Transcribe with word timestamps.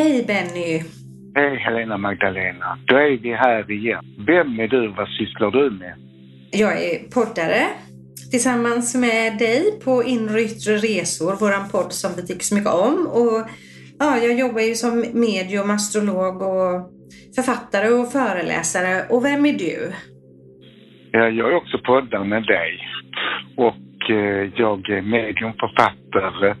Hej 0.00 0.24
Benny! 0.26 0.82
Hej 1.34 1.56
Helena 1.56 1.98
Magdalena. 1.98 2.78
Då 2.86 2.96
är 2.96 3.18
vi 3.22 3.32
här 3.34 3.70
igen. 3.70 4.04
Vem 4.26 4.60
är 4.60 4.68
du? 4.68 4.88
Vad 4.88 5.08
sysslar 5.08 5.50
du 5.50 5.70
med? 5.70 5.94
Jag 6.50 6.84
är 6.84 6.98
poddare 7.14 7.62
tillsammans 8.30 8.94
med 8.94 9.38
dig 9.38 9.62
på 9.84 10.04
Inre 10.04 10.40
Yttre 10.40 10.72
Resor, 10.76 11.36
våran 11.40 11.68
podd 11.72 11.92
som 11.92 12.10
vi 12.16 12.26
tycker 12.26 12.44
så 12.44 12.54
mycket 12.54 12.72
om. 12.72 13.06
Och 13.06 13.48
ja, 13.98 14.16
jag 14.24 14.38
jobbar 14.38 14.60
ju 14.60 14.74
som 14.74 15.04
medium, 15.12 15.70
astrolog 15.70 16.36
och 16.42 16.90
författare 17.36 17.88
och 17.88 18.12
föreläsare. 18.12 18.94
Och 19.10 19.24
vem 19.24 19.46
är 19.46 19.52
du? 19.52 19.92
Ja, 21.12 21.28
jag 21.28 21.52
är 21.52 21.56
också 21.56 21.78
poddare 21.78 22.24
med 22.24 22.42
dig. 22.42 22.72
Och 23.56 24.10
eh, 24.10 24.42
jag 24.56 24.90
är 24.90 25.02
medium, 25.02 25.52
författare, 25.64 26.54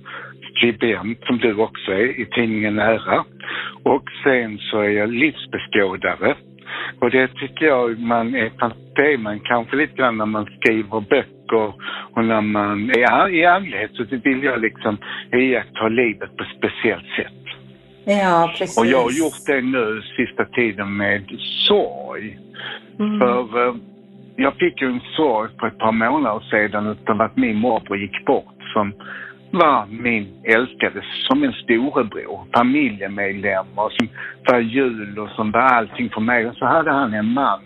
skribent 0.54 1.18
som 1.26 1.38
du 1.38 1.54
också 1.54 1.92
är 1.92 2.20
i 2.20 2.26
tidningen 2.26 2.76
Nära. 2.76 3.24
Och 3.82 4.04
sen 4.24 4.58
så 4.58 4.80
är 4.80 4.88
jag 4.88 5.12
livsbeskådare. 5.12 6.34
Och 7.00 7.10
det 7.10 7.28
tycker 7.28 7.66
jag 7.66 7.98
man 7.98 8.34
är, 8.34 8.50
det 8.94 9.12
är 9.12 9.18
man 9.18 9.40
kanske 9.40 9.76
lite 9.76 9.96
grann 9.96 10.16
när 10.16 10.26
man 10.26 10.46
skriver 10.60 11.00
böcker 11.00 11.72
och 12.14 12.24
när 12.24 12.40
man 12.40 12.90
är 12.90 13.28
i 13.34 13.44
allmänhet 13.44 13.90
så 13.94 14.04
vill 14.24 14.42
jag 14.42 14.60
liksom 14.60 14.98
iaktta 15.32 15.88
livet 15.88 16.36
på 16.36 16.42
ett 16.42 16.56
speciellt 16.58 17.06
sätt. 17.16 17.40
Ja, 18.04 18.54
precis. 18.58 18.78
Och 18.78 18.86
jag 18.86 19.02
har 19.02 19.10
gjort 19.10 19.46
det 19.46 19.60
nu 19.60 20.02
sista 20.16 20.44
tiden 20.44 20.96
med 20.96 21.24
sorg. 21.68 22.38
Mm. 22.98 23.18
För 23.18 23.68
eh, 23.68 23.74
jag 24.36 24.54
fick 24.54 24.80
ju 24.82 24.88
en 24.88 25.00
sorg 25.16 25.50
för 25.60 25.66
ett 25.66 25.78
par 25.78 25.92
månader 25.92 26.44
sedan 26.50 26.86
utav 26.86 27.20
att 27.20 27.36
min 27.36 27.56
morbror 27.56 27.98
gick 27.98 28.24
bort 28.24 28.56
som 28.72 28.92
var 29.50 29.86
min 29.86 30.28
älskade, 30.44 31.04
som 31.28 31.42
en 31.42 31.52
storebror, 31.52 32.40
familjemedlem 32.54 33.66
och 33.74 33.92
som 33.92 34.08
var 34.48 34.58
jul 34.58 35.18
och 35.18 35.30
som 35.30 35.50
var 35.50 35.60
allting 35.60 36.10
för 36.10 36.20
mig. 36.20 36.46
Och 36.46 36.54
så 36.54 36.66
hade 36.66 36.90
han 36.90 37.14
en 37.14 37.32
man 37.32 37.60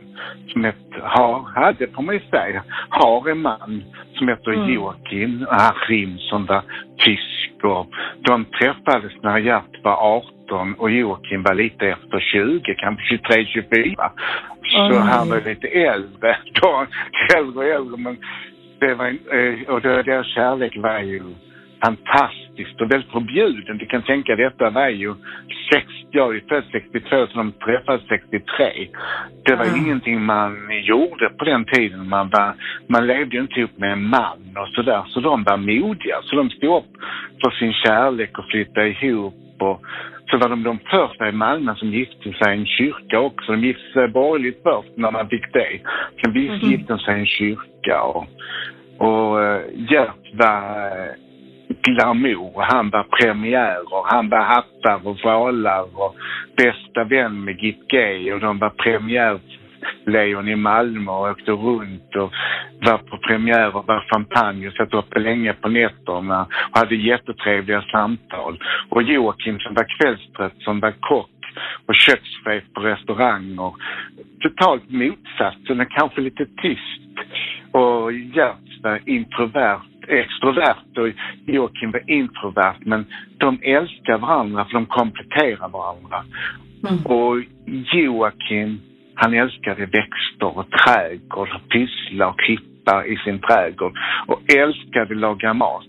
som 0.53 0.65
ett, 0.65 0.77
har, 1.03 1.41
hade 1.55 1.87
får 1.87 2.03
man 2.03 2.15
ju 2.15 2.21
säga, 2.31 2.63
har 2.89 3.31
en 3.31 3.41
man 3.41 3.85
som 4.15 4.29
heter 4.29 4.53
Mm. 4.53 4.75
Joakim 4.75 5.47
Achim 5.51 6.19
som 6.19 6.47
var 6.47 6.63
tysk 6.99 7.65
och 7.65 7.87
de 8.21 8.45
träffades 8.45 9.13
när 9.23 9.39
Gert 9.39 9.85
var 9.85 9.97
18 10.49 10.75
och 10.75 10.91
Joakim 10.91 11.43
var 11.43 11.55
lite 11.55 11.87
efter 11.87 12.21
20, 12.21 12.75
kanske 12.75 13.17
23-24. 13.17 14.11
Så 14.63 14.87
Oj. 14.87 14.97
han 14.97 15.29
var 15.29 15.49
lite 15.49 15.69
äldre 15.69 16.37
då, 16.53 16.87
äldre 17.37 17.59
och 17.59 17.65
äldre 17.65 17.97
men 17.97 18.17
det 18.79 18.95
var, 18.95 19.07
eh, 19.07 19.75
och 19.75 19.81
deras 19.81 20.27
kärlek 20.27 20.77
var 20.77 21.01
ju 21.01 21.23
fantastiskt 21.85 22.81
och 22.81 22.91
väldigt 22.93 23.11
förbjuden. 23.13 23.79
Du 23.79 23.87
kan 23.87 24.03
tänka 24.03 24.37
detta 24.37 24.71
var 24.71 24.89
ju 24.89 25.15
60, 25.73 25.89
jag 26.11 26.37
är 26.37 26.43
född 26.49 26.65
62 26.73 27.27
så 27.27 27.39
de 27.39 27.53
träffades 27.53 28.03
63. 28.09 28.89
Det 29.45 29.55
var 29.55 29.65
Ja. 29.65 29.77
ingenting 29.77 30.23
man 30.23 30.57
gjorde 30.83 31.29
på 31.39 31.45
den 31.45 31.65
tiden. 31.65 32.09
Man, 32.09 32.29
var, 32.31 32.55
man 32.89 33.07
levde 33.07 33.37
ju 33.37 33.43
inte 33.43 33.61
ihop 33.61 33.79
med 33.79 33.93
en 33.93 34.03
man 34.09 34.39
och 34.57 34.69
sådär. 34.69 35.03
Så 35.09 35.21
de 35.21 35.43
var 35.45 35.57
modiga. 35.57 36.17
Så 36.23 36.37
de 36.37 36.51
stod 36.51 36.77
upp 36.79 36.91
för 37.45 37.51
sin 37.51 37.73
kärlek 37.73 38.39
och 38.39 38.45
flyttade 38.51 38.89
ihop. 38.89 39.35
Och 39.61 39.81
så 40.31 40.39
var 40.39 40.49
de 40.49 40.63
de 40.63 40.79
första 40.79 41.29
i 41.29 41.33
Malmö 41.33 41.75
som 41.75 41.89
gifte 41.89 42.33
sig 42.33 42.55
i 42.57 42.59
en 42.61 42.67
kyrka 42.67 43.21
också. 43.21 43.53
De 43.53 43.65
gifte 43.65 43.93
sig 43.93 44.09
borgerligt 44.09 44.61
först 44.63 44.97
när 44.97 45.11
man 45.11 45.29
fick 45.29 45.53
det. 45.53 45.81
Sen 46.25 46.33
Mhm. 46.33 46.71
gifte 46.71 46.93
de 46.93 46.99
sig 46.99 47.17
i 47.17 47.21
en 47.21 47.27
kyrka. 47.27 48.03
Och, 48.03 48.27
och 48.99 49.43
eh, 49.43 49.61
Gert 49.91 50.35
var 50.35 50.87
eh, 50.87 51.13
glamour. 51.83 52.63
Han 52.73 52.91
var 52.91 53.03
premiärer, 53.03 54.13
han 54.13 54.29
var 54.29 54.45
hattar 54.45 55.07
och 55.09 55.19
valar 55.25 55.83
och 55.83 56.15
bästa 56.57 57.05
vän 57.05 57.45
med 57.45 57.59
Git 57.59 57.89
Gay 57.89 58.33
och 58.33 58.41
de 58.41 58.59
var 58.59 58.71
premiärlejon 58.71 60.49
i 60.49 60.57
Malmö 60.57 61.13
och 61.13 61.31
åkte 61.31 61.51
runt 61.51 62.17
och 62.17 62.33
var 62.87 62.99
på 62.99 63.17
premiär 63.17 63.77
och 63.77 63.87
var 63.87 64.05
champagne 64.13 64.69
och 64.69 64.75
satt 64.75 64.95
uppe 64.95 65.21
länge 65.21 65.53
på 65.53 65.69
nätterna 65.69 66.47
och 66.71 66.79
hade 66.79 66.95
jättetrevliga 66.95 67.83
samtal. 67.83 68.63
Och 68.89 69.03
Joakim 69.03 69.59
som 69.59 69.75
var 69.75 69.87
kvällstrött, 69.99 70.59
som 70.59 70.81
var 70.81 70.95
kock 71.01 71.31
och 71.87 71.95
kökschef 71.95 72.65
på 72.75 72.81
restauranger. 72.81 73.73
Totalt 74.41 74.91
motsatsen, 74.91 75.87
kanske 75.91 76.21
lite 76.21 76.47
tyst. 76.63 77.01
Och 77.73 78.13
Gert 78.13 78.83
var 78.83 79.01
introvert, 79.07 79.81
extrovert 80.09 80.99
och 80.99 81.09
Joakim 81.47 81.91
var 81.91 82.11
introvert. 82.11 82.77
Men 82.81 83.07
de 83.39 83.59
älskar 83.63 84.19
varandra 84.19 84.65
för 84.65 84.73
de 84.73 84.87
kompletterar 84.87 85.69
varandra. 85.69 86.25
Mm. 86.89 87.05
Och 87.05 87.43
Joakim, 87.93 88.81
han 89.15 89.35
älskade 89.35 89.87
växter 89.87 90.59
och 90.59 90.71
trädgård, 90.71 91.49
och 91.55 91.69
pyssla 91.69 92.29
och 92.29 92.39
klippa 92.39 93.07
i 93.07 93.17
sin 93.17 93.39
trädgård 93.39 93.93
och 94.27 94.55
älskade 94.55 95.15
laga 95.15 95.55
mat. 95.55 95.85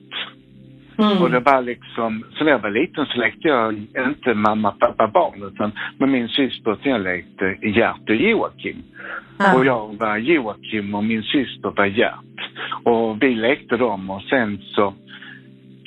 Mm. 0.98 1.22
Och 1.22 1.32
det 1.32 1.40
var 1.40 1.62
liksom, 1.62 2.24
så 2.38 2.44
när 2.44 2.52
jag 2.52 2.60
var 2.60 2.70
liten 2.70 3.06
så 3.06 3.20
lekte 3.20 3.48
jag 3.48 3.74
inte 3.98 4.34
mamma, 4.34 4.72
pappa, 4.72 5.08
barn 5.08 5.44
utan 5.54 5.72
med 5.98 6.10
min 6.10 6.28
syster 6.28 6.78
jag 6.84 7.02
lekte 7.02 7.58
Gert 7.62 8.10
och 8.10 8.16
Joakim. 8.16 8.84
Ja. 9.38 9.56
Och 9.56 9.66
jag 9.66 9.96
var 10.00 10.18
Joakim 10.18 10.96
och 10.96 11.04
min 11.04 11.24
syster 11.24 11.74
var 11.76 11.86
Gert. 11.86 12.52
Och 12.84 13.24
vi 13.24 13.36
lekte 13.36 13.78
dem 13.78 14.10
och 14.10 14.22
sen 14.22 14.60
så 14.62 14.94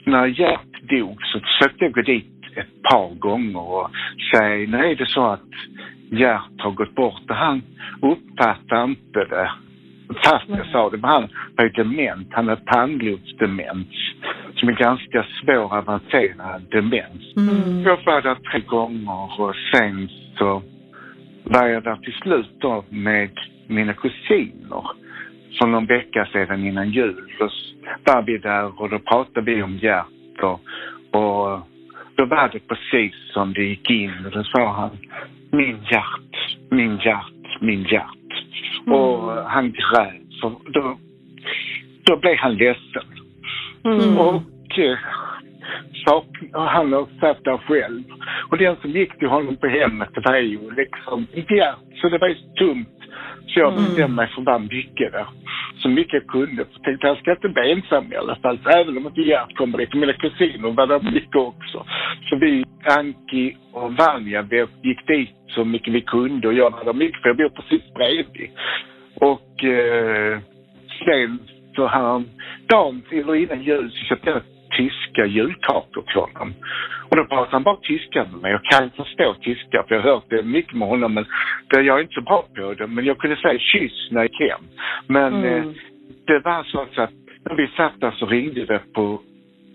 när 0.04 0.26
Gert 0.26 0.88
dog 0.90 1.18
så 1.22 1.40
försökte 1.40 1.84
jag 1.84 1.92
gå 1.92 2.02
dit 2.02 2.34
ett 2.56 2.82
par 2.82 3.14
gånger 3.14 3.70
och 3.70 3.90
säga, 4.34 4.68
nu 4.68 4.76
är 4.76 4.94
det 4.94 5.06
så 5.08 5.26
att 5.26 5.50
Gert 6.10 6.58
har 6.58 6.70
gått 6.70 6.94
bort 6.94 7.30
och 7.30 7.36
han 7.36 7.62
uppfattar 8.02 8.84
inte 8.84 9.24
det. 9.24 9.50
Fast 10.24 10.48
jag 10.48 10.66
sa 10.66 10.90
det, 10.90 10.96
men 10.96 11.10
han 11.10 11.28
var 11.56 11.64
ju 11.64 11.70
dement. 11.70 12.28
Han 12.30 12.48
har 12.48 12.56
tandlotsdemens 12.56 13.86
som 14.54 14.68
är 14.68 14.72
ganska 14.72 15.26
svår 15.40 15.76
avancerad 15.76 16.62
demens. 16.70 17.36
Mm. 17.36 17.82
Jag 17.82 17.98
var 18.04 18.22
där 18.22 18.34
tre 18.34 18.60
gånger 18.60 19.40
och 19.40 19.54
sen 19.74 20.08
så 20.38 20.62
var 21.44 21.66
jag 21.66 21.82
där 21.82 21.96
till 21.96 22.12
slut 22.12 22.50
då 22.58 22.84
med 22.88 23.30
mina 23.66 23.92
kusiner 23.92 24.84
för 25.58 25.66
någon 25.66 25.86
vecka 25.86 26.28
sedan 26.32 26.66
innan 26.66 26.90
jul. 26.90 27.32
Då 27.38 27.48
var 28.04 28.22
vi 28.22 28.38
där 28.38 28.80
och 28.80 28.90
då 28.90 28.98
pratade 28.98 29.54
vi 29.54 29.62
om 29.62 29.78
Gert 29.78 30.42
och, 30.42 30.60
och 31.10 31.60
då 32.14 32.24
var 32.24 32.48
det 32.52 32.68
precis 32.68 33.14
som 33.32 33.52
det 33.52 33.64
gick 33.64 33.90
in 33.90 34.12
och 34.26 34.30
då 34.30 34.44
sa 34.44 34.72
han 34.72 34.90
min 35.50 35.78
Gert, 35.90 36.58
min 36.70 36.96
Gert, 36.96 37.60
min 37.60 37.84
Gert. 37.84 38.18
Och 38.86 39.50
han 39.50 39.72
grät 39.72 40.40
då, 40.66 40.98
då 42.04 42.16
blev 42.16 42.36
han 42.36 42.54
ledsen. 42.54 43.17
Mm. 43.92 44.18
Och, 44.18 44.78
eh, 44.78 44.98
och 46.54 46.62
han 46.62 46.92
har 46.92 47.06
satt 47.20 47.44
där 47.44 47.58
själv. 47.58 48.02
Och 48.50 48.58
den 48.58 48.76
som 48.76 48.90
gick 48.90 49.18
till 49.18 49.28
honom 49.28 49.56
på 49.56 49.66
hemmet 49.66 50.08
det 50.14 50.20
var 50.20 50.36
ju 50.36 50.70
liksom 50.70 51.26
Gert. 51.32 51.76
Så 52.00 52.08
det 52.08 52.18
var 52.18 52.28
ju 52.28 52.34
så 52.34 52.48
tomt. 52.54 52.88
Så 53.46 53.60
jag 53.60 53.72
Mm. 53.72 53.84
bestämde 53.84 54.16
mig 54.16 54.28
för 54.28 54.40
att 54.40 54.46
vara 54.46 54.58
mycket 54.58 55.12
där. 55.12 55.26
Så 55.82 55.88
mycket 55.88 56.12
jag 56.12 56.26
kunde. 56.26 56.64
Jag 56.72 56.82
tänkte 56.82 57.06
jag 57.06 57.18
ska 57.18 57.32
inte 57.32 57.48
bli 57.48 57.72
ensam 57.72 58.12
i 58.12 58.16
alla 58.16 58.36
fall. 58.36 58.58
Så 58.62 58.68
även 58.68 58.96
om 58.96 59.06
inte 59.06 59.20
Gert 59.20 59.56
kommer 59.56 59.78
dit. 59.78 59.94
Mina 59.94 60.12
kusiner 60.12 60.70
var 60.70 60.86
där 60.86 61.12
mycket 61.12 61.36
också. 61.36 61.86
Så 62.30 62.36
vi, 62.36 62.64
Anki 62.98 63.56
och 63.72 63.92
Vanja, 63.92 64.42
vi 64.42 64.66
gick 64.82 65.06
dit 65.06 65.30
så 65.48 65.64
mycket 65.64 65.94
vi 65.94 66.00
kunde. 66.00 66.48
Och 66.48 66.54
jag 66.54 66.70
var 66.70 66.84
där 66.84 66.92
mycket 66.92 67.22
för 67.22 67.28
jag 67.28 67.36
bor 67.36 67.48
precis 67.48 67.94
bredvid. 67.94 68.50
Och 69.14 69.64
eh, 69.64 70.38
sen 71.04 71.38
så 71.78 71.86
han, 71.86 72.24
dagen 72.68 73.02
eller 73.10 73.34
innan 73.34 73.62
jul 73.62 73.90
så 73.90 74.04
köpte 74.04 74.30
jag 74.30 74.42
tyska 74.76 75.26
julkakor 75.26 76.02
till 76.02 76.20
honom. 76.20 76.54
Och 77.08 77.16
då 77.16 77.24
pratade 77.24 77.50
han 77.50 77.62
bara 77.62 77.76
tyska 77.76 78.24
med 78.32 78.40
mig. 78.42 78.52
Jag 78.52 78.64
kan 78.64 78.90
förstå 78.90 79.34
tyska 79.40 79.84
för 79.88 79.94
jag 79.94 80.02
har 80.02 80.10
hört 80.10 80.24
det 80.28 80.42
mycket 80.42 80.74
med 80.74 80.88
honom 80.88 81.14
men 81.14 81.26
det, 81.70 81.80
jag 81.82 81.98
är 81.98 82.02
inte 82.02 82.14
så 82.14 82.20
bra 82.20 82.44
på 82.56 82.74
det. 82.74 82.86
Men 82.86 83.04
jag 83.04 83.18
kunde 83.18 83.36
säga 83.36 83.58
kyss 83.58 84.08
när 84.10 84.20
jag 84.20 84.30
gick 84.30 84.50
hem. 84.50 84.60
Men 85.06 85.34
Mm. 85.34 85.44
eh, 85.58 85.64
det 86.26 86.38
var 86.38 86.62
så 86.64 86.80
att 86.80 87.10
när 87.44 87.54
vi 87.56 87.66
satt 87.76 88.00
där 88.00 88.10
så 88.10 88.26
ringde 88.26 88.64
det 88.66 88.80
på 88.94 89.20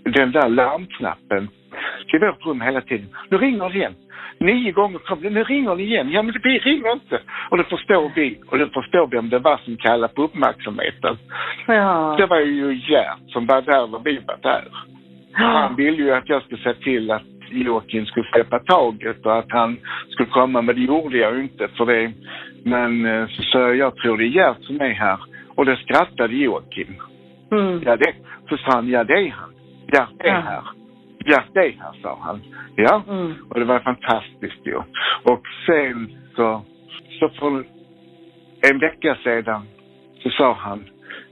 den 0.04 0.32
där 0.32 0.50
larmknappen 0.50 1.48
i 2.14 2.18
vårt 2.18 2.46
rum 2.46 2.62
hela 2.62 2.82
tiden. 2.82 3.08
Nu 3.30 3.38
ringer 3.38 3.70
det 3.70 3.76
igen. 3.76 3.96
Nio 4.40 4.72
gånger 4.72 5.00
kom 5.00 5.22
det. 5.22 5.30
Nu 5.30 5.44
ringer 5.44 5.76
det 5.76 5.84
igen. 5.84 6.10
Ja, 6.12 6.22
men 6.22 6.36
vi 6.44 6.60
ringer 6.60 6.92
inte. 6.94 7.20
Och 7.50 7.58
då 7.58 7.64
förstår 7.64 8.12
vi, 8.16 8.40
och 8.50 8.58
då 8.60 8.68
förstår 8.68 9.08
vem 9.08 9.30
det 9.30 9.40
var 9.40 9.58
som 9.58 9.78
kallade 9.78 10.14
på 10.14 10.24
uppmärksamheten. 10.24 11.18
Ja. 11.68 12.16
Det 12.18 12.26
var 12.26 12.40
ju 12.40 12.74
Gert 12.76 13.18
som 13.28 13.46
var 13.46 13.62
där 13.62 13.88
när 13.88 14.00
vi 14.00 14.20
var 14.28 14.38
där. 14.42 14.64
Han 15.34 15.76
ville 15.76 15.98
ju 15.98 16.12
att 16.12 16.30
jag 16.30 16.44
skulle 16.44 16.64
se 16.64 16.74
till 16.74 17.12
att 17.12 17.24
Joakim 17.50 18.06
skulle 18.06 18.26
släppa 18.34 18.60
taget 18.60 19.26
och 19.26 19.38
att 19.40 19.52
han 19.52 19.78
skulle 20.10 20.30
komma, 20.30 20.62
men 20.62 20.76
det 20.76 20.82
gjorde 20.82 21.18
jag 21.18 21.36
ju 21.36 21.42
inte 21.44 21.68
för 21.68 21.86
det. 21.86 22.12
Men 22.64 23.06
eh, 23.06 23.28
så 23.28 23.58
jag 23.60 23.96
tror 23.96 24.18
det 24.18 24.24
är 24.24 24.28
Gert 24.28 24.64
som 24.64 24.82
är 24.82 24.90
här. 24.94 25.20
Och 25.56 25.66
då 25.66 25.76
skrattade 25.76 26.36
Joakim. 26.36 26.96
Mm. 27.52 27.82
Ja, 27.86 27.96
det, 27.96 28.14
så 28.50 28.58
sa 28.58 28.72
han, 28.72 28.90
ja 28.90 29.04
det 29.04 29.14
är 29.14 29.30
han. 29.40 29.50
Gert 29.94 30.10
är 30.20 30.28
Ja. 30.28 30.40
här. 30.40 30.62
Ja, 31.26 31.44
det 31.54 31.60
här, 31.80 32.02
sa 32.02 32.18
han. 32.22 32.42
Ja, 32.76 33.04
Mm. 33.10 33.34
och 33.50 33.60
det 33.60 33.66
var 33.66 33.80
fantastiskt 33.80 34.66
ju. 34.68 34.76
Och 35.24 35.42
sen 35.66 36.12
så, 36.36 36.66
så 37.20 37.30
för 37.30 37.64
en 38.72 38.80
vecka 38.80 39.18
sedan 39.24 39.62
så 40.24 40.30
sa 40.30 40.54
han, 40.54 40.84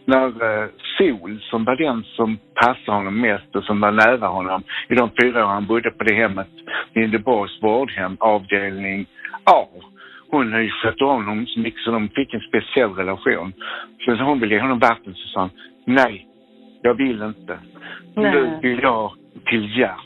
när 0.06 0.28
eh, 0.28 0.70
Sol, 0.98 1.40
som 1.42 1.64
var 1.66 1.76
den 1.76 2.04
som 2.04 2.38
passade 2.56 2.98
honom 2.98 3.22
mest 3.22 3.56
och 3.56 3.64
som 3.64 3.80
var 3.82 3.92
nära 3.92 4.28
honom 4.28 4.64
i 4.90 4.96
de 4.96 5.10
fyra 5.22 5.46
år 5.46 5.50
han 5.50 5.66
bodde 5.68 5.92
på 5.92 6.04
det 6.04 6.16
hemmet, 6.16 6.48
Lindeborgs 6.96 7.64
vårdhem, 7.64 8.18
avdelning 8.20 9.06
A. 9.44 9.66
Hon 10.32 10.54
har 10.54 10.60
ju 10.60 10.70
skött 10.70 11.02
om 11.02 11.08
honom 11.26 11.46
så 11.48 11.60
mycket 11.60 11.82
så 11.82 11.92
de 11.92 12.10
fick 12.10 12.34
en 12.34 12.40
speciell 12.40 12.94
relation. 12.94 13.54
Så 14.06 14.12
när 14.16 14.24
hon 14.24 14.40
ville 14.40 14.56
ge 14.56 14.62
honom 14.62 14.80
vatten 14.80 15.14
så 15.16 15.28
sa 15.28 15.40
han, 15.40 15.50
nej, 15.86 16.28
jag 16.82 16.94
vill 16.94 17.22
inte. 17.22 17.60
Nu 18.16 18.22
Nej. 18.22 18.60
vill 18.62 18.80
jag 18.82 19.12
till 19.46 19.78
Gert. 19.78 19.98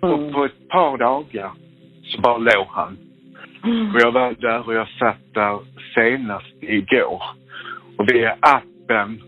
Och 0.00 0.18
Mm. 0.18 0.32
på 0.32 0.44
ett 0.44 0.68
par 0.68 0.98
dagar 0.98 1.50
så 2.04 2.20
bara 2.20 2.38
låg 2.38 2.66
han. 2.68 2.96
Och 3.94 4.00
jag 4.00 4.12
var 4.12 4.34
där 4.40 4.66
och 4.66 4.74
jag 4.74 4.88
satt 4.88 5.34
där 5.34 5.58
senast 5.94 6.54
igår. 6.60 7.22
Och 7.96 8.08
via 8.12 8.36
appen 8.40 9.20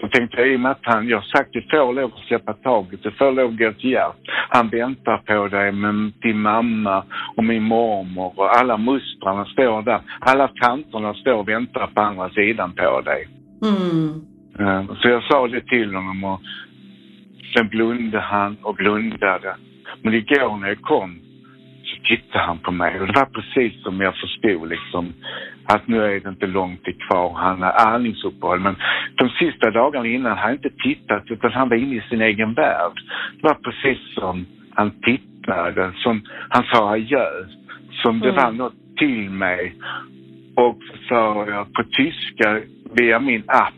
så 0.00 0.08
tänkte 0.08 0.36
jag 0.36 0.48
i 0.52 0.56
och 0.56 0.60
med 0.60 0.70
att 0.70 0.78
han, 0.82 1.08
jag 1.08 1.16
har 1.16 1.22
sagt 1.22 1.52
du 1.52 1.62
får 1.62 1.92
lov 1.92 2.12
att 2.16 2.26
släppa 2.26 2.52
taget, 2.52 3.02
du 3.02 3.10
får 3.10 3.32
lov 3.32 3.50
att 3.50 3.58
gå 3.58 3.72
till 3.72 3.90
Gert. 3.90 4.16
Han 4.48 4.68
väntar 4.68 5.18
på 5.18 5.48
dig 5.48 5.72
med 5.72 6.12
din 6.22 6.40
mamma 6.40 7.04
och 7.36 7.44
min 7.44 7.62
mormor 7.62 8.32
och 8.36 8.56
alla 8.56 8.76
mostrarna 8.76 9.44
står 9.44 9.82
där. 9.82 10.00
Alla 10.20 10.48
tanterna 10.48 11.14
står 11.14 11.34
och 11.34 11.48
väntar 11.48 11.86
på 11.86 12.00
andra 12.00 12.30
sidan 12.30 12.72
på 12.72 13.00
dig. 13.00 13.28
Mm. 13.62 14.31
Eh, 14.62 14.84
Så 15.00 15.08
jag 15.08 15.22
sa 15.22 15.48
det 15.48 15.60
till 15.66 15.94
honom 15.94 16.24
och 16.24 16.40
sen 17.56 17.68
blundade 17.68 18.22
han 18.24 18.56
och 18.62 18.74
blundade. 18.74 19.56
Men 20.02 20.14
igår 20.14 20.56
när 20.56 20.68
jag 20.68 20.80
kom 20.80 21.18
så 21.84 21.96
tittade 22.08 22.44
han 22.44 22.58
på 22.58 22.70
mig 22.72 23.00
och 23.00 23.06
det 23.06 23.12
var 23.20 23.24
precis 23.26 23.82
som 23.82 24.00
jag 24.00 24.14
förstod 24.16 24.68
liksom 24.68 25.12
att 25.64 25.88
nu 25.88 26.02
är 26.04 26.20
det 26.20 26.28
inte 26.28 26.46
långt 26.46 26.84
till 26.84 26.98
kvar. 27.08 27.34
Han 27.36 27.62
har 27.62 27.72
andningsuppehåll 27.94 28.60
men 28.60 28.76
de 29.14 29.28
sista 29.28 29.70
dagarna 29.70 30.06
innan 30.06 30.38
han 30.38 30.52
inte 30.52 30.70
tittat 30.70 31.24
utan 31.30 31.52
han 31.52 31.68
var 31.68 31.76
inne 31.76 31.96
i 31.96 32.00
sin 32.10 32.20
egen 32.20 32.54
värld. 32.54 32.92
Det 33.36 33.42
var 33.42 33.54
precis 33.54 34.14
som 34.14 34.46
han 34.74 34.90
tittade, 34.90 35.92
som 35.96 36.22
han 36.48 36.64
sa 36.72 36.90
adjö, 36.92 37.26
som 38.02 38.20
det 38.20 38.28
Mm. 38.28 38.42
var 38.44 38.52
något 38.52 38.96
till 38.96 39.30
mig. 39.30 39.74
Och 40.56 40.78
så 40.90 40.96
sa 41.08 41.46
jag 41.46 41.72
på 41.72 41.84
tyska 41.84 42.60
via 42.96 43.18
min 43.18 43.42
app 43.46 43.74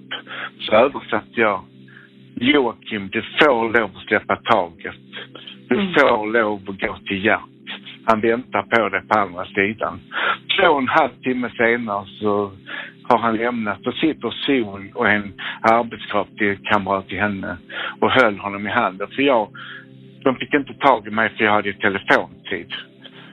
så 0.61 0.73
översatte 0.75 1.41
jag 1.41 1.61
Joakim, 2.37 3.09
du 3.13 3.23
får 3.23 3.79
lov 3.79 3.91
att 3.97 4.03
släppa 4.09 4.37
taget. 4.37 4.95
Du 5.69 5.75
Mm. 5.81 5.93
får 5.95 6.33
lov 6.33 6.61
att 6.69 6.81
gå 6.81 6.97
till 7.07 7.25
Gert. 7.25 7.41
Han 8.07 8.21
väntar 8.21 8.63
på 8.63 8.89
dig 8.89 9.03
på 9.09 9.19
andra 9.19 9.45
sidan. 9.45 10.01
Två 10.59 10.69
och 10.69 10.79
en 10.81 10.89
halv 10.89 11.11
timme 11.23 11.51
senare 11.57 12.07
så 12.21 12.53
har 13.09 13.19
han 13.19 13.37
lämnat 13.37 13.87
och 13.87 13.95
sitter 13.95 14.31
Sol 14.31 14.91
och 14.95 15.09
en 15.09 15.33
arbetskamrat 15.63 17.09
till 17.09 17.19
henne 17.21 17.57
och 18.01 18.11
höll 18.11 18.39
honom 18.39 18.67
i 18.67 18.71
handen. 18.71 19.09
För 19.11 19.23
jag, 19.23 19.49
de 20.25 20.37
fick 20.37 20.55
inte 20.55 20.75
tag 20.75 21.07
i 21.07 21.11
mig 21.11 21.29
för 21.37 21.45
jag 21.45 21.53
hade 21.53 21.69
ju 21.69 21.75
telefontid. 21.75 22.73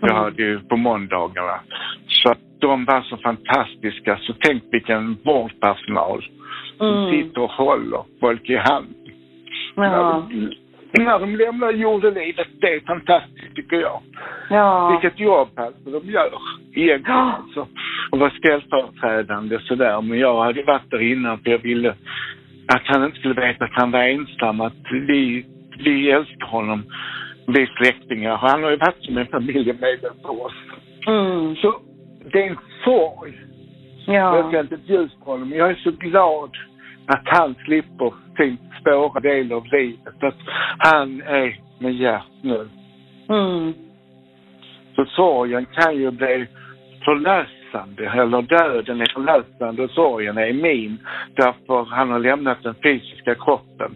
Jag 0.02 0.10
Mm. 0.12 0.24
hade 0.24 0.42
ju 0.42 0.60
på 0.60 0.78
måndagarna. 0.78 1.60
Så 2.08 2.34
de 2.62 2.86
var 2.86 3.02
så 3.02 3.18
fantastiska. 3.18 4.18
Så 4.22 4.34
tänk 4.40 4.64
vilken 4.72 5.18
vårdpersonal 5.24 6.24
som 6.78 6.88
Mm. 6.88 7.12
sitter 7.12 7.42
och 7.42 7.52
håller 7.52 8.04
folk 8.20 8.50
i 8.50 8.56
hand. 8.56 8.96
Ja. 9.76 9.82
När, 9.82 9.98
de, 9.98 11.04
när 11.04 11.20
de 11.20 11.36
lämnar 11.36 11.72
jordelivet, 11.72 12.48
det 12.62 12.68
är 12.76 12.80
fantastiskt 12.80 13.56
tycker 13.56 13.76
jag. 13.82 14.02
Ja. 14.50 14.90
Vilket 14.92 15.20
jobb 15.20 15.50
alltså 15.56 16.00
de 16.00 16.12
gör 16.12 16.30
egentligen 16.76 17.18
Ja. 17.18 17.32
alltså. 17.44 17.68
Och 18.12 18.20
vara 18.20 18.32
ställföreträdande 18.32 19.60
sådär. 19.60 20.02
Men 20.02 20.20
jag 20.20 20.44
hade 20.44 20.64
varit 20.64 20.92
där 20.92 21.02
innan 21.02 21.38
för 21.40 21.52
jag 21.52 21.58
ville 21.60 21.90
att 22.74 22.82
han 22.86 23.06
inte 23.06 23.20
skulle 23.20 23.34
veta 23.34 23.66
att 23.66 23.74
han 23.74 23.92
var 23.92 24.04
ensam. 24.04 24.62
Att 24.62 24.74
vi, 24.92 25.46
vi 25.84 26.12
älskar 26.12 26.48
honom, 26.48 26.84
vi 27.48 27.68
släktingar. 27.68 28.36
Han 28.36 28.64
har 28.64 28.70
ju 28.70 28.78
varit 28.78 29.04
som 29.06 29.18
en 29.18 29.28
familjemedlem 29.28 30.14
för 30.22 30.46
oss. 30.46 30.54
Mm. 31.08 31.56
Så 31.56 31.76
det 32.32 32.44
är 32.44 32.50
en 32.50 32.58
sorg. 32.84 33.34
Jag 34.06 34.16
Ja. 34.16 34.52
sänt 34.52 34.72
ett 34.72 34.90
ljus 34.90 35.12
på 35.26 35.32
honom. 35.32 35.52
Jag 35.52 35.70
är 35.70 35.76
så 35.76 35.92
glad 35.92 36.50
att 37.06 37.22
han 37.26 37.56
slipper 37.66 38.14
sin 38.38 38.58
svåra 38.84 39.20
del 39.20 39.54
av 39.54 39.66
livet. 39.66 40.24
Att 40.24 40.38
han 40.78 41.22
är 41.22 41.60
med 41.80 41.94
Gert 41.94 42.24
nu. 42.42 42.70
Mm. 43.30 43.74
Så 44.96 45.06
sorgen 45.06 45.66
kan 45.66 45.96
ju 45.96 46.12
bli 46.12 46.48
förlösande, 47.06 48.06
eller 48.10 48.42
döden 48.42 49.02
är 49.02 49.14
förlösande 49.14 49.84
och 49.84 49.92
sorgen 49.92 50.38
är 50.38 50.54
min. 50.54 50.98
Därför 51.36 51.84
han 51.84 52.12
har 52.12 52.20
lämnat 52.20 52.64
den 52.64 52.76
fysiska 52.84 53.36
kroppen. 53.36 53.96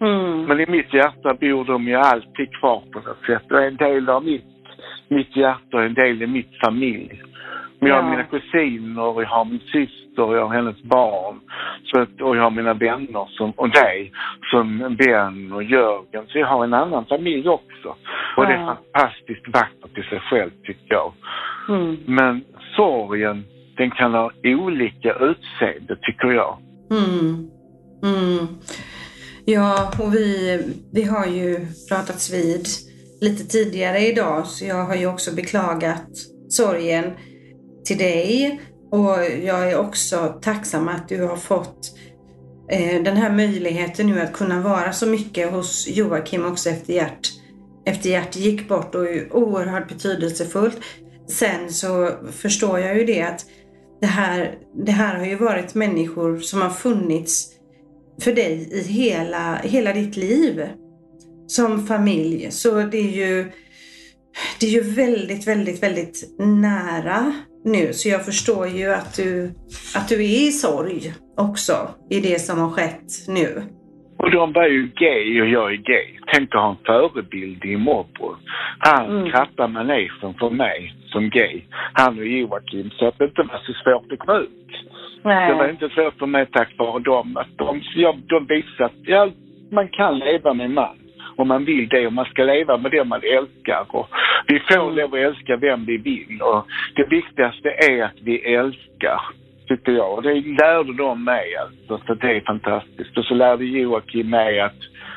Mm. 0.00 0.44
Men 0.44 0.60
i 0.60 0.66
mitt 0.66 0.94
hjärta 0.94 1.34
bor 1.34 1.64
de 1.64 1.88
ju 1.88 1.94
alltid 1.94 2.52
kvar 2.60 2.82
på 2.92 2.98
något 2.98 3.26
sätt. 3.26 3.52
Och 3.52 3.62
en 3.62 3.76
del 3.76 4.08
av 4.08 4.24
mitt, 4.24 4.44
mitt 5.08 5.36
hjärta 5.36 5.76
och 5.76 5.82
en 5.84 5.94
del 5.94 6.22
i 6.22 6.26
mitt 6.26 6.58
familj. 6.64 7.22
Men 7.80 7.88
jag 7.88 7.96
har 7.96 8.02
Ja. 8.02 8.10
mina 8.10 8.24
kusiner, 8.24 9.02
jag 9.22 9.28
har 9.28 9.44
min 9.44 9.60
syster, 9.60 10.34
jag 10.36 10.46
har 10.46 10.54
hennes 10.54 10.82
barn. 10.82 11.40
Så 11.84 12.00
att, 12.00 12.20
och 12.20 12.36
jag 12.36 12.42
har 12.42 12.50
mina 12.50 12.74
vänner 12.74 13.28
som, 13.30 13.50
och 13.50 13.70
dig 13.70 14.12
som 14.50 14.82
en 14.82 14.96
vän 14.96 15.52
och 15.52 15.62
Jörgen. 15.62 16.24
Så 16.28 16.38
jag 16.38 16.46
har 16.46 16.64
en 16.64 16.74
annan 16.74 17.06
familj 17.06 17.48
också. 17.48 17.88
Och 18.36 18.46
det 18.46 18.52
är 18.52 18.60
Ja. 18.60 18.78
fantastiskt 18.92 19.48
vackert 19.48 19.98
i 19.98 20.02
sig 20.02 20.20
själv 20.20 20.50
tycker 20.64 20.94
jag. 20.94 21.12
Mm. 21.68 21.96
Men 22.06 22.44
sorgen, 22.76 23.44
den 23.76 23.90
kan 23.90 24.14
ha 24.14 24.30
olika 24.44 25.12
utseende 25.14 25.96
tycker 26.02 26.28
jag. 26.28 26.58
Mm. 26.90 27.50
Mm. 28.04 28.46
Ja, 29.46 29.92
och 30.02 30.14
vi, 30.14 30.60
vi 30.92 31.04
har 31.04 31.26
ju 31.26 31.56
pratats 31.88 32.34
vid 32.34 32.66
lite 33.20 33.44
tidigare 33.44 33.98
idag 33.98 34.46
så 34.46 34.64
jag 34.64 34.84
har 34.84 34.94
ju 34.94 35.06
också 35.06 35.34
beklagat 35.36 36.06
sorgen 36.48 37.04
till 37.84 37.98
dig 37.98 38.60
och 38.90 39.24
jag 39.42 39.70
är 39.70 39.78
också 39.78 40.38
tacksam 40.42 40.88
att 40.88 41.08
du 41.08 41.22
har 41.22 41.36
fått 41.36 41.98
eh, 42.70 43.02
den 43.02 43.16
här 43.16 43.32
möjligheten 43.32 44.06
nu 44.06 44.20
att 44.20 44.32
kunna 44.32 44.60
vara 44.60 44.92
så 44.92 45.06
mycket 45.06 45.50
hos 45.50 45.88
Joakim 45.88 46.44
också 46.44 46.70
efter 46.70 46.92
Gert, 46.92 47.32
efter 47.86 48.10
Gert 48.10 48.36
gick 48.36 48.68
bort 48.68 48.94
och 48.94 49.08
är 49.08 49.36
oerhört 49.36 49.88
betydelsefullt. 49.88 50.76
Sen 51.28 51.72
så 51.72 52.10
förstår 52.32 52.78
jag 52.78 52.98
ju 52.98 53.04
det 53.04 53.22
att 53.22 53.46
det 54.00 54.06
här, 54.06 54.58
det 54.84 54.92
här 54.92 55.18
har 55.18 55.26
ju 55.26 55.36
varit 55.36 55.74
människor 55.74 56.38
som 56.38 56.62
har 56.62 56.70
funnits 56.70 57.48
för 58.20 58.32
dig 58.32 58.68
i 58.72 58.82
hela, 58.82 59.56
hela 59.56 59.92
ditt 59.92 60.16
liv 60.16 60.68
som 61.46 61.86
familj. 61.86 62.50
Så 62.50 62.82
det 62.82 62.98
är 62.98 63.10
ju, 63.10 63.52
det 64.60 64.66
är 64.66 64.70
ju 64.70 64.80
väldigt, 64.80 65.46
väldigt, 65.46 65.82
väldigt 65.82 66.34
nära 66.38 67.34
nu. 67.64 67.92
Så 67.92 68.08
jag 68.08 68.24
förstår 68.24 68.66
ju 68.68 68.90
att 68.92 69.16
du, 69.16 69.50
att 69.96 70.08
du 70.08 70.14
är 70.14 70.48
i 70.48 70.50
sorg 70.50 71.12
också 71.36 71.72
i 72.10 72.20
det 72.20 72.38
som 72.38 72.58
har 72.58 72.70
skett 72.70 73.10
nu. 73.28 73.62
Och 74.18 74.30
de 74.30 74.52
var 74.52 74.66
ju 74.66 74.90
gay 74.94 75.40
och 75.42 75.48
jag 75.48 75.72
är 75.72 75.76
gay. 75.76 76.18
Tänk 76.32 76.54
att 76.54 76.60
ha 76.60 76.70
en 76.70 76.76
förebild 76.86 77.64
i 77.64 77.76
morbror. 77.76 78.36
Han 78.78 79.10
Mm. 79.10 79.30
krattade 79.30 79.72
manegen 79.72 80.34
för 80.38 80.50
mig 80.50 80.94
som 81.12 81.30
gay. 81.30 81.62
Han 81.92 82.18
och 82.18 82.26
Joakim. 82.26 82.90
Så 82.90 83.06
att 83.08 83.18
det 83.18 83.24
inte 83.24 83.42
var 83.42 83.58
så 83.66 83.72
svårt 83.72 84.12
att 84.12 84.18
komma 84.18 84.38
ut. 84.38 84.50
Det 85.22 85.54
var 85.54 85.68
inte 85.70 85.88
svårt 85.88 86.18
för 86.18 86.26
mig 86.26 86.46
tack 86.52 86.74
vare 86.78 87.02
dem. 87.02 87.36
Att 87.36 87.58
de, 87.58 87.82
ja, 87.96 88.16
de 88.26 88.46
visade 88.46 88.84
att 88.84 88.92
ja, 89.02 89.30
man 89.70 89.88
kan 89.88 90.18
leva 90.18 90.54
med 90.54 90.66
en 90.66 90.74
man. 90.74 90.96
Om 91.38 91.48
man 91.48 91.64
vill 91.64 91.88
det 91.88 92.06
och 92.06 92.12
man 92.12 92.24
ska 92.24 92.42
leva 92.44 92.76
med 92.76 92.90
det 92.90 93.04
man 93.04 93.20
älskar. 93.22 93.84
Och 93.88 94.08
vi 94.46 94.60
får 94.60 94.82
Mm. 94.82 94.96
lov 94.96 95.14
att 95.14 95.20
älska 95.20 95.56
vem 95.56 95.84
vi 95.84 95.96
vill. 95.96 96.42
Och 96.42 96.66
det 96.94 97.04
viktigaste 97.10 97.68
är 97.68 98.04
att 98.04 98.20
vi 98.22 98.54
älskar. 98.54 99.20
Tycker 99.68 99.92
jag. 99.92 100.12
Och 100.14 100.22
det 100.22 100.34
lärde 100.34 100.92
de 100.96 101.24
mig 101.24 101.56
alltså. 101.56 102.06
Så 102.06 102.14
det 102.14 102.36
är 102.36 102.40
fantastiskt. 102.40 103.18
Och 103.18 103.24
så 103.24 103.34
lärde 103.34 103.64
Joakim 103.64 104.30
mig 104.30 104.60
att 104.60 104.76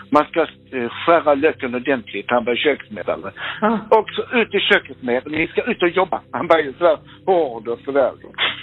man 0.09 0.25
ska 0.25 0.41
eh, 0.41 0.89
skära 0.89 1.33
löken 1.33 1.75
ordentligt. 1.75 2.25
Han 2.29 2.45
var 2.45 2.55
köksmästare. 2.55 3.31
Ja. 3.61 3.79
Och 3.89 4.09
så 4.09 4.37
ut 4.37 4.53
i 4.55 4.59
köket 4.59 5.03
med 5.03 5.23
Ni 5.31 5.47
ska 5.47 5.61
ut 5.71 5.81
och 5.81 5.89
jobba. 5.89 6.21
Han 6.31 6.47
var 6.47 6.57
ju 6.59 6.73
sådär 6.73 6.97
hård 7.25 7.67
och 7.67 7.79
sådär. 7.85 8.11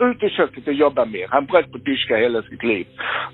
Ut 0.01 0.23
i 0.23 0.29
köket 0.31 0.67
och 0.67 0.73
jobba 0.75 1.05
mer. 1.05 1.27
Han 1.31 1.47
bröt 1.47 1.73
på 1.73 1.79
tyska 1.79 2.17
hela 2.17 2.43
sitt 2.43 2.63
liv. 2.65 2.87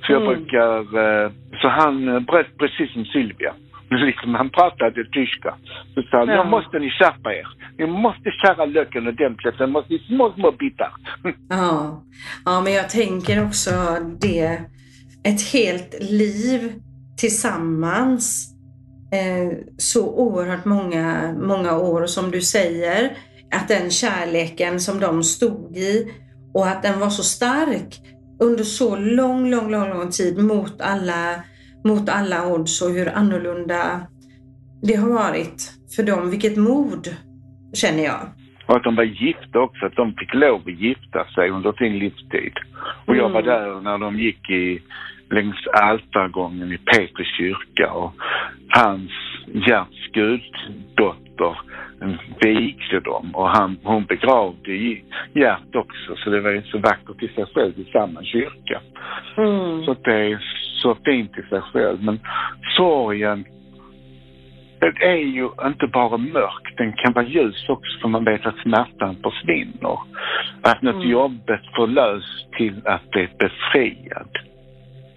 Så 0.07 0.13
jag 0.13 0.23
Mm. 0.23 0.35
brukar... 0.35 0.79
Eh, 1.25 1.31
så 1.61 1.69
han 1.69 2.09
eh, 2.09 2.21
bröt 2.21 2.59
precis 2.59 2.93
som 2.93 3.05
Sylvia. 3.05 3.53
Liksom, 3.97 4.35
han 4.35 4.51
pratade 4.51 5.05
tyska. 5.13 5.55
Så 5.95 6.03
sa 6.03 6.19
han, 6.19 6.29
Ja. 6.29 6.45
nu 6.45 6.51
måste 6.51 6.79
ni 6.79 6.91
skärpa 6.91 7.33
er. 7.35 7.47
Ni 7.79 7.87
måste 7.87 8.31
skära 8.31 8.65
löken 8.65 9.07
ordentligt. 9.09 9.57
Sen 9.57 9.71
måste 9.71 9.93
ni 9.93 9.99
små, 9.99 10.33
små 10.33 10.53
bitar. 10.53 10.93
Ja. 11.49 12.03
ja, 12.45 12.61
men 12.61 12.73
jag 12.73 12.91
tänker 12.91 13.45
också 13.45 13.71
det, 14.21 14.61
ett 15.25 15.53
helt 15.53 15.95
liv 16.01 16.73
tillsammans 17.17 18.55
eh, 19.13 19.59
så 19.79 20.15
oerhört 20.15 20.65
många, 20.65 21.35
många 21.41 21.79
år 21.79 22.03
och 22.03 22.11
som 22.11 22.31
du 22.31 22.41
säger, 22.41 23.11
att 23.57 23.69
den 23.69 23.91
kärleken 23.91 24.81
som 24.81 25.01
de 25.01 25.23
stod 25.25 25.77
i 25.77 26.13
och 26.55 26.67
att 26.67 26.83
den 26.83 27.01
var 27.01 27.11
så 27.11 27.23
stark 27.23 28.01
under 28.41 28.65
så 28.65 28.97
lång, 28.97 29.51
lång, 29.51 29.71
lång, 29.71 29.89
lång 29.89 30.11
tid 30.11 30.39
mot 30.39 30.81
alla, 30.81 31.35
mot 31.85 32.09
alla 32.09 32.47
odds 32.53 32.83
och 32.83 32.91
hur 32.91 33.09
annorlunda 33.09 34.01
det 34.83 34.95
har 34.95 35.11
varit 35.11 35.73
för 35.97 36.03
dem. 36.03 36.31
Vilket 36.31 36.57
mod, 36.57 37.09
känner 37.73 38.05
jag. 38.05 38.21
Och 38.67 38.77
att 38.77 38.85
de 38.85 38.97
var 38.97 39.05
gifta 39.05 39.59
också, 39.61 39.87
att 39.87 39.97
de 39.97 40.15
fick 40.15 40.35
lov 40.35 40.61
att 40.67 40.81
gifta 40.81 41.25
sig 41.35 41.51
under 41.51 41.73
sin 41.73 41.99
livstid. 41.99 42.53
Och 43.07 43.17
jag 43.17 43.29
var 43.31 43.43
mm. 43.43 43.55
där 43.55 43.81
när 43.81 43.99
de 43.99 44.19
gick 44.19 44.51
i, 44.51 44.83
längs 45.31 45.67
altargången 45.73 46.73
i 46.73 46.79
Petri 46.79 47.25
kyrka 47.39 47.93
och 47.93 48.13
hans 48.69 49.11
Gerts 49.67 50.13
guddotter 50.13 51.57
vigde 52.41 53.01
dem 53.01 53.35
och 53.35 53.49
han, 53.49 53.79
hon 53.83 54.05
begravde 54.05 54.73
Gert 55.35 55.75
också 55.75 56.17
så 56.17 56.31
det 56.31 56.41
var 56.41 56.51
ju 56.51 56.63
så 56.63 56.79
vackert 56.79 57.23
i 57.23 57.29
sig 57.29 57.47
själv 57.55 57.73
i 57.79 57.85
samma 57.85 58.25
kyrka. 58.25 58.81
Mm. 59.37 59.85
Så 59.85 59.97
det 60.05 60.15
är 60.15 60.39
så 60.83 60.97
fint 61.05 61.39
i 61.39 61.43
sig 61.43 61.61
själv 61.61 62.03
men 62.03 62.21
sorgen 62.77 63.45
den 64.85 64.97
är 65.01 65.17
ju 65.17 65.49
inte 65.67 65.87
bara 65.87 66.17
mörk, 66.17 66.77
den 66.77 66.93
kan 66.93 67.13
vara 67.13 67.25
ljus 67.25 67.69
också 67.69 68.01
för 68.01 68.09
man 68.09 68.25
vet 68.25 68.47
att 68.47 68.59
smärtan 68.59 69.17
försvinner. 69.23 69.99
Att 70.63 70.83
något 70.83 70.95
mm. 70.95 71.09
jobbet 71.09 71.61
förlöst 71.77 72.53
till 72.57 72.81
att 72.85 73.11
bli 73.11 73.29
befriad. 73.39 74.39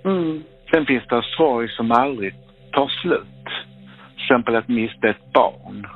Mm. 0.06 0.44
Sen 0.72 0.86
finns 0.86 1.04
det 1.10 1.24
sorg 1.38 1.70
som 1.70 1.92
aldrig 1.92 2.34
tar 2.72 2.88
slut. 2.88 3.46
Till 4.16 4.24
exempel 4.24 4.56
att 4.56 4.68
mista 4.68 5.10
ett 5.10 5.34
barn. 5.34 5.88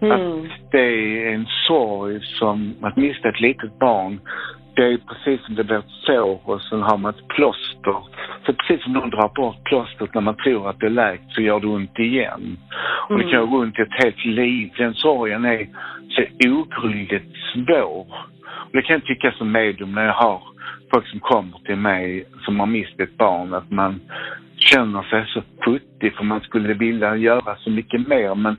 Mm. 0.00 0.12
Att 0.12 0.70
det 0.70 0.78
är 0.78 1.34
en 1.34 1.46
sorg 1.66 2.20
som, 2.22 2.74
att 2.82 2.96
mista 2.96 3.28
ett 3.28 3.40
litet 3.40 3.78
barn, 3.78 4.20
det 4.74 4.82
är 4.82 4.98
precis 4.98 5.46
som 5.46 5.54
det 5.54 5.64
blir 5.64 5.78
ett 5.78 5.90
sår 6.06 6.40
och 6.44 6.62
sen 6.62 6.82
har 6.82 6.98
man 6.98 7.14
ett 7.14 7.28
plåster. 7.28 7.96
Så 8.46 8.52
precis 8.52 8.84
som 8.84 8.92
någon 8.92 9.10
drar 9.10 9.32
bort 9.34 9.64
plåstret 9.64 10.14
när 10.14 10.20
man 10.20 10.36
tror 10.36 10.70
att 10.70 10.80
det 10.80 10.86
är 10.86 10.90
läkt 10.90 11.32
så 11.32 11.40
gör 11.42 11.60
det 11.60 11.66
ont 11.66 11.98
igen. 11.98 12.40
Mm. 12.40 12.56
Och 13.08 13.18
det 13.18 13.22
kan 13.22 13.32
göra 13.32 13.44
ont 13.44 13.78
i 13.78 13.82
ett 13.82 14.04
helt 14.04 14.24
liv. 14.24 14.70
Den 14.76 14.94
sorgen 14.94 15.44
är 15.44 15.68
så 16.08 16.48
ogrundligt 16.48 17.36
svår. 17.52 18.06
Och 18.44 18.72
det 18.72 18.82
kan 18.82 18.94
jag 18.94 19.04
tycka 19.04 19.32
som 19.32 19.52
medium 19.52 19.92
när 19.92 20.04
jag 20.04 20.14
har 20.14 20.42
folk 20.92 21.08
som 21.08 21.20
kommer 21.20 21.58
till 21.58 21.76
mig 21.76 22.24
som 22.44 22.60
har 22.60 22.66
mist 22.66 23.00
ett 23.00 23.16
barn, 23.16 23.54
att 23.54 23.70
man 23.70 24.00
känner 24.56 25.02
sig 25.02 25.26
så 25.26 25.42
futtig 25.64 26.14
för 26.16 26.24
man 26.24 26.40
skulle 26.40 26.74
vilja 26.74 27.16
göra 27.16 27.56
så 27.56 27.70
mycket 27.70 28.08
mer 28.08 28.34
men 28.34 28.56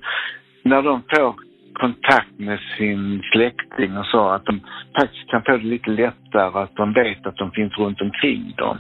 när 0.64 0.82
de 0.82 1.02
får 1.16 1.36
kontakt 1.74 2.40
med 2.40 2.60
sin 2.78 3.22
släkting 3.32 3.98
och 3.98 4.06
så 4.06 4.30
att 4.30 4.46
de 4.46 4.60
faktiskt 5.00 5.30
kan 5.32 5.44
få 5.46 5.52
det 5.58 5.64
lite 5.64 5.90
lättare, 5.90 6.64
att 6.64 6.76
de 6.76 6.94
vet 6.94 7.26
att 7.26 7.38
de 7.38 7.52
finns 7.52 7.78
runt 7.78 8.02
omkring 8.02 8.54
dem. 8.58 8.78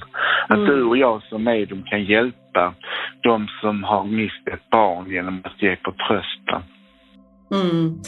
Att 0.48 0.58
mm. 0.58 0.66
du 0.70 0.84
och 0.84 0.98
jag 0.98 1.24
som 1.24 1.44
medium 1.44 1.84
kan 1.84 2.04
hjälpa 2.04 2.74
de 3.22 3.48
som 3.62 3.84
har 3.84 4.04
mist 4.06 4.48
ett 4.54 4.70
barn 4.70 5.10
genom 5.12 5.42
att 5.44 5.62
ge 5.62 5.76
förtröstan. 5.76 6.64
Mm. 7.54 8.02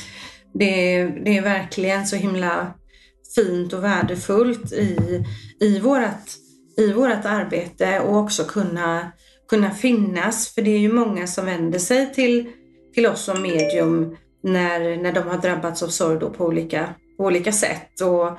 Det, 0.54 0.96
är, 0.96 1.24
det 1.26 1.38
är 1.38 1.42
verkligen 1.42 2.06
så 2.06 2.16
himla 2.16 2.68
fint 3.36 3.74
och 3.74 3.84
värdefullt 3.84 4.74
i, 4.74 5.24
i, 5.62 5.80
vårat, 5.80 6.36
i 6.78 6.94
vårat 6.94 7.26
arbete 7.26 8.00
och 8.00 8.18
också 8.18 8.44
kunna, 8.44 9.12
kunna 9.50 9.70
finnas. 9.70 10.56
För 10.56 10.62
det 10.62 10.72
är 10.72 10.80
ju 10.80 10.94
många 10.94 11.28
som 11.28 11.46
vänder 11.46 11.80
sig 11.80 12.14
till, 12.14 12.48
till 12.94 13.06
oss 13.06 13.24
som 13.24 13.42
medium 13.42 14.18
när, 14.44 14.98
när 14.98 15.12
de 15.12 15.28
har 15.28 15.38
drabbats 15.38 15.84
av 15.84 15.88
sorg 15.88 16.20
då 16.20 16.30
på, 16.30 16.46
olika, 16.46 16.90
på 17.18 17.24
olika 17.24 17.52
sätt. 17.52 18.02
Och 18.02 18.38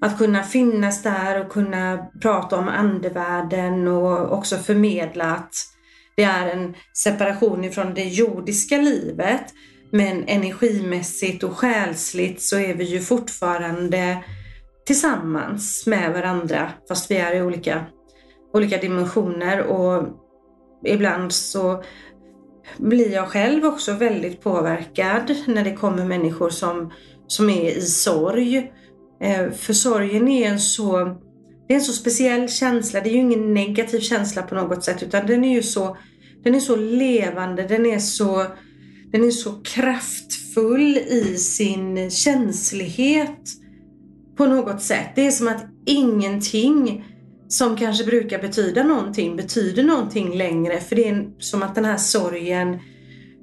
att 0.00 0.18
kunna 0.18 0.42
finnas 0.42 1.02
där 1.02 1.44
och 1.44 1.52
kunna 1.52 2.06
prata 2.22 2.58
om 2.58 2.68
andevärlden 2.68 3.88
och 3.88 4.32
också 4.32 4.56
förmedla 4.56 5.24
att 5.24 5.54
det 6.16 6.22
är 6.22 6.48
en 6.48 6.74
separation 6.94 7.64
ifrån 7.64 7.94
det 7.94 8.04
jordiska 8.04 8.76
livet. 8.76 9.42
Men 9.92 10.24
energimässigt 10.24 11.42
och 11.42 11.58
själsligt 11.58 12.42
så 12.42 12.58
är 12.58 12.74
vi 12.74 12.84
ju 12.84 13.00
fortfarande 13.00 14.24
tillsammans 14.86 15.86
med 15.86 16.12
varandra 16.12 16.70
fast 16.88 17.10
vi 17.10 17.16
är 17.16 17.34
i 17.34 17.42
olika, 17.42 17.84
olika 18.54 18.76
dimensioner 18.76 19.62
och 19.62 20.08
ibland 20.84 21.32
så 21.32 21.82
blir 22.76 23.12
jag 23.12 23.28
själv 23.28 23.64
också 23.64 23.92
väldigt 23.92 24.40
påverkad 24.40 25.34
när 25.46 25.64
det 25.64 25.74
kommer 25.74 26.04
människor 26.04 26.50
som, 26.50 26.92
som 27.26 27.50
är 27.50 27.70
i 27.70 27.80
sorg. 27.80 28.72
Eh, 29.20 29.50
för 29.50 29.72
sorgen 29.72 30.28
är 30.28 30.48
en 30.48 30.60
så, 30.60 31.04
det 31.68 31.74
är 31.74 31.78
en 31.78 31.84
så 31.84 31.92
speciell 31.92 32.48
känsla. 32.48 33.00
Det 33.00 33.10
är 33.10 33.12
ju 33.12 33.20
ingen 33.20 33.54
negativ 33.54 34.00
känsla 34.00 34.42
på 34.42 34.54
något 34.54 34.84
sätt 34.84 35.02
utan 35.02 35.26
den 35.26 35.44
är 35.44 35.54
ju 35.54 35.62
så, 35.62 35.96
den 36.44 36.54
är 36.54 36.60
så 36.60 36.76
levande, 36.76 37.62
den 37.62 37.86
är 37.86 37.98
så, 37.98 38.46
den 39.12 39.24
är 39.24 39.30
så 39.30 39.52
kraftfull 39.62 40.96
i 40.96 41.36
sin 41.36 42.10
känslighet 42.10 43.42
på 44.36 44.46
något 44.46 44.82
sätt. 44.82 45.08
Det 45.14 45.26
är 45.26 45.30
som 45.30 45.48
att 45.48 45.64
ingenting 45.86 47.04
som 47.48 47.76
kanske 47.76 48.04
brukar 48.04 48.38
betyda 48.38 48.82
någonting 48.82 49.36
betyder 49.36 49.82
någonting 49.82 50.36
längre. 50.38 50.76
För 50.76 50.96
det 50.96 51.08
är 51.08 51.26
som 51.38 51.62
att 51.62 51.74
den 51.74 51.84
här 51.84 51.96
sorgen 51.96 52.78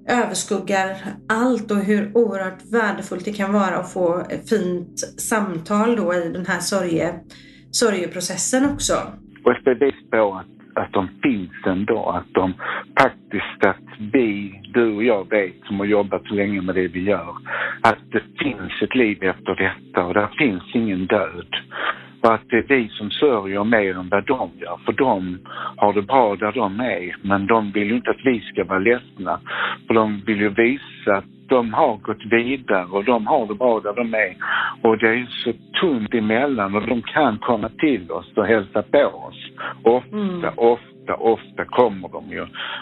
överskuggar 0.10 0.96
allt 1.30 1.72
och 1.72 1.78
hur 1.78 2.18
oerhört 2.18 2.74
värdefullt 2.74 3.26
det 3.26 3.34
kan 3.34 3.54
vara 3.54 3.76
att 3.76 3.94
få 3.94 4.26
ett 4.30 4.50
fint 4.50 5.00
samtal 5.18 5.96
då 5.96 6.14
i 6.14 6.32
den 6.34 6.46
här 6.46 6.60
sorge, 6.60 7.14
sorgeprocessen 7.72 8.66
också. 8.66 8.94
Och 9.44 9.52
ett 9.52 9.64
bevis 9.64 10.10
på 10.12 10.34
att, 10.34 10.84
att 10.84 10.94
de 10.94 11.10
finns 11.24 11.66
ändå, 11.66 12.10
att 12.10 12.34
de 12.34 12.54
faktiskt, 13.02 13.66
att 13.66 14.12
vi, 14.14 14.62
du 14.74 14.96
och 14.96 15.04
jag 15.04 15.30
vet 15.30 15.56
som 15.68 15.80
har 15.80 15.86
jobbat 15.86 16.24
så 16.26 16.34
länge 16.34 16.62
med 16.62 16.76
det 16.76 16.88
vi 16.88 17.04
gör, 17.04 17.36
att 17.82 18.12
det 18.12 18.24
finns 18.44 18.82
ett 18.82 18.96
liv 18.96 19.24
efter 19.24 19.56
detta 19.56 20.04
och 20.04 20.14
där 20.14 20.30
finns 20.38 20.64
ingen 20.76 21.08
död. 21.08 21.56
För 22.26 22.34
att 22.34 22.50
det 22.50 22.58
är 22.58 22.66
vi 22.68 22.90
som 22.90 23.12
sörjer 23.12 23.64
mer 23.64 23.98
än 23.98 24.10
vad 24.10 24.26
de 24.26 24.52
gör. 24.62 24.80
För 24.86 24.94
de 24.94 25.40
har 25.76 25.94
det 25.94 26.02
bra 26.02 26.36
där 26.36 26.52
de 26.52 26.80
är. 26.80 27.16
Men 27.22 27.48
de 27.48 27.72
vill 27.72 27.88
ju 27.88 27.96
inte 27.96 28.10
att 28.10 28.26
vi 28.26 28.40
ska 28.40 28.64
vara 28.64 28.80
ledsna. 28.80 29.40
För 29.88 29.94
de 29.94 30.22
vill 30.26 30.40
ju 30.42 30.50
visa 30.50 31.16
att 31.18 31.26
de 31.48 31.74
har 31.74 31.98
gått 31.98 32.26
vidare 32.26 32.86
och 32.86 33.04
de 33.04 33.28
har 33.28 33.48
det 33.48 33.54
bra 33.54 33.80
där 33.80 33.94
de 33.94 34.14
är. 34.14 34.36
Och 34.82 34.98
det 34.98 35.08
är 35.08 35.26
så 35.30 35.54
tunt 35.82 36.14
emellan 36.14 36.76
och 36.76 36.88
de 36.88 37.02
kan 37.02 37.38
komma 37.38 37.70
till 37.70 38.12
oss 38.12 38.32
och 38.36 38.46
hälsa 38.46 38.82
på 38.82 39.06
oss. 39.28 39.52
Ofta, 39.84 40.18
mm. 40.18 40.52
ofta, 40.56 41.14
ofta 41.16 41.66
kommer 41.66 42.10
de 42.10 42.30
ju. 42.30 42.42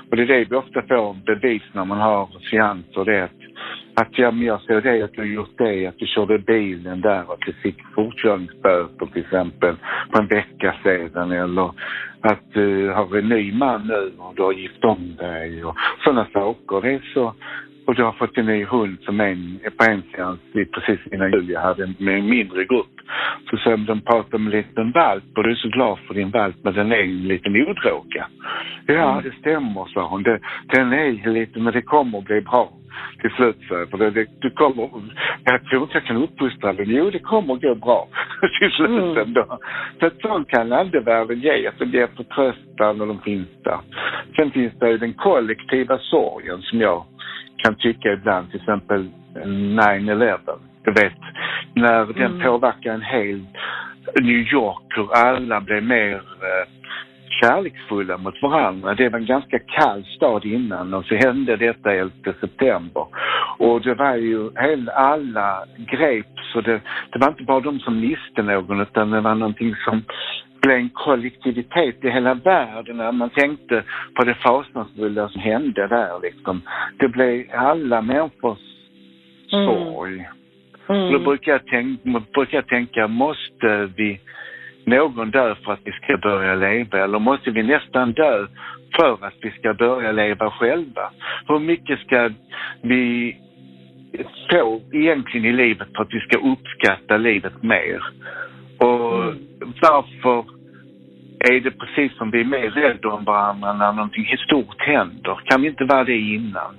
Och 0.09 0.17
det 0.17 0.23
är 0.23 0.27
det 0.27 0.45
vi 0.49 0.55
ofta 0.55 0.81
får 0.81 1.13
bevis 1.25 1.63
när 1.73 1.85
man 1.85 1.99
har 1.99 2.29
seanser, 2.51 3.05
det 3.05 3.17
är 3.17 3.23
att 3.23 3.42
att 3.95 4.17
ja, 4.17 4.31
men 4.31 4.45
jag 4.45 4.61
ser 4.61 4.81
det 4.81 5.01
att 5.01 5.13
du 5.13 5.33
gjort 5.33 5.57
det, 5.57 5.87
att 5.87 5.97
du 5.97 6.05
körde 6.05 6.39
bilen 6.39 7.01
där, 7.01 7.33
att 7.33 7.41
du 7.45 7.53
fick 7.53 7.77
fortkörningsböter 7.95 9.05
till 9.05 9.21
exempel 9.21 9.75
på 10.11 10.21
en 10.21 10.27
vecka 10.27 10.75
sedan 10.83 11.31
eller 11.31 11.71
att 12.21 12.53
du 12.53 12.89
har 12.89 13.17
en 13.17 13.29
ny 13.29 13.53
man 13.53 13.87
nu 13.87 14.11
och 14.17 14.35
du 14.35 14.41
har 14.41 14.53
gift 14.53 14.83
om 14.83 15.15
dig 15.15 15.63
och 15.63 15.75
sådana 16.03 16.27
saker. 16.33 16.81
Det 16.81 16.93
är 16.93 17.11
så 17.13 17.33
och 17.85 17.95
du 17.95 18.03
har 18.03 18.11
fått 18.11 18.37
en 18.37 18.45
ny 18.45 18.65
hund 18.65 18.97
som 19.01 19.19
en, 19.19 19.59
på 19.77 19.91
en 19.91 20.03
seans 20.15 20.39
precis 20.53 21.13
innan 21.13 21.31
jul 21.31 21.49
jag 21.49 21.61
hade 21.61 21.93
med 21.97 22.19
en 22.19 22.29
mindre 22.29 22.65
grupp. 22.65 22.95
Så 23.49 23.57
sa 23.57 23.77
de 23.77 24.01
pratade 24.01 24.35
om 24.35 24.45
en 24.45 24.51
liten 24.51 24.91
valp 24.91 25.23
och 25.35 25.43
du 25.43 25.51
är 25.51 25.55
så 25.55 25.67
glad 25.67 25.99
för 26.07 26.13
din 26.13 26.31
valp 26.31 26.55
men 26.61 26.73
den 26.73 26.91
är 26.91 27.03
en 27.03 27.27
liten 27.27 27.55
odråga. 27.55 28.27
Ja, 28.87 29.11
mm. 29.11 29.23
det 29.23 29.39
stämmer, 29.39 29.85
sa 29.93 30.07
hon. 30.07 30.23
Det, 30.23 30.39
den 30.73 30.93
är 30.93 31.29
lite, 31.29 31.59
men 31.59 31.73
det 31.73 31.81
kommer 31.81 32.17
att 32.17 32.25
bli 32.25 32.41
bra 32.41 32.73
till 33.21 33.31
slut. 33.31 33.57
För 33.67 33.97
det, 33.97 34.11
det, 34.11 34.27
du 34.39 34.49
kommer, 34.49 34.89
jag 35.43 35.65
tror 35.65 35.83
inte 35.83 35.97
jag 35.97 36.05
kan 36.05 36.23
uppfostra 36.23 36.73
den. 36.73 36.89
Jo, 36.89 37.09
det 37.09 37.19
kommer 37.19 37.55
gå 37.55 37.75
bra 37.75 38.07
till 38.59 38.71
slut 38.71 38.89
mm. 38.89 39.17
ändå. 39.17 39.59
Så 39.99 40.05
att 40.05 40.21
sånt 40.21 40.49
kan 40.49 40.73
andevärlden 40.73 41.39
ge. 41.39 41.67
Att 41.67 41.79
den 41.79 41.91
ger 41.91 42.07
förtröstan 42.07 43.01
och 43.01 43.07
de 43.07 43.21
finns 43.21 43.47
där. 43.63 43.79
Sen 44.35 44.51
finns 44.51 44.73
det 44.79 44.89
ju 44.89 44.97
den 44.97 45.13
kollektiva 45.13 45.97
sorgen 45.97 46.61
som 46.61 46.81
jag 46.81 47.05
kan 47.57 47.75
tycka 47.75 48.13
ibland, 48.13 48.51
till 48.51 48.59
exempel 48.59 49.09
9-11. 49.35 50.39
Du 50.83 50.91
vet, 50.91 51.13
när 51.73 52.05
den 52.05 52.31
mm. 52.31 52.41
påverkar 52.41 52.93
en 52.93 53.01
hel 53.01 53.45
New 54.21 54.53
York, 54.53 54.83
hur 54.95 55.13
alla 55.13 55.61
blev 55.61 55.83
mer 55.83 56.15
eh, 56.15 56.67
kärleksfulla 57.41 58.17
mot 58.17 58.41
varandra. 58.41 58.93
Det 58.93 59.09
var 59.09 59.19
en 59.19 59.25
ganska 59.25 59.59
kall 59.59 60.05
stad 60.15 60.45
innan 60.45 60.93
och 60.93 61.05
så 61.05 61.15
hände 61.15 61.55
detta 61.55 61.93
11 61.93 62.11
september. 62.39 63.05
Och 63.57 63.81
det 63.81 63.93
var 63.93 64.15
ju, 64.15 64.49
alla 64.93 65.65
greps 65.77 66.55
och 66.55 66.63
det, 66.63 66.81
det 67.11 67.19
var 67.19 67.27
inte 67.27 67.43
bara 67.43 67.59
de 67.59 67.79
som 67.79 67.99
miste 67.99 68.41
någon 68.43 68.81
utan 68.81 69.11
det 69.11 69.21
var 69.21 69.35
någonting 69.35 69.75
som 69.75 70.03
blev 70.61 70.77
en 70.77 70.89
kollektivitet 70.89 72.05
i 72.05 72.09
hela 72.09 72.33
världen 72.33 72.97
när 72.97 73.11
man 73.11 73.29
tänkte 73.29 73.83
på 74.15 74.23
det 74.23 74.33
fasansfulla 74.33 75.29
som 75.29 75.41
hände 75.41 75.87
där 75.87 76.19
liksom. 76.21 76.61
Det 76.99 77.07
blev 77.07 77.45
alla 77.53 78.01
människors 78.01 78.59
mm. 79.53 79.65
sorg. 79.65 80.29
Mm. 80.89 81.11
Då 81.11 81.19
brukar 81.19 81.51
jag, 81.51 81.65
tänka, 81.65 82.21
brukar 82.33 82.57
jag 82.57 82.67
tänka, 82.67 83.07
måste 83.07 83.89
vi 83.95 84.19
någon 84.85 85.31
dö 85.31 85.55
för 85.55 85.73
att 85.73 85.79
vi 85.83 85.91
ska 85.91 86.17
börja 86.17 86.55
leva 86.55 87.03
eller 87.03 87.19
måste 87.19 87.51
vi 87.51 87.63
nästan 87.63 88.11
dö 88.13 88.47
för 88.95 89.25
att 89.25 89.33
vi 89.41 89.51
ska 89.51 89.73
börja 89.73 90.11
leva 90.11 90.51
själva? 90.51 91.11
Hur 91.47 91.59
mycket 91.59 91.99
ska 91.99 92.29
vi 92.81 93.35
få 94.49 94.81
egentligen 94.91 95.45
i 95.45 95.53
livet 95.53 95.87
för 95.95 96.03
att 96.03 96.13
vi 96.13 96.19
ska 96.19 96.37
uppskatta 96.37 97.17
livet 97.17 97.63
mer? 97.63 98.03
Och 98.77 99.23
mm. 99.23 99.37
varför 99.81 100.45
är 101.43 101.59
det 101.59 101.71
precis 101.71 102.17
som 102.17 102.31
vi 102.31 102.41
är 102.41 102.45
mer 102.45 102.69
rädda 102.69 103.09
om 103.09 103.23
varandra 103.23 103.73
när 103.73 103.93
någonting 103.93 104.37
stort 104.37 104.81
händer? 104.81 105.39
Kan 105.45 105.61
vi 105.61 105.67
inte 105.67 105.83
vara 105.85 106.03
det 106.03 106.17
innan? 106.17 106.75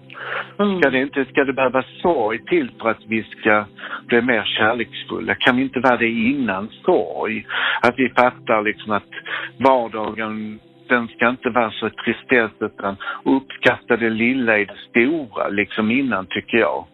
Mm. 0.59 0.80
Ska, 0.80 0.90
det 0.90 1.02
inte, 1.02 1.25
ska 1.25 1.44
det 1.44 1.52
behöva 1.52 1.85
sorg 2.02 2.44
till 2.44 2.71
för 2.80 2.90
att 2.90 3.06
vi 3.06 3.23
ska 3.23 3.64
bli 4.06 4.23
mer 4.23 4.44
kärleksfulla? 4.44 5.35
Kan 5.35 5.56
vi 5.56 5.62
inte 5.62 5.80
vara 5.80 5.97
det 5.97 6.09
innan 6.09 6.68
sorg? 6.85 7.47
Att 7.80 7.94
vi 7.99 8.09
fattar 8.09 8.62
liksom 8.62 8.92
att 8.92 9.11
vardagen 9.59 10.61
den 10.88 11.09
ska 11.09 11.28
inte 11.28 11.50
vara 11.50 11.71
så 11.71 11.90
tristess 11.90 12.50
utan 12.61 12.97
uppskatta 13.25 13.97
det 13.97 14.11
lilla 14.11 14.59
i 14.59 14.64
det 14.64 14.78
stora 14.90 15.49
liksom 15.49 15.90
innan 15.90 16.26
tycker 16.26 16.59
jag. 16.59 16.85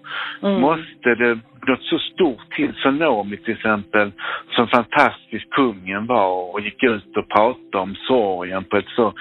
Mm. 0.42 0.60
Måste 0.60 1.14
det 1.14 1.38
något 1.66 1.82
så 1.82 1.98
stort 1.98 2.50
till 2.56 2.72
så 2.74 2.80
Sonomi 2.82 3.36
till 3.36 3.54
exempel, 3.54 4.12
som 4.50 4.68
fantastisk 4.68 5.50
kungen 5.50 6.06
var 6.06 6.52
och 6.54 6.60
gick 6.60 6.82
ut 6.82 7.16
och 7.16 7.28
pratade 7.28 7.82
om 7.82 7.94
sorgen 7.94 8.64
på 8.64 8.76
ett 8.76 8.88
så 8.96 9.12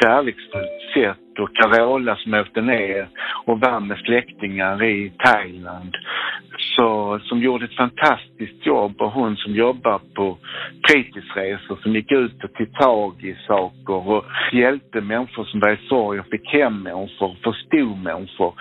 kärleksfullt 0.00 0.80
sätt 0.94 1.38
och 1.38 1.56
Carola 1.56 2.16
som 2.16 2.34
åkte 2.34 2.60
ner 2.60 3.08
och 3.44 3.60
var 3.60 3.80
med 3.80 3.98
släktingar 3.98 4.84
i 4.84 5.12
Thailand. 5.18 5.96
Så, 6.58 7.20
som 7.22 7.38
gjorde 7.38 7.64
ett 7.64 7.76
fantastiskt 7.76 8.66
jobb 8.66 9.00
och 9.00 9.10
hon 9.10 9.36
som 9.36 9.54
jobbar 9.54 10.00
på 10.14 10.38
fritidsresor 10.88 11.78
som 11.82 11.94
gick 11.94 12.12
ut 12.12 12.44
och 12.44 12.52
tog 12.54 12.72
tag 12.74 13.24
i 13.24 13.36
saker 13.46 14.08
och 14.08 14.24
hjälpte 14.52 15.00
människor 15.00 15.44
som 15.44 15.60
var 15.60 15.72
i 15.72 15.88
sorg 15.88 16.20
och 16.20 16.26
fick 16.26 16.52
hem 16.52 16.82
människor, 16.82 17.36
förstod 17.44 18.02
människor. 18.02 18.54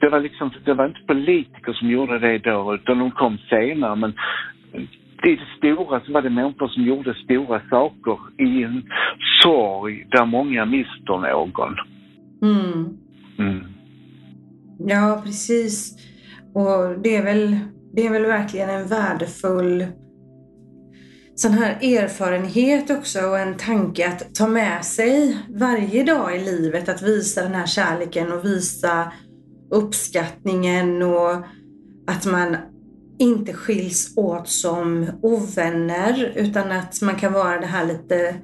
Det 0.00 0.08
var 0.08 0.20
liksom, 0.20 0.50
det 0.64 0.74
var 0.74 0.86
inte 0.86 1.00
politiker 1.06 1.72
som 1.72 1.90
gjorde 1.90 2.18
det 2.18 2.38
då, 2.38 2.69
utan 2.74 2.98
de 2.98 3.10
kom 3.10 3.38
senare. 3.38 3.96
Men 3.96 4.12
det 5.22 5.38
stora 5.58 6.00
så 6.00 6.12
var 6.12 6.22
det 6.22 6.30
människor 6.30 6.68
som 6.68 6.82
gjorde 6.82 7.14
stora 7.24 7.60
saker 7.70 8.18
i 8.38 8.62
en 8.62 8.82
sorg 9.42 10.06
där 10.10 10.26
många 10.26 10.64
mister 10.64 11.32
någon. 11.32 11.74
Mm. 12.42 12.88
Mm. 13.38 13.64
Ja, 14.78 15.22
precis. 15.24 15.96
Och 16.54 17.02
det 17.02 17.16
är 17.16 17.24
väl, 17.24 17.56
det 17.94 18.06
är 18.06 18.12
väl 18.12 18.26
verkligen 18.26 18.70
en 18.70 18.86
värdefull 18.88 19.84
sån 21.40 21.52
här 21.52 21.70
erfarenhet 21.82 22.90
också 22.90 23.20
och 23.20 23.38
en 23.38 23.56
tanke 23.56 24.08
att 24.08 24.34
ta 24.34 24.46
med 24.46 24.84
sig 24.84 25.38
varje 25.48 26.04
dag 26.04 26.36
i 26.36 26.44
livet. 26.44 26.88
Att 26.88 27.02
visa 27.02 27.42
den 27.42 27.54
här 27.54 27.66
kärleken 27.66 28.32
och 28.32 28.44
visa 28.44 29.12
uppskattningen 29.70 31.02
och 31.02 31.44
att 32.10 32.26
man 32.26 32.56
inte 33.18 33.52
skiljs 33.52 34.16
åt 34.16 34.48
som 34.48 35.06
ovänner 35.22 36.32
utan 36.36 36.72
att 36.72 37.02
man 37.02 37.14
kan 37.14 37.32
vara 37.32 37.60
det 37.60 37.66
här 37.66 37.86
lite 37.86 38.34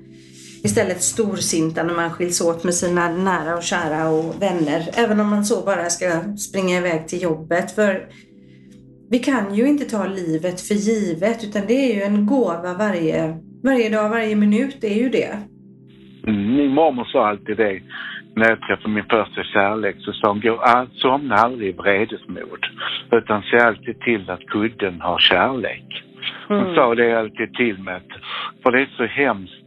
istället 0.64 1.02
storsinta 1.02 1.82
när 1.82 1.94
man 1.94 2.10
skiljs 2.10 2.40
åt 2.40 2.64
med 2.64 2.74
sina 2.74 3.10
nära 3.10 3.56
och 3.56 3.62
kära 3.62 4.08
och 4.08 4.42
vänner. 4.42 4.82
Även 4.96 5.20
om 5.20 5.30
man 5.30 5.44
så 5.44 5.64
bara 5.64 5.90
ska 5.90 6.36
springa 6.36 6.78
iväg 6.78 7.08
till 7.08 7.22
jobbet. 7.22 7.74
För 7.74 8.06
vi 9.10 9.18
kan 9.18 9.54
ju 9.54 9.68
inte 9.68 9.84
ta 9.84 10.06
livet 10.06 10.60
för 10.60 10.74
givet 10.74 11.44
utan 11.44 11.62
det 11.66 11.92
är 11.92 11.94
ju 11.94 12.02
en 12.02 12.26
gåva 12.26 12.74
varje, 12.78 13.38
varje 13.62 13.88
dag, 13.88 14.08
varje 14.08 14.36
minut. 14.36 14.76
Det 14.80 14.86
är 14.86 15.02
ju 15.02 15.08
det. 15.08 15.36
Mm, 16.26 16.56
min 16.56 16.70
mormor 16.70 17.04
sa 17.04 17.28
alltid 17.28 17.56
det 17.56 17.80
när 18.36 18.48
jag 18.48 18.60
träffade 18.60 18.94
min 18.94 19.04
första 19.04 19.44
kärlek 19.44 19.96
så 19.98 20.12
sa 20.12 20.28
hon, 20.28 20.40
gå, 20.40 20.86
somna 20.94 21.34
aldrig 21.34 21.68
i 21.68 21.72
vredesmod 21.72 22.66
utan 23.12 23.42
se 23.42 23.58
alltid 23.58 24.00
till 24.00 24.30
att 24.30 24.46
kudden 24.46 25.00
har 25.00 25.18
kärlek. 25.18 26.04
Hon 26.48 26.60
mm. 26.60 26.74
sa 26.74 26.94
det 26.94 27.18
alltid 27.18 27.54
till 27.54 27.78
mig, 27.78 28.00
för 28.62 28.72
det 28.72 28.80
är 28.80 28.88
så 28.96 29.04
hemskt 29.04 29.66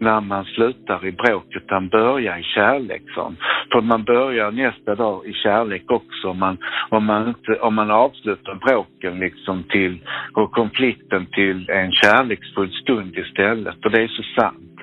när 0.00 0.20
man 0.20 0.44
slutar 0.44 1.06
i 1.06 1.12
bråk 1.12 1.46
utan 1.50 1.88
börjar 1.88 2.38
i 2.38 2.42
kärlek. 2.42 3.02
Så. 3.14 3.34
För 3.72 3.80
man 3.80 4.04
börjar 4.04 4.50
nästa 4.50 4.94
dag 4.94 5.26
i 5.26 5.32
kärlek 5.32 5.90
också 5.90 6.28
om 6.28 6.38
man, 6.38 6.58
om 6.88 7.04
man, 7.04 7.28
inte, 7.28 7.60
om 7.60 7.74
man 7.74 7.90
avslutar 7.90 8.54
bråken 8.54 9.18
liksom 9.18 9.62
till, 9.62 9.98
och 10.32 10.52
konflikten 10.52 11.26
till 11.26 11.70
en 11.70 11.92
kärleksfull 11.92 12.72
stund 12.72 13.16
istället. 13.16 13.84
Och 13.84 13.90
det 13.90 14.02
är 14.02 14.08
så 14.08 14.22
sant. 14.40 14.76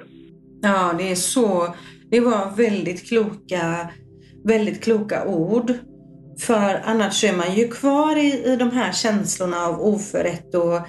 Ja, 0.62 0.94
det 0.98 1.12
är 1.12 1.16
så 1.16 1.76
det 2.12 2.20
var 2.20 2.58
väldigt 2.58 3.10
kloka, 3.10 3.89
väldigt 4.46 4.84
kloka 4.84 5.26
ord. 5.26 5.72
För 6.39 6.82
annars 6.86 7.24
är 7.24 7.38
man 7.38 7.56
ju 7.56 7.67
kvar 7.67 8.15
i, 8.15 8.54
i 8.54 8.56
de 8.56 8.72
här 8.72 8.91
känslorna 8.91 9.58
av 9.58 9.82
oförrätt 9.82 10.56
och 10.56 10.80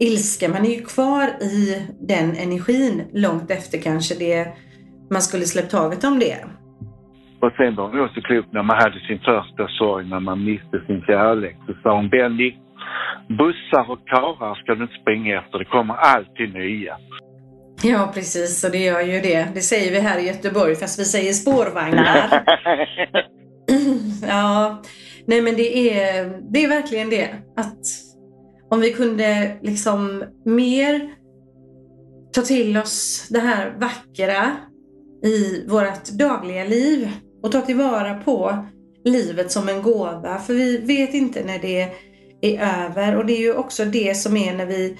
ilska. 0.00 0.48
Man 0.48 0.64
är 0.64 0.74
ju 0.78 0.82
kvar 0.82 1.26
i 1.42 1.86
den 2.00 2.36
energin 2.36 3.02
långt 3.12 3.50
efter 3.50 3.78
kanske 3.78 4.14
det 4.14 4.48
man 5.10 5.22
skulle 5.22 5.44
släppt 5.44 5.70
taget 5.70 6.04
om 6.04 6.18
det. 6.18 6.36
Och 7.40 7.52
sen 7.56 7.74
var 7.74 7.88
hon 7.88 8.00
också 8.00 8.20
klok 8.20 8.46
när 8.50 8.62
man 8.62 8.76
hade 8.76 9.00
sin 9.00 9.18
första 9.18 9.68
sorg, 9.78 10.08
när 10.08 10.20
man 10.20 10.44
miste 10.44 10.76
sin 10.86 11.02
kärlek. 11.02 11.56
Så 11.66 11.72
sa 11.82 11.96
hon, 11.96 12.08
Benny, 12.08 12.50
bussar 13.28 13.90
och 13.90 14.08
karlar 14.08 14.54
ska 14.54 14.74
du 14.74 14.82
inte 14.82 15.00
springa 15.02 15.38
efter, 15.40 15.58
det 15.58 15.64
kommer 15.64 15.94
alltid 15.94 16.54
nya. 16.54 16.96
Ja, 17.82 18.10
precis. 18.14 18.64
Och 18.64 18.70
det 18.70 18.78
gör 18.78 19.00
ju 19.00 19.20
det. 19.20 19.48
Det 19.54 19.60
säger 19.60 19.92
vi 19.92 19.98
här 19.98 20.18
i 20.18 20.26
Göteborg, 20.26 20.76
fast 20.76 20.98
vi 20.98 21.04
säger 21.04 21.32
spårvagnar. 21.32 22.44
ja, 24.28 24.82
nej 25.26 25.42
men 25.42 25.56
det 25.56 25.90
är, 25.90 26.40
det 26.52 26.64
är 26.64 26.68
verkligen 26.68 27.10
det. 27.10 27.28
Att 27.56 27.80
om 28.70 28.80
vi 28.80 28.92
kunde 28.92 29.56
liksom 29.62 30.24
mer 30.44 31.10
ta 32.32 32.42
till 32.42 32.76
oss 32.76 33.26
det 33.30 33.40
här 33.40 33.74
vackra 33.78 34.56
i 35.24 35.66
vårt 35.68 36.04
dagliga 36.04 36.64
liv 36.64 37.10
och 37.42 37.52
ta 37.52 37.60
tillvara 37.60 38.14
på 38.14 38.66
livet 39.04 39.52
som 39.52 39.68
en 39.68 39.82
gåva. 39.82 40.38
För 40.38 40.54
vi 40.54 40.76
vet 40.76 41.14
inte 41.14 41.44
när 41.44 41.58
det 41.58 41.92
är 42.40 42.84
över 42.84 43.16
och 43.16 43.26
det 43.26 43.32
är 43.32 43.40
ju 43.40 43.54
också 43.54 43.84
det 43.84 44.16
som 44.16 44.36
är 44.36 44.54
när 44.54 44.66
vi 44.66 44.96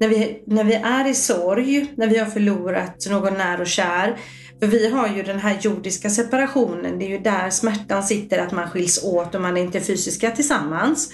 när 0.00 0.08
vi, 0.08 0.42
när 0.46 0.64
vi 0.64 0.74
är 0.74 1.08
i 1.08 1.14
sorg, 1.14 1.92
när 1.96 2.06
vi 2.06 2.18
har 2.18 2.26
förlorat 2.26 3.06
någon 3.10 3.34
när 3.34 3.60
och 3.60 3.66
kär. 3.66 4.16
För 4.60 4.66
vi 4.66 4.88
har 4.88 5.08
ju 5.08 5.22
den 5.22 5.38
här 5.38 5.58
jordiska 5.60 6.10
separationen, 6.10 6.98
det 6.98 7.04
är 7.04 7.08
ju 7.08 7.18
där 7.18 7.50
smärtan 7.50 8.02
sitter, 8.02 8.38
att 8.38 8.52
man 8.52 8.70
skiljs 8.70 9.04
åt 9.04 9.34
och 9.34 9.40
man 9.40 9.56
är 9.56 9.60
inte 9.60 9.80
fysiska 9.80 10.30
tillsammans. 10.30 11.12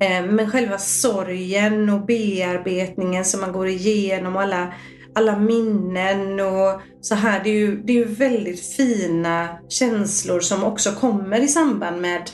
Eh, 0.00 0.26
men 0.26 0.50
själva 0.50 0.78
sorgen 0.78 1.90
och 1.90 2.06
bearbetningen 2.06 3.24
som 3.24 3.40
man 3.40 3.52
går 3.52 3.68
igenom, 3.68 4.36
alla, 4.36 4.74
alla 5.14 5.38
minnen 5.38 6.40
och 6.40 6.80
så 7.00 7.14
här. 7.14 7.44
Det 7.44 7.50
är, 7.50 7.54
ju, 7.54 7.82
det 7.82 7.92
är 7.92 7.96
ju 7.96 8.04
väldigt 8.04 8.60
fina 8.60 9.48
känslor 9.68 10.40
som 10.40 10.64
också 10.64 10.92
kommer 10.92 11.40
i 11.40 11.48
samband 11.48 12.00
med, 12.00 12.30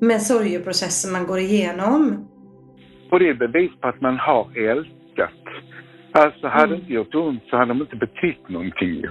med 0.00 0.22
sorgeprocessen 0.22 1.12
man 1.12 1.26
går 1.26 1.38
igenom. 1.38 2.29
Och 3.10 3.18
det 3.18 3.28
är 3.28 3.34
bevis 3.34 3.70
på 3.80 3.88
att 3.88 4.00
man 4.00 4.18
har 4.18 4.48
älskat. 4.56 5.30
Alltså 6.12 6.46
hade 6.46 6.64
mm. 6.64 6.80
inte 6.80 6.92
gjort 6.92 7.14
ont 7.14 7.42
så 7.50 7.56
hade 7.56 7.70
de 7.70 7.80
inte 7.80 7.96
betytt 7.96 8.48
någonting. 8.48 9.02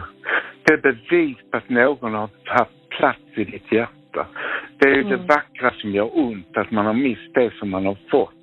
Det 0.64 0.74
är 0.74 0.78
bevis 0.78 1.38
på 1.52 1.58
att 1.58 1.70
någon 1.70 2.14
har 2.14 2.30
haft 2.46 2.90
plats 2.90 3.20
i 3.36 3.44
ditt 3.44 3.72
hjärta. 3.72 4.28
Det 4.78 4.90
är 4.90 5.02
mm. 5.02 5.10
det 5.10 5.18
vackra 5.18 5.72
som 5.72 5.92
gör 5.92 6.18
ont, 6.18 6.58
att 6.58 6.72
man 6.72 6.86
har 6.86 6.94
mist 6.94 7.34
det 7.34 7.54
som 7.60 7.70
man 7.70 7.86
har 7.86 7.98
fått 8.12 8.39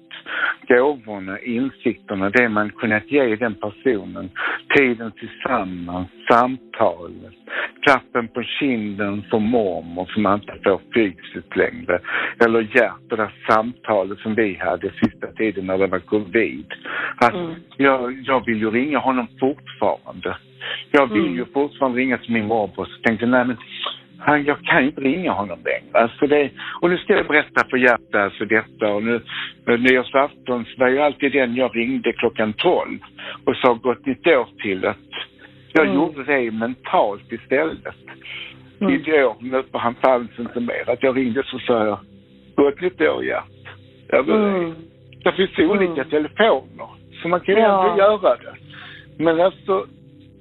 gåvorna, 0.69 1.39
insikterna, 1.39 2.31
det 2.31 2.49
man 2.49 2.71
kunnat 2.71 3.11
ge 3.11 3.37
den 3.37 3.55
personen. 3.55 4.31
Tiden 4.77 5.13
tillsammans, 5.13 6.09
samtalet, 6.31 7.35
klappen 7.83 8.29
på 8.29 8.43
kinden 8.43 9.25
för 9.31 9.39
mormor 9.39 10.07
som 10.07 10.23
man 10.23 10.41
inte 10.41 10.59
får 10.65 10.81
fysiskt 10.95 11.57
längre. 11.57 12.01
Eller 12.45 12.61
Gert, 12.61 13.11
det 13.11 13.17
där 13.17 13.33
samtalet 13.49 14.19
som 14.19 14.35
vi 14.35 14.55
hade 14.55 14.91
sista 14.91 15.27
tiden 15.27 15.67
när 15.67 15.79
det 15.79 15.87
var 15.87 15.99
covid. 15.99 16.67
Att 17.17 17.35
mm. 17.35 17.55
jag, 17.77 18.13
jag 18.25 18.47
vill 18.47 18.61
ju 18.61 18.71
ringa 18.71 18.99
honom 18.99 19.27
fortfarande. 19.41 20.37
Jag 20.91 21.07
vill 21.07 21.27
mm. 21.27 21.37
ju 21.37 21.45
fortfarande 21.45 21.99
ringa 21.99 22.19
till 22.19 22.33
min 22.33 22.47
morbror. 22.47 22.85
Så 22.85 23.03
tänkte 23.03 23.27
nej 23.27 23.45
men 23.45 23.57
han, 24.27 24.45
jag 24.45 24.59
kan 24.59 24.85
inte 24.85 25.01
ringa 25.01 25.33
honom 25.33 25.59
längre. 25.65 26.03
Alltså 26.03 26.27
det, 26.27 26.51
och 26.81 26.91
nu 26.91 26.99
ska 26.99 27.13
jag 27.13 27.27
berätta 27.27 27.67
för 27.71 27.77
Gert 27.77 28.15
alltså 28.15 28.45
detta 28.45 28.93
och 28.95 29.03
nu 29.03 29.21
nyårsafton 29.67 30.65
så 30.65 30.81
var 30.81 30.89
ju 30.89 30.99
alltid 30.99 31.33
den 31.33 31.55
jag 31.55 31.77
ringde 31.77 32.13
klockan 32.13 32.53
12 32.53 32.99
och 33.45 33.57
sa 33.57 33.75
gott 33.75 34.07
nytt 34.07 34.27
år 34.27 34.49
till 34.63 34.87
att 34.87 34.97
jag 35.73 35.87
mm. 35.87 35.97
gjorde 35.97 36.25
det 36.25 36.51
mentalt 36.51 37.33
istället. 37.33 37.97
Mm. 38.81 38.95
Igår 38.95 39.37
mötte 39.41 39.79
han 39.79 39.95
fanns 39.95 40.39
inte 40.39 40.61
mer. 40.61 40.91
Att 40.91 41.03
jag 41.03 41.17
ringde 41.17 41.43
så 41.47 41.59
sa 41.59 41.87
jag 41.87 41.99
gott 42.55 42.81
nytt 42.81 43.01
år 43.01 43.25
Gert. 43.25 43.45
Mm. 44.13 44.75
Det 45.25 45.33
finns 45.33 45.59
olika 45.59 46.03
mm. 46.03 46.11
telefoner 46.11 46.89
så 47.23 47.29
man 47.29 47.41
kan 47.41 47.55
ju 47.55 47.61
ja. 47.61 47.91
ändå 47.91 47.99
göra 47.99 48.37
det. 48.37 48.55
Men 49.25 49.41
alltså 49.41 49.87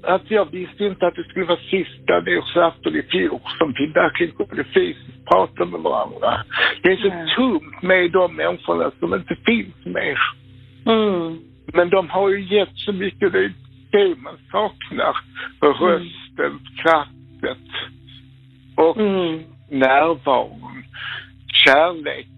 att 0.05 0.31
jag 0.31 0.51
visste 0.51 0.85
inte 0.85 1.07
att 1.07 1.15
det 1.15 1.23
skulle 1.23 1.45
vara 1.45 1.59
sista 1.69 2.19
nyårsafton 2.19 2.95
i 2.95 3.01
fjol 3.01 3.39
som 3.57 3.73
vi 3.77 3.85
verkligen 3.85 4.35
kunde 4.35 4.63
fysiskt 4.63 5.25
prata 5.25 5.65
med 5.65 5.81
varandra. 5.81 6.43
Det 6.81 6.91
är 6.91 6.97
så 6.97 7.09
mm. 7.09 7.27
tungt 7.35 7.81
med 7.81 8.11
de 8.11 8.35
människorna 8.35 8.91
som 8.99 9.13
inte 9.13 9.35
finns 9.45 9.85
mer. 9.85 10.19
Mm. 10.85 11.39
Men 11.73 11.89
de 11.89 12.09
har 12.09 12.29
ju 12.29 12.57
gett 12.57 12.75
så 12.75 12.91
mycket, 12.91 13.31
det 13.33 13.39
är 13.39 13.53
det 13.91 14.15
man 14.21 14.37
saknar. 14.51 15.17
Rösten, 15.61 16.45
mm. 16.45 16.59
kraftet 16.83 17.67
och 18.75 18.97
mm. 18.97 19.43
närvaron, 19.69 20.83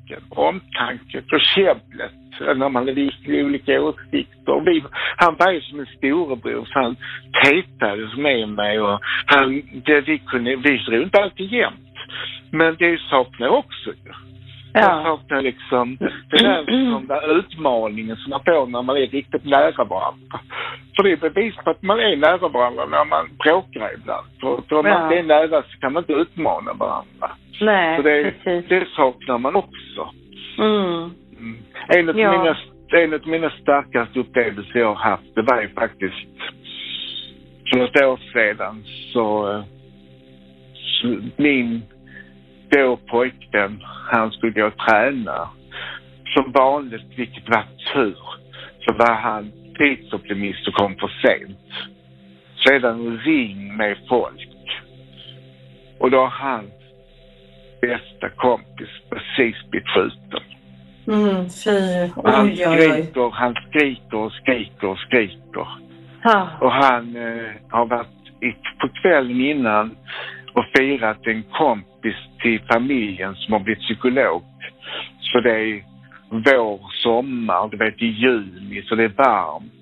kärleken, 0.08 0.24
omtanken 0.30 1.24
och 1.32 1.42
käbblet 1.42 2.12
när 2.40 2.70
man 2.70 2.88
hade 2.88 3.12
olika 3.28 3.82
åsikter. 3.82 4.66
Vi, 4.66 4.84
han 5.18 5.36
var 5.40 5.52
ju 5.52 5.62
som 5.62 5.80
en 5.80 5.86
storebror 5.86 6.66
så 6.66 6.80
han 6.80 6.96
petades 7.44 8.18
med 8.18 8.50
mig 8.50 8.80
och 8.80 9.00
han, 9.26 9.62
det, 9.86 10.02
vi, 10.02 10.18
kunde, 10.18 10.56
vi 10.56 10.78
drog 10.78 11.04
inte 11.04 11.22
alltid 11.22 11.52
jämnt. 11.52 11.80
Men 12.52 12.76
det 12.80 13.00
saknar 13.10 13.48
jag 13.48 13.58
också 13.58 13.90
ju. 13.90 14.12
Ja. 14.82 15.02
Jag 15.04 15.04
saknar 15.04 15.42
liksom 15.42 15.98
den 16.30 17.08
där, 17.08 17.40
utmaningen 17.40 18.16
som 18.16 18.30
man 18.30 18.44
får 18.46 18.68
när 18.68 18.82
man 18.82 18.98
är 18.98 19.08
riktigt 19.08 19.46
nära 19.46 19.84
varandra. 19.84 20.40
För 20.96 21.04
det 21.04 21.12
är 21.12 21.30
bevis 21.30 21.56
på 21.56 21.70
att 21.70 21.82
man 21.82 22.00
är 22.00 22.16
nära 22.16 22.48
varandra 22.48 22.86
när 22.86 23.06
man 23.06 23.30
bråkar 23.44 23.94
ibland. 23.94 24.28
För, 24.42 24.62
för 24.70 24.76
om 24.76 24.86
ja. 24.86 24.94
man 24.94 25.04
inte 25.04 25.20
är 25.20 25.24
nära 25.24 25.62
så 25.62 25.80
kan 25.80 25.94
man 25.94 26.04
inte 26.04 26.14
utmana 26.14 26.74
varandra. 26.74 27.28
Nej, 27.62 27.98
så 27.98 28.04
det, 28.04 28.34
precis. 28.44 28.70
det 28.70 28.88
saknar 28.96 29.38
man 29.38 29.56
också. 29.56 30.10
Mm. 30.58 31.10
En 31.88 32.10
av, 32.10 32.20
ja. 32.20 32.32
mina, 32.32 32.58
en 33.04 33.14
av 33.14 33.28
mina 33.28 33.50
starkaste 33.50 34.20
upplevelser 34.20 34.80
jag 34.80 34.94
har 34.94 35.10
haft, 35.10 35.36
det 35.36 35.42
var 35.42 35.62
ju 35.62 35.70
faktiskt 35.70 36.28
för 37.70 37.78
något 37.78 38.02
år 38.02 38.20
sedan 38.34 38.84
så, 39.14 39.64
så 40.74 41.18
min 41.38 41.82
då 42.70 42.98
pojkvän, 42.98 43.84
han 44.12 44.32
skulle 44.32 44.52
gå 44.52 44.68
och 44.68 44.78
träna. 44.78 45.50
Som 46.34 46.52
vanligt, 46.52 47.06
vilket 47.16 47.50
var 47.50 47.66
tur, 47.94 48.18
så 48.86 48.94
var 48.94 49.14
han 49.14 49.52
tidsoptimist 49.78 50.68
och 50.68 50.74
kom 50.74 50.96
för 50.96 51.12
sent. 51.22 51.70
Sedan 52.68 53.18
ring 53.18 53.78
med 53.78 53.98
folk. 54.10 54.50
Och 56.00 56.12
då 56.12 56.18
har 56.18 56.30
hans 56.30 56.72
bästa 57.82 58.30
kompis 58.30 58.90
precis 59.10 59.70
blivit 59.70 59.90
skjuten. 59.90 60.44
Mm, 61.08 61.50
fy. 61.50 62.12
Oj, 62.16 62.32
han 62.32 62.56
skriker, 62.56 63.30
han 63.32 63.56
skriker 63.56 64.18
och 64.18 64.32
skriker 64.32 64.88
och 64.88 64.98
skriker. 64.98 65.68
Ha. 66.24 66.50
Och 66.62 66.72
han 66.72 67.16
eh, 67.16 67.52
har 67.70 67.86
varit 67.86 68.08
i, 68.42 68.52
på 68.80 68.90
kvällen 69.02 69.42
innan 69.42 69.96
och 70.58 70.66
firat 70.78 71.28
en 71.28 71.44
kompis 71.44 72.16
till 72.42 72.62
familjen 72.74 73.36
som 73.36 73.54
har 73.54 73.60
blivit 73.60 73.84
psykolog. 73.84 74.44
Så 75.20 75.40
det 75.40 75.52
är 75.52 75.84
vår, 76.30 76.80
sommar, 77.04 77.70
du 77.72 77.78
vet 77.78 78.02
i 78.02 78.06
juni, 78.06 78.82
så 78.86 78.96
det 78.96 79.04
är 79.04 79.14
varmt. 79.18 79.74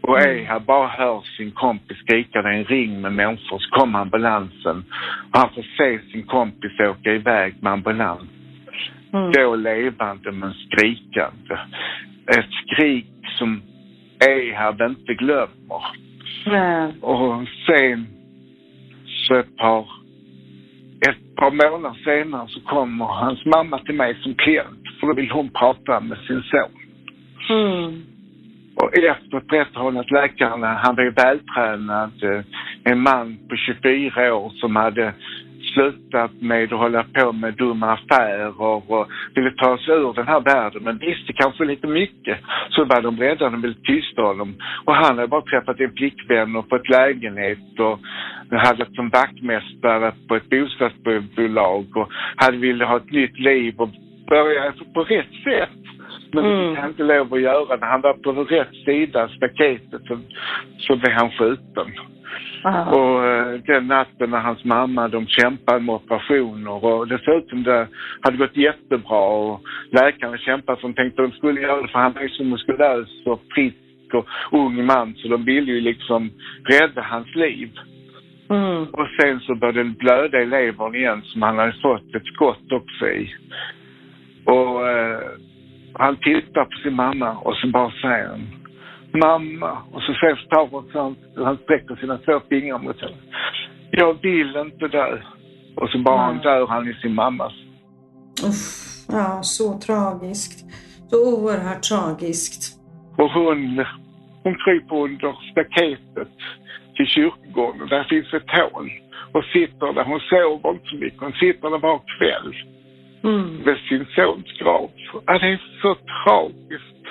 Och 0.00 0.20
mm. 0.20 0.36
Ehab 0.36 0.64
bara 0.64 0.88
hör 0.88 1.22
sin 1.36 1.50
kompis 1.50 1.98
skrika, 1.98 2.42
det 2.42 2.48
är 2.48 2.52
en 2.52 2.64
ring 2.64 3.00
med 3.00 3.12
människor, 3.12 3.58
så 3.58 3.70
kommer 3.70 3.98
ambulansen. 3.98 4.84
Och 5.32 5.38
han 5.38 5.50
får 5.54 5.66
se 5.76 6.10
sin 6.12 6.26
kompis 6.26 6.80
åka 6.80 7.14
iväg 7.14 7.54
med 7.60 7.72
ambulans. 7.72 8.22
Mm. 9.12 9.32
Då 9.32 9.56
levande 9.56 10.32
men 10.32 10.54
skrikande. 10.54 11.54
Ett 12.26 12.52
skrik 12.66 13.06
som 13.38 13.62
Ehab 14.28 14.80
inte 14.80 15.14
glömmer. 15.14 15.82
Mm. 16.46 16.90
Och 17.00 17.48
sen 17.66 18.06
så 19.28 19.34
ett 19.34 19.56
par, 19.56 19.86
ett 21.08 21.36
par 21.36 21.50
månader 21.50 21.98
senare 22.04 22.48
så 22.48 22.60
kommer 22.60 23.04
hans 23.04 23.44
mamma 23.44 23.78
till 23.78 23.94
mig 23.94 24.18
som 24.22 24.34
klient 24.34 24.82
för 25.00 25.06
då 25.06 25.14
vill 25.14 25.30
hon 25.30 25.50
prata 25.50 26.00
med 26.00 26.18
sin 26.18 26.42
son. 26.42 26.72
Mm. 27.50 28.02
Och 28.74 28.98
efteråt 28.98 29.46
berättar 29.46 29.80
hon 29.80 29.96
att 29.96 30.10
läkaren, 30.10 30.62
han 30.62 30.96
var 30.96 31.02
ju 31.02 31.10
vältränad, 31.10 32.22
eh, 32.22 32.44
en 32.84 33.00
man 33.00 33.38
på 33.48 33.56
24 33.56 34.34
år 34.34 34.50
som 34.50 34.76
hade 34.76 35.14
slutat 35.74 36.30
med 36.40 36.72
att 36.72 36.78
hålla 36.78 37.04
på 37.14 37.32
med 37.32 37.54
dumma 37.54 37.92
affärer 37.92 38.62
och 38.62 39.08
ville 39.34 39.50
ta 39.50 39.78
sig 39.78 39.94
ur 39.94 40.12
den 40.12 40.26
här 40.26 40.40
världen 40.40 40.82
men 40.82 40.98
visste 40.98 41.32
kanske 41.32 41.64
lite 41.64 41.86
mycket. 41.86 42.38
Så 42.70 42.84
var 42.84 43.02
de 43.02 43.16
rädda, 43.20 43.50
de 43.50 43.62
ville 43.62 43.74
tysta 43.84 44.22
honom. 44.22 44.54
Och 44.84 44.94
han 44.94 45.16
hade 45.16 45.28
bara 45.28 45.42
träffat 45.42 45.80
en 45.80 45.92
flickvän 45.92 46.56
och 46.56 46.68
fått 46.68 46.88
lägenhet 46.88 47.78
och 47.78 47.98
hade 48.58 48.86
som 48.94 49.08
vaktmästare 49.08 50.12
på 50.28 50.36
ett 50.36 50.50
bostadsbolag 50.50 51.96
och 51.96 52.08
hade 52.36 52.56
ville 52.56 52.84
ha 52.84 52.96
ett 52.96 53.10
nytt 53.10 53.38
liv 53.38 53.74
och 53.76 53.88
börja 54.28 54.72
på 54.94 55.04
rätt 55.04 55.34
sätt. 55.44 55.70
Men 56.32 56.44
det 56.44 56.68
fick 56.68 56.78
han 56.78 56.90
inte 56.90 57.02
lov 57.02 57.34
att 57.34 57.40
göra. 57.40 57.76
När 57.76 57.86
han 57.86 58.00
var 58.00 58.14
på 58.14 58.32
rätt 58.32 58.74
sida 58.84 59.28
staketet 59.28 60.02
så, 60.06 60.18
så 60.78 60.96
blev 60.96 61.12
han 61.12 61.30
skjuten. 61.30 61.86
Aha. 62.64 62.90
Och 62.90 63.26
eh, 63.26 63.60
den 63.66 63.86
natten 63.86 64.30
när 64.30 64.38
hans 64.38 64.64
mamma, 64.64 65.08
de 65.08 65.26
kämpade 65.26 65.80
med 65.80 65.94
operationer 65.94 66.84
och 66.84 67.08
det 67.08 67.18
såg 67.18 67.34
ut 67.34 67.48
som 67.48 67.62
det 67.62 67.88
hade 68.20 68.36
gått 68.36 68.56
jättebra 68.56 69.18
och 69.18 69.60
läkarna 69.90 70.38
kämpade 70.38 70.80
som 70.80 70.94
tänkte 70.94 71.22
de 71.22 71.32
skulle 71.32 71.60
göra 71.60 71.82
det 71.82 71.88
för 71.88 71.98
han 71.98 72.14
ju 72.20 72.28
så 72.28 72.44
muskulös 72.44 73.26
och 73.26 73.42
frisk 73.54 74.14
och 74.14 74.26
ung 74.50 74.86
man 74.86 75.14
så 75.14 75.28
de 75.28 75.44
ville 75.44 75.72
ju 75.72 75.80
liksom 75.80 76.30
rädda 76.64 77.02
hans 77.02 77.34
liv. 77.34 77.70
Mm. 78.50 78.84
Och 78.84 79.08
sen 79.20 79.40
så 79.40 79.54
började 79.54 79.82
det 79.82 79.98
blöda 79.98 80.42
i 80.42 80.46
levern 80.46 80.94
igen 80.94 81.22
som 81.22 81.42
han 81.42 81.58
hade 81.58 81.72
fått 81.82 82.14
ett 82.14 82.26
skott 82.26 82.72
också 82.72 83.06
i. 83.06 83.34
Och 84.44 84.88
eh, 84.88 85.20
han 85.94 86.16
tittar 86.16 86.64
på 86.64 86.76
sin 86.82 86.94
mamma 86.94 87.32
och 87.32 87.56
så 87.56 87.66
bara 87.66 87.90
säger 87.90 88.28
han 88.28 88.61
mamma. 89.14 89.78
Och 89.92 90.02
så 90.02 90.14
sen 90.14 90.36
tar 90.50 90.98
han, 90.98 91.16
han 91.44 91.56
sträcker 91.56 91.96
sina 91.96 92.18
två 92.18 92.40
fingrar 92.48 92.78
mot 92.78 93.00
henne. 93.00 93.16
Jag 93.90 94.22
vill 94.22 94.56
inte 94.56 94.88
dö. 94.88 95.18
Och 95.76 95.88
så 95.88 95.98
bara 95.98 96.18
han 96.18 96.38
dör 96.38 96.66
han 96.66 96.88
i 96.88 96.94
sin 96.94 97.14
mammas. 97.14 97.52
Uff, 98.48 99.06
ja, 99.08 99.42
så 99.42 99.78
tragiskt. 99.78 100.64
Så 101.10 101.16
oerhört 101.34 101.82
tragiskt. 101.82 102.78
Och 103.18 103.30
hon, 103.30 103.84
hon 104.42 104.54
kryper 104.64 104.96
under 104.96 105.32
staketet 105.52 106.36
till 106.96 107.06
kyrkogården. 107.06 107.88
Där 107.88 108.04
finns 108.04 108.34
ett 108.34 108.50
hål. 108.50 108.90
Och 109.32 109.44
sitter 109.44 109.92
där. 109.92 110.04
Hon 110.04 110.20
sover 110.20 110.70
inte 110.70 110.86
så 110.86 110.96
mycket. 110.96 111.20
Hon 111.20 111.32
sitter 111.32 111.70
där 111.70 111.78
var 111.78 112.00
kväll. 112.18 112.54
Mm. 113.24 113.62
Vid 113.64 113.76
sin 113.88 114.06
sons 114.14 114.58
grav. 114.58 114.90
Ja, 115.26 115.38
det 115.38 115.46
är 115.46 115.62
så 115.82 115.94
tragiskt. 115.94 117.01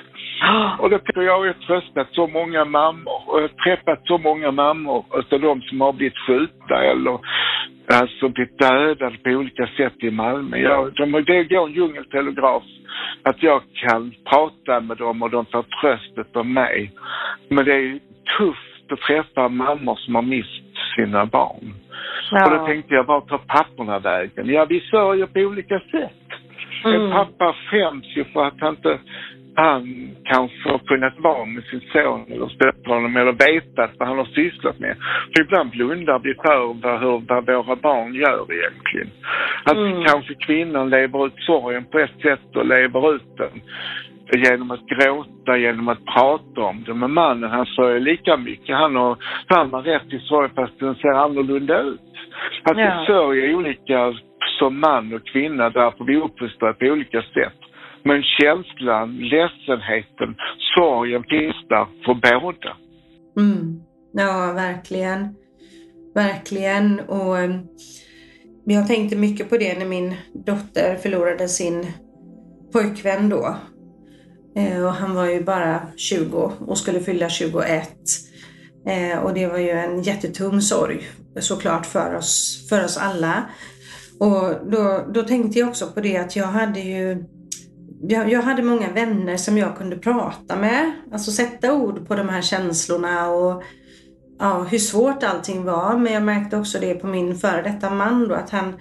Och 0.78 0.90
det 0.90 0.98
tycker 0.98 1.22
jag 1.22 1.38
har 1.38 1.52
tröstat 1.52 2.08
så 2.12 2.26
många 2.26 2.64
mammor 2.64 3.22
och 3.26 3.38
jag 3.38 3.48
har 3.48 3.48
träffat 3.48 4.06
så 4.06 4.18
många 4.18 4.50
mammor 4.50 5.04
utav 5.14 5.40
de 5.40 5.62
som 5.62 5.80
har 5.80 5.92
blivit 5.92 6.18
skjutna 6.18 6.76
eller 6.84 7.18
alltså 7.92 8.28
blivit 8.28 8.58
dödade 8.58 9.16
på 9.24 9.30
olika 9.30 9.66
sätt 9.66 9.94
i 9.98 10.10
Malmö. 10.10 10.56
Jag, 10.56 10.94
de, 10.94 11.12
det 11.12 11.44
går 11.44 11.66
en 11.66 11.72
djungeltelegraf 11.72 12.62
att 13.22 13.42
jag 13.42 13.62
kan 13.74 14.14
prata 14.30 14.80
med 14.80 14.96
dem 14.96 15.22
och 15.22 15.30
de 15.30 15.46
får 15.46 15.64
tröstet 15.80 16.36
av 16.36 16.46
mig. 16.46 16.92
Men 17.48 17.64
det 17.64 17.74
är 17.74 17.98
tufft 18.38 18.92
att 18.92 19.00
träffa 19.00 19.48
mammor 19.48 19.96
som 19.96 20.14
har 20.14 20.22
mist 20.22 20.76
sina 20.96 21.26
barn. 21.26 21.74
Ja. 22.30 22.44
Och 22.44 22.58
då 22.58 22.66
tänkte 22.66 22.94
jag, 22.94 23.04
vart 23.04 23.28
tar 23.28 23.38
papporna 23.38 23.98
vägen? 23.98 24.48
Ja, 24.48 24.64
vi 24.64 24.80
sörjer 24.80 25.26
på 25.26 25.40
olika 25.40 25.78
sätt. 25.78 26.12
Mm. 26.84 27.02
En 27.02 27.10
pappa 27.10 27.54
skäms 27.70 28.16
ju 28.16 28.24
för 28.24 28.44
att 28.44 28.60
han 28.60 28.74
inte 28.74 28.98
han 29.54 30.10
kanske 30.24 30.68
har 30.68 30.78
kunnat 30.78 31.18
vara 31.18 31.44
med 31.44 31.64
sin 31.64 31.80
son 31.92 32.24
eller 32.32 32.48
stötta 32.48 32.90
honom 32.90 33.16
eller 33.16 33.32
vetat 33.32 33.90
vad 33.98 34.08
han 34.08 34.18
har 34.18 34.24
sysslat 34.24 34.78
med. 34.78 34.96
För 35.36 35.42
ibland 35.42 35.70
blundar 35.70 36.18
vi 36.18 36.34
för 36.34 36.74
vad, 36.82 37.00
hur, 37.00 37.22
vad 37.28 37.46
våra 37.46 37.76
barn 37.76 38.14
gör 38.14 38.46
egentligen. 38.52 39.10
Att 39.64 39.76
mm. 39.76 40.04
kanske 40.04 40.34
kvinnan 40.34 40.90
lever 40.90 41.26
ut 41.26 41.38
sorgen 41.38 41.84
på 41.84 41.98
ett 41.98 42.20
sätt 42.22 42.56
och 42.56 42.66
lever 42.66 43.14
ut 43.14 43.36
den 43.36 43.60
genom 44.34 44.70
att 44.70 44.86
gråta, 44.86 45.56
genom 45.56 45.88
att 45.88 46.04
prata 46.04 46.60
om 46.60 46.84
det. 46.86 46.94
Men 46.94 47.12
mannen 47.12 47.50
han 47.50 47.66
sörjer 47.66 48.00
lika 48.00 48.36
mycket. 48.36 48.76
Han 48.76 48.96
har 48.96 49.16
samma 49.52 49.78
rätt 49.78 50.08
till 50.10 50.20
sorg 50.20 50.50
fast 50.54 50.78
den 50.78 50.94
ser 50.94 51.12
annorlunda 51.12 51.80
ut. 51.80 52.00
Att 52.62 52.78
Ja. 52.78 52.98
vi 53.00 53.06
sörjer 53.06 53.54
olika 53.54 54.14
som 54.58 54.80
man 54.80 55.14
och 55.14 55.26
kvinna 55.26 55.70
därför 55.70 56.04
vi 56.04 56.14
är 56.14 56.24
uppfostrade 56.24 56.74
på 56.74 56.86
olika 56.86 57.22
sätt. 57.22 57.61
Men 58.04 58.22
känslan, 58.22 59.18
ledsenheten, 59.18 60.34
sorgen 60.76 61.24
finns 61.24 61.68
där 61.68 61.86
för 62.04 62.14
båda. 62.14 62.76
Mm. 63.38 63.80
Ja, 64.12 64.52
verkligen. 64.52 65.34
Verkligen. 66.14 67.00
Och 67.00 67.38
ehm, 67.38 67.60
jag 68.64 68.86
tänkte 68.86 69.16
mycket 69.16 69.50
på 69.50 69.56
det 69.56 69.78
när 69.78 69.86
min 69.86 70.14
dotter 70.46 70.96
förlorade 70.96 71.48
sin 71.48 71.86
pojkvän 72.72 73.28
då. 73.28 73.56
Eh, 74.56 74.84
och 74.84 74.92
han 74.92 75.14
var 75.14 75.26
ju 75.26 75.44
bara 75.44 75.80
20 75.96 76.52
och 76.58 76.78
skulle 76.78 77.00
fylla 77.00 77.28
21. 77.28 77.88
Eh, 78.86 79.18
och 79.18 79.34
det 79.34 79.46
var 79.46 79.58
ju 79.58 79.70
en 79.70 80.02
jättetung 80.02 80.60
sorg 80.60 81.08
såklart 81.40 81.86
för 81.86 82.14
oss, 82.14 82.66
för 82.68 82.84
oss 82.84 82.96
alla. 82.96 83.44
Och 84.20 84.70
då, 84.70 85.06
då 85.14 85.22
tänkte 85.22 85.58
jag 85.58 85.68
också 85.68 85.86
på 85.86 86.00
det 86.00 86.16
att 86.16 86.36
jag 86.36 86.46
hade 86.46 86.80
ju 86.80 87.24
jag, 88.02 88.30
jag 88.30 88.42
hade 88.42 88.62
många 88.62 88.92
vänner 88.92 89.36
som 89.36 89.58
jag 89.58 89.76
kunde 89.76 89.96
prata 89.96 90.56
med. 90.56 90.92
Alltså 91.12 91.30
sätta 91.30 91.74
ord 91.74 92.08
på 92.08 92.14
de 92.14 92.28
här 92.28 92.42
känslorna 92.42 93.30
och 93.30 93.62
ja, 94.38 94.62
hur 94.62 94.78
svårt 94.78 95.22
allting 95.22 95.64
var. 95.64 95.96
Men 95.96 96.12
jag 96.12 96.22
märkte 96.22 96.56
också 96.56 96.78
det 96.80 96.94
på 96.94 97.06
min 97.06 97.36
före 97.36 97.62
detta 97.62 97.90
man 97.90 98.28
då 98.28 98.34
att 98.34 98.50
han, 98.50 98.74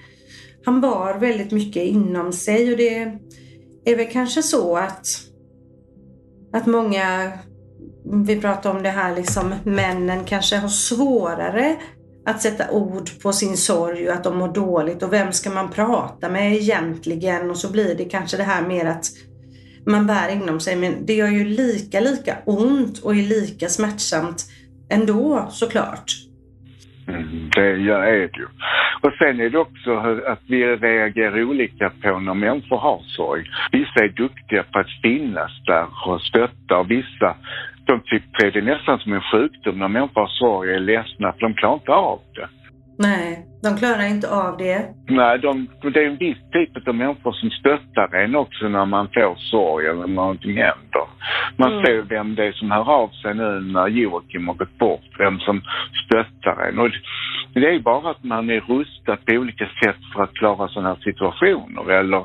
han 0.65 0.81
bar 0.81 1.13
väldigt 1.13 1.51
mycket 1.51 1.83
inom 1.83 2.33
sig 2.33 2.71
och 2.71 2.77
det 2.77 3.17
är 3.85 3.95
väl 3.95 4.11
kanske 4.11 4.43
så 4.43 4.77
att, 4.77 5.07
att 6.53 6.65
många, 6.65 7.31
vi 8.25 8.41
pratar 8.41 8.71
om 8.71 8.83
det 8.83 8.89
här 8.89 9.15
liksom, 9.15 9.53
männen 9.63 10.25
kanske 10.25 10.57
har 10.57 10.69
svårare 10.69 11.77
att 12.25 12.41
sätta 12.41 12.71
ord 12.71 13.09
på 13.23 13.31
sin 13.31 13.57
sorg 13.57 14.07
och 14.07 14.13
att 14.13 14.23
de 14.23 14.37
mår 14.37 14.53
dåligt 14.53 15.03
och 15.03 15.13
vem 15.13 15.31
ska 15.31 15.49
man 15.49 15.69
prata 15.69 16.29
med 16.29 16.53
egentligen 16.53 17.49
och 17.49 17.57
så 17.57 17.71
blir 17.71 17.95
det 17.97 18.05
kanske 18.05 18.37
det 18.37 18.43
här 18.43 18.67
mer 18.67 18.85
att 18.85 19.05
man 19.85 20.07
bär 20.07 20.29
inom 20.33 20.59
sig 20.59 20.75
men 20.75 21.05
det 21.05 21.13
gör 21.13 21.27
ju 21.27 21.45
lika 21.45 21.99
lika 21.99 22.37
ont 22.45 22.99
och 22.99 23.11
är 23.11 23.23
lika 23.29 23.67
smärtsamt 23.67 24.45
ändå 24.89 25.47
såklart. 25.49 26.11
Mm, 27.07 27.49
det 27.55 27.77
gör- 27.77 28.03
är 28.03 28.19
det 28.19 28.37
ju. 28.37 28.47
Och 29.03 29.13
sen 29.19 29.39
är 29.39 29.49
det 29.49 29.57
också 29.57 29.91
att 30.27 30.39
vi 30.47 30.63
reagerar 30.65 31.43
olika 31.43 31.91
på 32.01 32.19
när 32.19 32.33
människor 32.33 32.77
har 32.77 33.01
sorg. 33.17 33.43
Vissa 33.71 34.03
är 34.03 34.09
duktiga 34.09 34.63
på 34.63 34.79
att 34.79 35.01
finnas 35.03 35.51
där 35.65 35.87
och 36.07 36.21
stötta 36.21 36.77
och 36.77 36.91
vissa 36.91 37.35
de 37.91 37.99
tycker 37.99 38.51
det 38.51 38.59
är 38.59 38.73
nästan 38.75 38.99
som 38.99 39.13
en 39.13 39.21
sjukdom 39.21 39.79
när 39.79 39.87
människor 39.87 40.21
har 40.21 40.27
sorg 40.27 40.69
och 40.69 40.75
är 40.75 40.79
ledsna 40.79 41.31
för 41.31 41.39
de 41.39 41.53
klarar 41.53 41.73
inte 41.73 41.91
av 41.91 42.19
det. 42.35 42.47
Nej, 43.01 43.45
de 43.63 43.77
klarar 43.77 44.07
inte 44.07 44.29
av 44.29 44.57
det. 44.57 44.85
Nej, 45.07 45.39
de, 45.39 45.67
det 45.93 45.99
är 46.03 46.07
en 46.07 46.17
viss 46.17 46.37
typ 46.51 46.87
av 46.87 46.95
människor 46.95 47.31
som 47.31 47.49
stöttar 47.49 48.15
en 48.15 48.35
också 48.35 48.67
när 48.67 48.85
man 48.85 49.07
får 49.07 49.35
sorg 49.35 49.85
eller 49.87 49.99
när 49.99 50.07
någonting 50.07 50.57
händer. 50.57 51.05
Man 51.57 51.71
Mm. 51.71 51.85
ser 51.85 52.01
vem 52.01 52.35
det 52.35 52.45
är 52.45 52.51
som 52.51 52.71
hör 52.71 52.89
av 52.91 53.07
sig 53.09 53.33
nu 53.35 53.59
när 53.59 53.87
Joakim 53.87 54.47
har 54.47 54.55
gått 54.55 54.77
bort, 54.77 55.09
vem 55.17 55.39
som 55.39 55.61
stöttar 56.05 56.67
en. 56.67 56.79
Och 56.79 56.89
det 57.53 57.75
är 57.75 57.79
bara 57.79 58.11
att 58.11 58.23
man 58.23 58.49
är 58.49 58.59
rustad 58.59 59.17
på 59.17 59.33
olika 59.35 59.65
sätt 59.83 59.97
för 60.13 60.23
att 60.23 60.33
klara 60.33 60.67
sådana 60.67 60.89
här 60.89 61.01
situationer. 61.03 61.91
Eller 61.91 62.23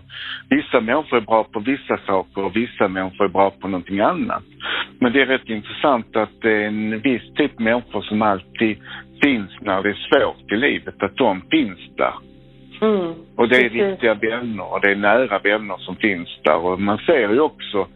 vissa 0.48 0.80
människor 0.80 1.16
är 1.16 1.20
bra 1.20 1.44
på 1.44 1.60
vissa 1.60 1.98
saker 2.06 2.44
och 2.44 2.56
vissa 2.56 2.88
människor 2.88 3.24
är 3.24 3.28
bra 3.28 3.50
på 3.50 3.68
någonting 3.68 4.00
annat. 4.00 4.42
Men 5.00 5.12
det 5.12 5.20
är 5.22 5.26
rätt 5.26 5.48
intressant 5.48 6.16
att 6.16 6.40
det 6.42 6.52
är 6.52 6.66
en 6.66 7.00
viss 7.00 7.34
typ 7.34 7.56
av 7.56 7.62
människor 7.62 8.02
som 8.02 8.22
alltid 8.22 8.78
finns 9.22 9.50
när 9.60 9.82
det 9.82 9.88
är 9.88 10.08
svårt 10.10 10.52
i 10.52 10.56
livet, 10.56 11.02
att 11.02 11.16
de 11.16 11.42
finns 11.50 11.78
där. 11.96 12.14
Mm. 12.80 13.12
Och 13.36 13.48
det 13.48 13.56
är 13.56 13.62
Precis. 13.62 13.82
riktiga 13.82 14.14
vänner 14.14 14.72
och 14.72 14.80
det 14.80 14.90
är 14.90 14.96
nära 14.96 15.38
vänner 15.38 15.76
som 15.78 15.96
finns 15.96 16.28
där. 16.44 16.56
Och 16.56 16.80
man 16.80 16.98
ser 16.98 17.28
ju 17.28 17.40
också 17.40 17.86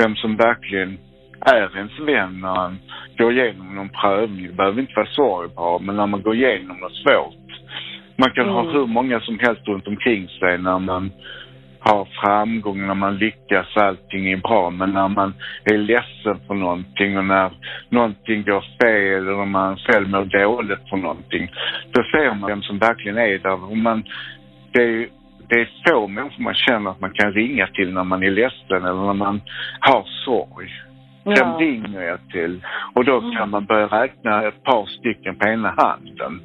vem 0.00 0.16
som 0.16 0.36
verkligen 0.36 0.98
är 1.40 1.76
ens 1.76 1.98
vän 2.00 2.40
när 2.40 2.54
han 2.56 2.78
går 3.18 3.32
igenom 3.32 3.74
någon 3.74 3.88
prövning. 3.88 4.46
Det 4.46 4.52
behöver 4.52 4.80
inte 4.80 4.92
vara 4.96 5.06
sorgbart, 5.06 5.82
men 5.82 5.96
när 5.96 6.06
man 6.06 6.22
går 6.22 6.34
igenom 6.34 6.76
något 6.76 6.94
svårt. 6.94 7.34
Man 8.16 8.30
kan 8.30 8.48
ha 8.48 8.60
Mm. 8.60 8.74
hur 8.74 8.86
många 8.86 9.20
som 9.20 9.38
helst 9.38 9.68
runt 9.68 9.86
omkring 9.86 10.28
sig 10.28 10.58
när 10.58 10.78
man 10.78 11.10
har 11.80 12.08
framgång, 12.22 12.86
när 12.86 12.94
man 12.94 13.16
lyckas, 13.16 13.76
allting 13.76 14.32
är 14.32 14.36
bra. 14.36 14.70
Men 14.70 14.90
när 14.90 15.08
man 15.08 15.34
är 15.64 15.78
ledsen 15.78 16.38
för 16.46 16.54
någonting 16.54 17.18
och 17.18 17.24
när 17.24 17.50
någonting 17.88 18.42
går 18.42 18.64
fel 18.82 19.22
eller 19.22 19.36
när 19.36 19.44
man 19.44 19.76
själv 19.76 20.08
mår 20.08 20.24
dåligt 20.24 20.88
för 20.90 20.96
någonting. 20.96 21.50
Då 21.92 22.02
ser 22.02 22.34
man 22.34 22.48
vem 22.48 22.62
som 22.62 22.78
verkligen 22.78 23.18
är 23.18 23.38
där. 23.38 23.64
Och 23.70 23.76
man, 23.76 24.04
det, 24.72 24.82
är, 24.82 25.08
det 25.48 25.60
är 25.60 25.68
få 25.88 26.06
människor 26.06 26.42
man 26.42 26.54
känner 26.54 26.90
att 26.90 27.00
man 27.00 27.12
kan 27.14 27.32
ringa 27.32 27.66
till 27.66 27.92
när 27.92 28.04
man 28.04 28.22
är 28.22 28.30
ledsen 28.30 28.84
eller 28.84 29.06
när 29.06 29.12
man 29.12 29.40
har 29.80 30.04
sorg. 30.24 30.87
Vem 31.28 31.48
Ja. 31.92 32.18
till? 32.32 32.64
Och 32.94 33.04
då 33.04 33.32
kan 33.36 33.50
man 33.50 33.64
börja 33.64 33.86
räkna 33.86 34.48
ett 34.48 34.62
par 34.64 34.86
stycken 34.86 35.36
på 35.36 35.48
ena 35.48 35.74
handen. 35.76 36.40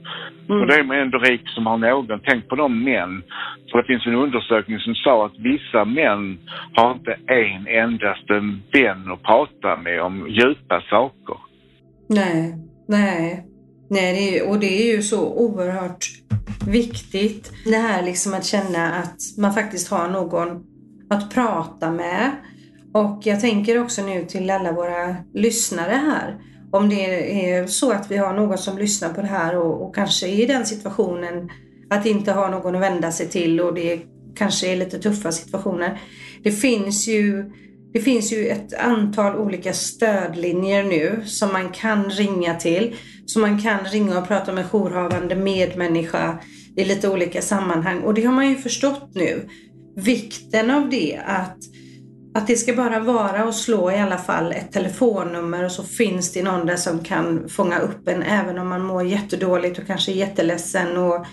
Mm. 0.49 0.61
Och 0.61 0.67
då 0.67 0.73
är 0.73 0.83
man 0.83 0.97
ändå 0.97 1.17
rik 1.17 1.41
som 1.45 1.65
har 1.65 1.77
någon. 1.77 2.19
Tänk 2.23 2.47
på 2.47 2.55
de 2.55 2.83
män. 2.83 3.23
För 3.71 3.77
det 3.77 3.87
finns 3.87 4.05
en 4.07 4.15
undersökning 4.15 4.79
som 4.79 4.95
sa 4.95 5.25
att 5.25 5.39
vissa 5.39 5.85
män 5.85 6.37
har 6.73 6.91
inte 6.91 7.15
en 7.27 7.67
endaste 7.67 8.33
vän 8.73 9.11
att 9.11 9.23
prata 9.23 9.77
med 9.77 10.01
om 10.01 10.27
djupa 10.29 10.81
saker. 10.89 11.37
Nej, 12.09 12.55
nej. 12.87 13.45
Nej, 13.89 14.13
det 14.13 14.37
är, 14.37 14.49
och 14.49 14.59
det 14.59 14.81
är 14.81 14.95
ju 14.95 15.01
så 15.01 15.33
oerhört 15.33 16.05
viktigt. 16.67 17.51
Det 17.65 17.77
här 17.77 18.03
liksom 18.03 18.33
att 18.33 18.45
känna 18.45 18.93
att 18.93 19.17
man 19.37 19.53
faktiskt 19.53 19.91
har 19.91 20.07
någon 20.09 20.63
att 21.09 21.33
prata 21.33 21.91
med. 21.91 22.31
Och 22.93 23.19
jag 23.23 23.39
tänker 23.39 23.81
också 23.81 24.05
nu 24.05 24.25
till 24.25 24.49
alla 24.49 24.71
våra 24.71 25.15
lyssnare 25.33 25.91
här. 25.91 26.37
Om 26.71 26.89
det 26.89 27.55
är 27.55 27.67
så 27.67 27.91
att 27.91 28.11
vi 28.11 28.17
har 28.17 28.33
någon 28.33 28.57
som 28.57 28.77
lyssnar 28.77 29.13
på 29.13 29.21
det 29.21 29.27
här 29.27 29.57
och, 29.57 29.87
och 29.87 29.95
kanske 29.95 30.27
är 30.27 30.43
i 30.43 30.45
den 30.45 30.65
situationen 30.65 31.49
att 31.89 32.05
inte 32.05 32.31
ha 32.31 32.49
någon 32.49 32.75
att 32.75 32.81
vända 32.81 33.11
sig 33.11 33.27
till 33.27 33.61
och 33.61 33.73
det 33.73 34.01
kanske 34.35 34.67
är 34.71 34.75
lite 34.75 34.99
tuffa 34.99 35.31
situationer. 35.31 36.01
Det 36.43 36.51
finns 36.51 37.07
ju 37.07 37.51
det 37.93 37.99
finns 37.99 38.33
ju 38.33 38.47
ett 38.47 38.73
antal 38.73 39.35
olika 39.35 39.73
stödlinjer 39.73 40.83
nu 40.83 41.21
som 41.25 41.53
man 41.53 41.69
kan 41.69 42.09
ringa 42.09 42.55
till. 42.55 42.95
Så 43.25 43.39
man 43.39 43.61
kan 43.61 43.85
ringa 43.85 44.19
och 44.19 44.27
prata 44.27 44.53
med 44.53 44.65
jourhavande 44.65 45.35
medmänniska 45.35 46.39
i 46.75 46.85
lite 46.85 47.09
olika 47.09 47.41
sammanhang. 47.41 47.99
Och 48.01 48.13
det 48.13 48.23
har 48.23 48.33
man 48.33 48.49
ju 48.49 48.55
förstått 48.55 49.09
nu. 49.15 49.49
Vikten 49.95 50.71
av 50.71 50.89
det 50.89 51.19
att, 51.25 51.57
att 52.35 52.47
det 52.47 52.55
ska 52.55 52.73
bara 52.73 52.99
vara 52.99 53.39
att 53.43 53.55
slå 53.55 53.91
i 53.91 53.99
alla 53.99 54.17
fall 54.17 54.51
ett 54.51 54.71
telefonnummer 54.71 55.65
och 55.65 55.71
så 55.71 55.83
finns 55.83 56.33
det 56.33 56.43
någon 56.43 56.65
där 56.65 56.75
som 56.75 57.03
kan 57.03 57.49
fånga 57.49 57.79
upp 57.79 58.07
en 58.07 58.23
även 58.23 58.59
om 58.59 58.69
man 58.69 58.85
mår 58.85 59.03
jättedåligt 59.03 59.79
och 59.79 59.87
kanske 59.87 60.11
är 60.11 60.15
jätteledsen 60.15 60.97
och 60.97 61.25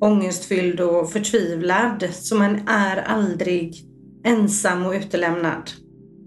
ångestfylld 0.00 0.80
och 0.80 1.12
förtvivlad. 1.12 2.04
Så 2.10 2.36
man 2.36 2.54
är 2.68 2.96
aldrig 3.06 3.74
ensam 4.24 4.86
och 4.86 4.92
utelämnad. 4.92 5.70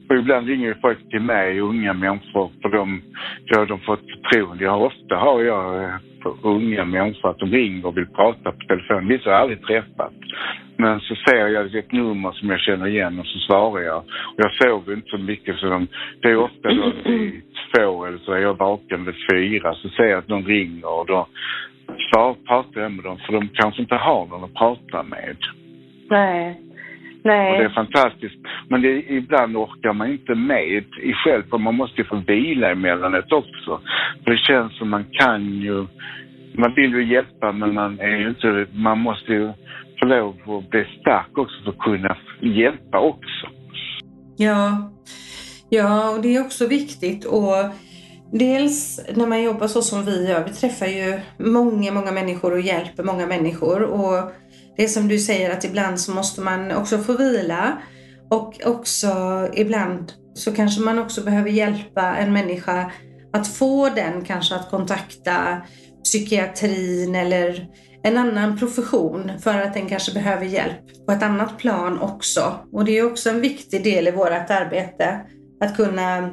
Och 0.09 0.17
ibland 0.17 0.47
ringer 0.47 0.77
folk 0.81 1.09
till 1.09 1.21
mig, 1.21 1.59
unga 1.59 1.93
människor, 1.93 2.51
för 2.61 2.69
de, 2.69 3.01
då 3.47 3.59
har 3.59 3.65
de 3.65 3.79
fått 3.79 3.99
förtroende. 3.99 4.63
Jag 4.63 4.71
har, 4.71 4.85
ofta 4.85 5.15
har 5.15 5.41
jag 5.41 5.83
eh, 5.83 5.95
unga 6.43 6.85
människor 6.85 7.29
att 7.29 7.39
de 7.39 7.49
ringer 7.49 7.85
och 7.85 7.97
vill 7.97 8.07
prata 8.07 8.51
på 8.51 8.59
telefon. 8.67 9.07
Vissa 9.07 9.29
har 9.29 9.33
jag 9.33 9.41
aldrig 9.41 9.61
träffat. 9.61 10.13
Men 10.81 10.99
så 10.99 11.15
ser 11.15 11.47
jag 11.47 11.75
ett 11.75 11.91
nummer 11.91 12.31
som 12.31 12.49
jag 12.49 12.59
känner 12.59 12.87
igen 12.87 13.19
och 13.19 13.25
så 13.25 13.39
svarar 13.39 13.81
jag. 13.81 13.97
Och 13.97 14.37
jag 14.37 14.53
sover 14.53 14.93
inte 14.93 15.09
så 15.09 15.17
mycket 15.17 15.55
så 15.55 15.65
de, 15.65 15.87
det 16.21 16.27
är 16.27 16.35
ofta 16.35 16.73
då 16.73 16.91
vid 17.05 17.41
två 17.75 18.05
eller 18.05 18.17
så 18.17 18.31
är 18.31 18.39
jag 18.39 18.57
vaken 18.57 19.05
vid 19.05 19.15
fyra. 19.31 19.73
Så 19.75 19.89
ser 19.89 20.03
jag 20.03 20.19
att 20.19 20.27
de 20.27 20.45
ringer 20.45 20.99
och 20.99 21.05
då 21.05 21.27
pratar 22.47 22.81
jag 22.81 22.91
med 22.91 23.03
dem 23.03 23.17
för 23.17 23.33
de 23.33 23.49
kanske 23.53 23.81
inte 23.81 23.95
har 23.95 24.25
någon 24.25 24.43
att 24.43 24.53
prata 24.53 25.03
med. 25.03 25.37
Nej. 26.09 26.61
Och 27.23 27.29
det 27.29 27.33
är 27.33 27.59
Nej. 27.59 27.73
fantastiskt. 27.73 28.35
Men 28.67 28.81
det, 28.81 29.11
ibland 29.11 29.57
orkar 29.57 29.93
man 29.93 30.11
inte 30.11 30.35
med 30.35 30.83
i 31.01 31.13
själv, 31.13 31.43
för 31.49 31.57
man 31.57 31.75
måste 31.75 32.01
ju 32.01 32.07
få 32.07 32.15
vila 32.15 32.71
emellanåt 32.71 33.31
också. 33.31 33.81
För 34.23 34.31
det 34.31 34.37
känns 34.37 34.77
som 34.77 34.89
man 34.89 35.05
kan 35.11 35.43
ju, 35.43 35.85
man 36.53 36.73
vill 36.75 36.91
ju 36.91 37.13
hjälpa 37.13 37.51
men 37.51 37.73
man 37.73 37.99
är 37.99 38.17
ju 38.17 38.29
inte, 38.29 38.65
man 38.73 38.99
måste 38.99 39.33
ju 39.33 39.51
få 40.01 40.05
lov 40.05 40.57
att 40.57 40.69
bli 40.69 40.85
stark 41.01 41.37
också 41.37 41.63
för 41.63 41.71
att 41.71 41.77
kunna 41.77 42.17
hjälpa 42.41 42.99
också. 42.99 43.45
Ja, 44.37 44.91
ja 45.69 46.09
och 46.09 46.21
det 46.21 46.35
är 46.35 46.41
också 46.41 46.67
viktigt. 46.67 47.25
Och 47.25 47.55
dels 48.31 49.05
när 49.15 49.27
man 49.27 49.43
jobbar 49.43 49.67
så 49.67 49.81
som 49.81 50.05
vi 50.05 50.29
gör, 50.29 50.43
vi 50.43 50.53
träffar 50.53 50.85
ju 50.85 51.19
många, 51.37 51.91
många 51.91 52.11
människor 52.11 52.53
och 52.53 52.61
hjälper 52.61 53.03
många 53.03 53.27
människor. 53.27 53.83
Och 53.83 54.31
det 54.77 54.83
är 54.83 54.87
som 54.87 55.07
du 55.07 55.19
säger 55.19 55.51
att 55.51 55.65
ibland 55.65 55.99
så 55.99 56.11
måste 56.11 56.41
man 56.41 56.71
också 56.71 56.97
få 56.97 57.17
vila. 57.17 57.77
Och 58.29 58.53
också 58.65 59.07
ibland 59.53 60.11
så 60.33 60.55
kanske 60.55 60.81
man 60.81 60.99
också 60.99 61.23
behöver 61.23 61.49
hjälpa 61.49 62.15
en 62.15 62.33
människa 62.33 62.91
att 63.33 63.47
få 63.47 63.89
den 63.89 64.25
kanske 64.25 64.55
att 64.55 64.69
kontakta 64.69 65.61
psykiatrin 66.03 67.15
eller, 67.15 67.67
en 68.03 68.17
annan 68.17 68.57
profession 68.57 69.31
för 69.43 69.61
att 69.61 69.73
den 69.73 69.89
kanske 69.89 70.13
behöver 70.13 70.45
hjälp 70.45 71.05
på 71.05 71.11
ett 71.11 71.23
annat 71.23 71.57
plan 71.57 71.99
också. 72.01 72.41
Och 72.71 72.85
det 72.85 72.97
är 72.97 73.05
också 73.05 73.29
en 73.29 73.41
viktig 73.41 73.83
del 73.83 74.07
i 74.07 74.11
vårt 74.11 74.49
arbete 74.49 75.19
att 75.61 75.77
kunna 75.77 76.29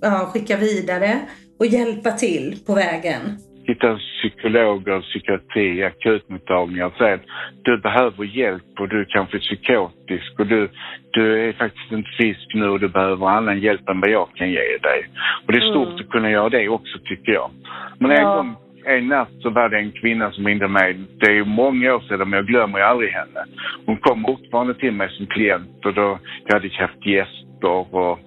ja, 0.00 0.30
skicka 0.32 0.56
vidare 0.56 1.20
och 1.58 1.66
hjälpa 1.66 2.10
till 2.10 2.56
på 2.66 2.74
vägen. 2.74 3.20
Hitta 3.64 3.98
psykologer, 3.98 5.00
psykiatri, 5.00 5.84
akutmottagningar 5.84 6.86
och 6.86 6.92
säga 6.92 7.14
att 7.14 7.26
du 7.62 7.78
behöver 7.78 8.24
hjälp 8.24 8.80
och 8.80 8.88
du 8.88 9.00
är 9.00 9.04
kanske 9.04 9.38
psykotisk 9.38 10.40
och 10.40 10.46
du, 10.46 10.70
du 11.10 11.48
är 11.48 11.52
faktiskt 11.52 11.92
inte 11.92 12.10
frisk 12.18 12.54
nu 12.54 12.68
och 12.68 12.80
du 12.80 12.88
behöver 12.88 13.26
annan 13.26 13.60
hjälp 13.60 13.88
än 13.88 14.00
vad 14.00 14.10
jag 14.10 14.28
kan 14.34 14.50
ge 14.50 14.78
dig. 14.88 15.00
Och 15.46 15.52
det 15.52 15.58
är 15.58 15.70
stort 15.70 15.88
mm. 15.88 16.00
att 16.00 16.10
kunna 16.10 16.30
göra 16.30 16.48
det 16.48 16.68
också 16.68 16.98
tycker 17.04 17.32
jag. 17.32 17.50
Men 17.98 18.10
en 18.10 18.24
gång 18.24 18.56
en 18.84 19.08
natt 19.08 19.30
så 19.42 19.50
var 19.50 19.68
det 19.68 19.78
en 19.78 19.92
kvinna 19.92 20.32
som 20.32 20.46
ringde 20.46 20.68
mig. 20.68 20.96
Det 21.18 21.38
är 21.38 21.44
många 21.44 21.94
år 21.94 22.00
sedan 22.00 22.30
men 22.30 22.36
jag 22.36 22.46
glömmer 22.46 22.78
ju 22.78 22.84
aldrig 22.84 23.10
henne. 23.10 23.44
Hon 23.86 23.96
kom 23.96 24.24
fortfarande 24.24 24.74
till 24.74 24.92
mig 24.92 25.08
som 25.10 25.26
klient 25.26 25.86
och 25.86 25.94
då 25.94 26.18
jag 26.46 26.54
hade 26.54 26.68
haft 26.74 27.06
gäster 27.06 27.94
och 27.94 28.18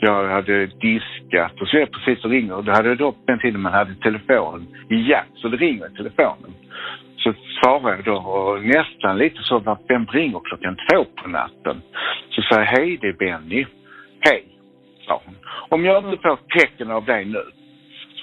jag 0.00 0.28
hade 0.28 0.66
diskat 0.66 1.60
och 1.60 1.68
så 1.68 1.76
är 1.76 1.80
jag 1.80 1.92
precis 1.92 2.24
och 2.24 2.30
ringer. 2.30 2.62
Då 2.62 2.72
hade 2.72 2.88
jag 2.88 2.98
då 2.98 3.12
på 3.12 3.18
den 3.26 3.38
tiden 3.38 3.60
man 3.60 3.72
hade 3.72 3.94
telefon 3.94 4.66
i 4.90 5.10
jack 5.10 5.28
så 5.34 5.48
det 5.48 5.56
ringer 5.56 5.86
i 5.86 5.96
telefonen. 5.96 6.54
Så 7.16 7.34
svarar 7.60 7.96
jag 7.96 8.04
då 8.04 8.16
och 8.16 8.64
nästan 8.64 9.18
lite 9.18 9.42
så, 9.42 9.76
vem 9.88 10.06
ringer 10.06 10.40
klockan 10.44 10.76
två 10.76 11.04
på 11.04 11.28
natten? 11.28 11.82
Så 12.30 12.42
säger 12.42 12.62
jag, 12.62 12.78
hej 12.78 12.98
det 13.00 13.08
är 13.08 13.12
Benny. 13.12 13.66
Hej, 14.20 14.44
sa 15.06 15.22
hon. 15.24 15.34
Om 15.68 15.84
jag 15.84 16.04
inte 16.04 16.22
får 16.22 16.38
tecken 16.58 16.90
av 16.90 17.04
dig 17.04 17.24
nu 17.24 17.42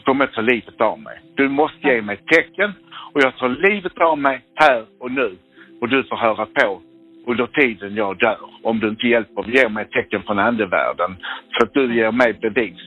så 0.03 0.05
kommer 0.05 0.25
jag 0.25 0.33
ta 0.33 0.41
livet 0.41 0.81
av 0.81 0.99
mig. 0.99 1.19
Du 1.35 1.49
måste 1.49 1.87
ge 1.87 2.01
mig 2.01 2.17
tecken 2.17 2.73
och 3.13 3.21
jag 3.21 3.37
tar 3.37 3.49
livet 3.49 3.97
av 3.97 4.17
mig 4.17 4.41
här 4.55 4.85
och 4.99 5.11
nu. 5.11 5.37
Och 5.81 5.89
du 5.89 6.03
får 6.03 6.15
höra 6.15 6.45
på 6.45 6.81
under 7.27 7.47
tiden 7.47 7.95
jag 7.95 8.17
dör. 8.17 8.37
Om 8.63 8.79
du 8.79 8.89
inte 8.89 9.07
hjälper, 9.07 9.43
ge 9.47 9.69
mig 9.69 9.85
tecken 9.85 10.23
från 10.23 10.39
andevärlden 10.39 11.15
så 11.51 11.65
att 11.65 11.73
du 11.73 11.95
ger 11.95 12.11
mig 12.11 12.33
bevis. 12.33 12.81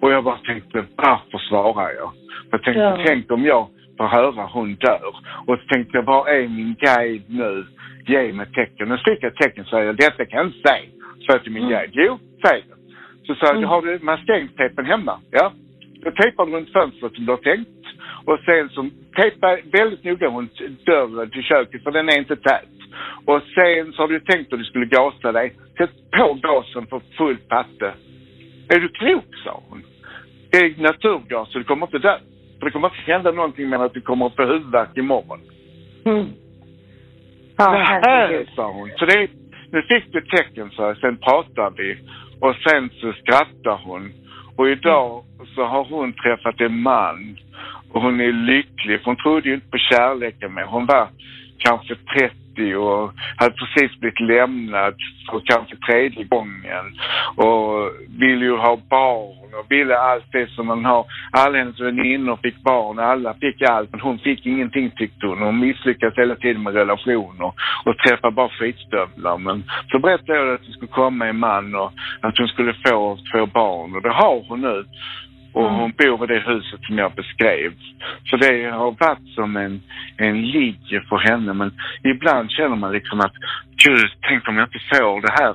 Och 0.00 0.12
jag 0.12 0.24
bara 0.24 0.38
tänkte, 0.38 0.84
varför 0.96 1.38
svarar 1.38 1.90
jag? 1.90 2.12
Jag 2.50 2.62
tänkte, 2.62 2.80
ja. 2.80 2.98
tänk 3.06 3.32
om 3.32 3.44
jag 3.44 3.68
får 3.98 4.06
höra 4.06 4.46
hon 4.46 4.74
dör. 4.74 5.14
Och 5.46 5.58
så 5.58 5.66
tänkte 5.74 5.96
jag, 5.96 6.02
var 6.02 6.28
är 6.28 6.48
min 6.48 6.74
guide 6.80 7.24
nu? 7.28 7.66
Ge 8.06 8.32
mig 8.32 8.46
tecken. 8.46 8.92
Och 8.92 8.98
så 8.98 9.04
fick 9.04 9.22
jag 9.22 9.36
tecken 9.36 9.64
sa, 9.64 9.80
detta 9.80 10.24
kan 10.24 10.38
jag 10.38 10.46
inte 10.46 10.68
säga. 10.68 10.88
Så 11.26 11.38
till 11.38 11.52
min 11.52 11.62
mm. 11.62 11.74
guide, 11.74 11.90
jo, 11.92 12.18
säg 12.46 12.64
det. 12.68 12.74
Så 13.26 13.34
sa 13.34 13.46
jag, 13.46 13.56
mm. 13.56 13.68
har 13.68 13.82
du 13.82 13.98
maskeringstejpen 14.02 14.86
hemma? 14.86 15.20
Ja. 15.30 15.52
Då 16.02 16.10
tejpar 16.10 16.46
du 16.46 16.52
runt 16.52 16.72
fönstret 16.72 17.14
som 17.14 17.26
du 17.26 17.32
har 17.32 17.38
tänkt. 17.38 17.68
Och 18.24 18.38
sen 18.44 18.68
så 18.68 18.90
tejpar 19.16 19.60
väldigt 19.72 20.04
noga 20.04 20.26
runt 20.26 20.84
dörren 20.86 21.30
till 21.30 21.42
köket 21.42 21.82
för 21.82 21.90
den 21.90 22.08
är 22.08 22.18
inte 22.18 22.36
tät. 22.36 22.68
Och 23.24 23.42
sen 23.54 23.92
så 23.92 24.02
har 24.02 24.08
du 24.08 24.20
tänkt 24.20 24.52
att 24.52 24.58
du 24.58 24.64
skulle 24.64 24.86
gasa 24.86 25.32
dig. 25.32 25.54
Sätt 25.78 25.90
på 26.16 26.34
gasen 26.34 26.86
för 26.86 27.00
full 27.16 27.36
patte. 27.36 27.92
Är 28.68 28.80
du 28.80 28.88
klok, 28.88 29.36
sa 29.44 29.62
hon. 29.68 29.82
Det 30.50 30.58
är 30.58 30.82
naturgas 30.82 31.52
så 31.52 31.58
du 31.58 31.64
kommer 31.64 31.86
inte 31.86 31.98
dö. 31.98 32.18
För 32.58 32.66
det 32.66 32.72
kommer 32.72 32.88
inte 32.88 33.12
hända 33.12 33.32
någonting 33.32 33.68
med 33.68 33.80
att 33.80 33.94
du 33.94 34.00
kommer 34.00 34.26
att 34.26 34.36
få 34.36 34.44
huvudvärk 34.44 34.96
imorgon. 34.96 35.40
Mm. 36.04 36.26
Ja, 37.56 37.70
det 37.72 38.08
här, 38.08 38.46
sa 38.56 38.72
hon. 38.72 38.90
Så 38.98 39.04
det, 39.04 39.28
nu 39.70 39.82
fick 39.82 40.12
du 40.12 40.20
tecken, 40.20 40.70
jag. 40.76 40.98
Sen 40.98 41.16
pratade 41.16 41.82
vi. 41.82 41.98
Och 42.40 42.54
sen 42.54 42.90
så 43.00 43.12
skrattade 43.12 43.80
hon. 43.84 44.12
Och 44.56 44.68
idag 44.68 45.24
så 45.54 45.64
har 45.64 45.84
hon 45.84 46.12
träffat 46.12 46.60
en 46.60 46.82
man 46.82 47.38
och 47.92 48.02
hon 48.02 48.20
är 48.20 48.32
lycklig. 48.32 48.98
För 49.00 49.04
hon 49.04 49.16
trodde 49.16 49.48
ju 49.48 49.54
inte 49.54 49.70
på 49.70 49.78
kärleken 49.78 50.54
mer. 50.54 50.64
Hon 50.64 50.86
var 50.86 51.08
kanske 51.64 51.94
30 52.18 52.76
och 52.76 53.12
hade 53.36 53.54
precis 53.54 54.00
blivit 54.00 54.20
lämnad 54.20 54.94
för 55.30 55.42
kanske 55.44 55.76
tredje 55.76 56.24
gången 56.24 56.84
och 57.36 57.90
ville 58.18 58.44
ju 58.44 58.56
ha 58.56 58.78
barn 58.88 59.54
och 59.58 59.66
ville 59.68 59.98
allt 59.98 60.32
det 60.32 60.50
som 60.50 60.66
man 60.66 60.84
har. 60.84 61.06
Alla 61.30 61.58
hennes 61.58 61.80
väninnor 61.80 62.38
fick 62.42 62.62
barn, 62.62 62.98
alla 62.98 63.34
fick 63.34 63.62
allt 63.62 63.92
men 63.92 64.00
hon 64.00 64.18
fick 64.18 64.46
ingenting 64.46 64.90
tyckte 64.96 65.26
hon. 65.26 65.38
Hon 65.38 65.60
misslyckades 65.60 66.18
hela 66.18 66.34
tiden 66.34 66.62
med 66.62 66.74
relationer 66.74 67.52
och 67.84 67.98
träffade 67.98 68.34
bara 68.34 68.48
skitstövlar. 68.48 69.38
Men 69.38 69.64
så 69.90 69.98
berättade 69.98 70.38
jag 70.38 70.54
att 70.54 70.66
det 70.66 70.72
skulle 70.72 70.88
komma 70.88 71.26
en 71.26 71.38
man 71.38 71.74
och 71.74 71.92
att 72.20 72.38
hon 72.38 72.48
skulle 72.48 72.74
få 72.86 73.18
två 73.32 73.46
barn 73.46 73.96
och 73.96 74.02
det 74.02 74.12
har 74.12 74.44
hon 74.48 74.60
nu. 74.60 74.84
Och 75.52 75.68
mm. 75.68 75.80
hon 75.80 75.92
bor 75.98 76.24
i 76.24 76.34
det 76.34 76.42
huset 76.52 76.80
som 76.82 76.98
jag 76.98 77.12
beskrev. 77.12 77.72
Så 78.24 78.36
det 78.36 78.70
har 78.70 78.90
varit 79.00 79.28
som 79.34 79.56
en, 79.56 79.82
en 80.16 80.42
ligge 80.42 81.04
för 81.08 81.16
henne. 81.16 81.52
Men 81.52 81.72
ibland 82.02 82.50
känner 82.50 82.76
man 82.76 82.92
liksom 82.92 83.20
att, 83.20 83.32
gud, 83.84 84.10
tänk 84.28 84.48
om 84.48 84.56
jag 84.56 84.66
inte 84.66 84.96
får 84.96 85.20
det 85.20 85.32
här. 85.42 85.54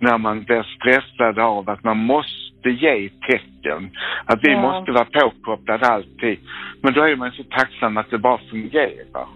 När 0.00 0.18
man 0.18 0.42
blir 0.42 0.62
stressad 0.62 1.38
av 1.38 1.70
att 1.70 1.84
man 1.84 1.96
måste 1.96 2.70
ge 2.70 3.08
tecken. 3.08 3.90
Att 4.24 4.38
vi 4.42 4.52
ja. 4.52 4.60
måste 4.60 4.92
vara 4.92 5.04
påkopplade 5.04 5.86
alltid. 5.86 6.38
Men 6.82 6.92
då 6.92 7.02
är 7.02 7.16
man 7.16 7.32
så 7.32 7.42
tacksam 7.42 7.96
att 7.96 8.10
det 8.10 8.18
bara 8.18 8.38
fungerar. 8.50 9.26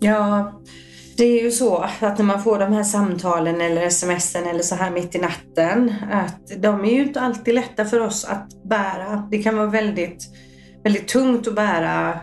Ja, 0.00 0.52
det 1.16 1.24
är 1.24 1.42
ju 1.42 1.50
så 1.50 1.76
att 1.78 2.18
när 2.18 2.24
man 2.24 2.42
får 2.42 2.58
de 2.58 2.72
här 2.72 2.82
samtalen 2.82 3.60
eller 3.60 3.88
smsen 3.88 4.46
eller 4.46 4.62
så 4.62 4.74
här 4.74 4.90
mitt 4.90 5.14
i 5.14 5.18
natten, 5.18 5.94
att 6.10 6.62
de 6.62 6.84
är 6.84 6.90
ju 6.90 7.02
inte 7.02 7.20
alltid 7.20 7.54
lätta 7.54 7.84
för 7.84 8.00
oss 8.00 8.24
att 8.24 8.64
bära. 8.64 9.28
Det 9.30 9.38
kan 9.38 9.56
vara 9.56 9.66
väldigt, 9.66 10.24
väldigt 10.84 11.08
tungt 11.08 11.48
att 11.48 11.54
bära 11.54 12.18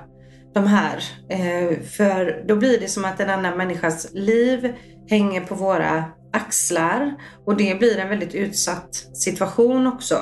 de 0.53 0.67
här. 0.67 0.97
Eh, 1.29 1.79
för 1.97 2.47
då 2.47 2.55
blir 2.55 2.79
det 2.79 2.87
som 2.87 3.05
att 3.05 3.19
en 3.19 3.29
annan 3.29 3.57
människas 3.57 4.13
liv 4.13 4.73
hänger 5.09 5.41
på 5.41 5.55
våra 5.55 6.03
axlar 6.33 7.13
och 7.45 7.57
det 7.57 7.79
blir 7.79 7.99
en 7.99 8.09
väldigt 8.09 8.35
utsatt 8.35 8.93
situation 9.13 9.87
också. 9.87 10.15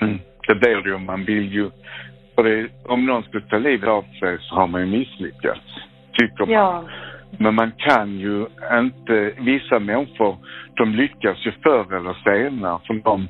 Mm, 0.00 0.18
det 0.48 0.54
blir 0.54 0.76
det 0.76 0.88
ju. 0.88 0.98
Man 0.98 1.24
vill 1.24 1.52
ju... 1.52 1.70
Det, 2.36 2.68
om 2.84 3.06
någon 3.06 3.22
skulle 3.22 3.46
ta 3.46 3.58
livet 3.58 3.88
av 3.88 4.02
sig 4.02 4.38
så 4.40 4.54
har 4.54 4.66
man 4.66 4.80
ju 4.80 4.86
misslyckats, 4.86 5.66
tycker 6.12 6.46
man. 6.46 6.50
Ja. 6.50 6.84
Men 7.38 7.54
man 7.54 7.72
kan 7.76 8.18
ju 8.18 8.46
inte, 8.72 9.32
vissa 9.38 9.78
människor 9.78 10.36
de 10.74 10.94
lyckas 10.94 11.46
ju 11.46 11.52
förr 11.52 11.96
eller 11.96 12.14
senare 12.24 12.78
för 12.86 12.94
de, 12.94 13.28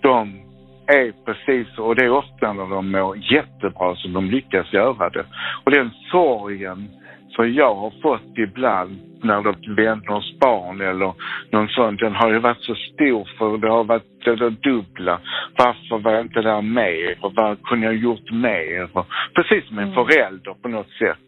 de 0.00 0.40
är 0.86 1.12
precis, 1.24 1.78
och 1.78 1.94
det 1.96 2.04
är 2.04 2.10
ofta 2.10 2.52
när 2.52 2.66
de 2.66 2.90
mår 2.90 3.16
jättebra 3.32 3.96
som 3.96 4.12
de 4.12 4.30
lyckas 4.30 4.72
göra 4.72 5.10
det. 5.10 5.26
Och 5.64 5.70
den 5.70 5.90
sorgen 6.10 6.88
som 7.28 7.52
jag 7.52 7.74
har 7.74 7.92
fått 8.02 8.38
ibland 8.38 8.98
när 9.22 9.42
det 9.42 9.82
vänners 9.82 10.38
barn 10.40 10.80
eller 10.80 11.12
någon 11.50 11.68
sån, 11.68 11.96
den 11.96 12.14
har 12.14 12.32
ju 12.32 12.38
varit 12.38 12.62
så 12.62 12.74
stor 12.74 13.28
för 13.38 13.58
det 13.58 13.70
har 13.70 13.84
varit 13.84 14.24
det 14.24 14.50
dubbla. 14.50 15.20
Varför 15.56 15.98
var 15.98 16.12
jag 16.12 16.22
inte 16.22 16.42
där 16.42 16.62
mer? 16.62 17.16
Och 17.20 17.32
vad 17.34 17.62
kunde 17.62 17.86
jag 17.86 17.96
gjort 17.96 18.30
mer? 18.30 18.88
Precis 19.34 19.68
som 19.68 19.78
en 19.78 19.92
mm. 19.92 19.94
förälder 19.94 20.54
på 20.62 20.68
något 20.68 20.90
sätt. 20.90 21.18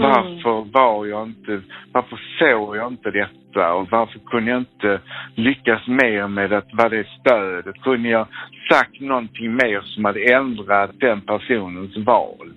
Mm. 0.00 0.10
Varför 0.10 0.70
var 0.72 1.06
jag 1.06 1.26
inte, 1.26 1.60
varför 1.92 2.20
såg 2.38 2.76
jag 2.76 2.92
inte 2.92 3.10
detta 3.10 3.74
och 3.74 3.88
varför 3.90 4.18
kunde 4.18 4.50
jag 4.50 4.60
inte 4.60 5.00
lyckas 5.34 5.86
mer 5.86 6.28
med 6.28 6.52
att 6.52 6.74
vara 6.74 6.88
det 6.88 7.06
stödet? 7.20 7.82
Kunde 7.82 8.08
jag 8.08 8.26
sagt 8.72 9.00
någonting 9.00 9.52
mer 9.52 9.80
som 9.80 10.04
hade 10.04 10.32
ändrat 10.32 10.90
den 11.00 11.20
personens 11.20 11.96
val? 11.96 12.50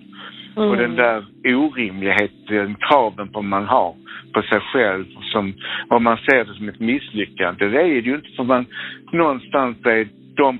Mm. 0.56 0.68
Och 0.68 0.76
den 0.76 0.96
där 0.96 1.24
orimligheten, 1.44 2.76
kraven 2.80 3.28
på 3.28 3.42
man 3.42 3.64
har 3.64 3.94
på 4.32 4.42
sig 4.42 4.60
själv 4.60 5.04
som, 5.32 5.54
om 5.88 6.04
man 6.04 6.16
ser 6.16 6.44
det 6.44 6.54
som 6.54 6.68
ett 6.68 6.80
misslyckande, 6.80 7.68
det 7.68 7.80
är 7.80 8.02
det 8.02 8.08
ju 8.08 8.14
inte 8.14 8.30
för 8.36 8.44
man 8.44 8.66
någonstans 9.12 9.76
är 9.86 10.08
de 10.36 10.58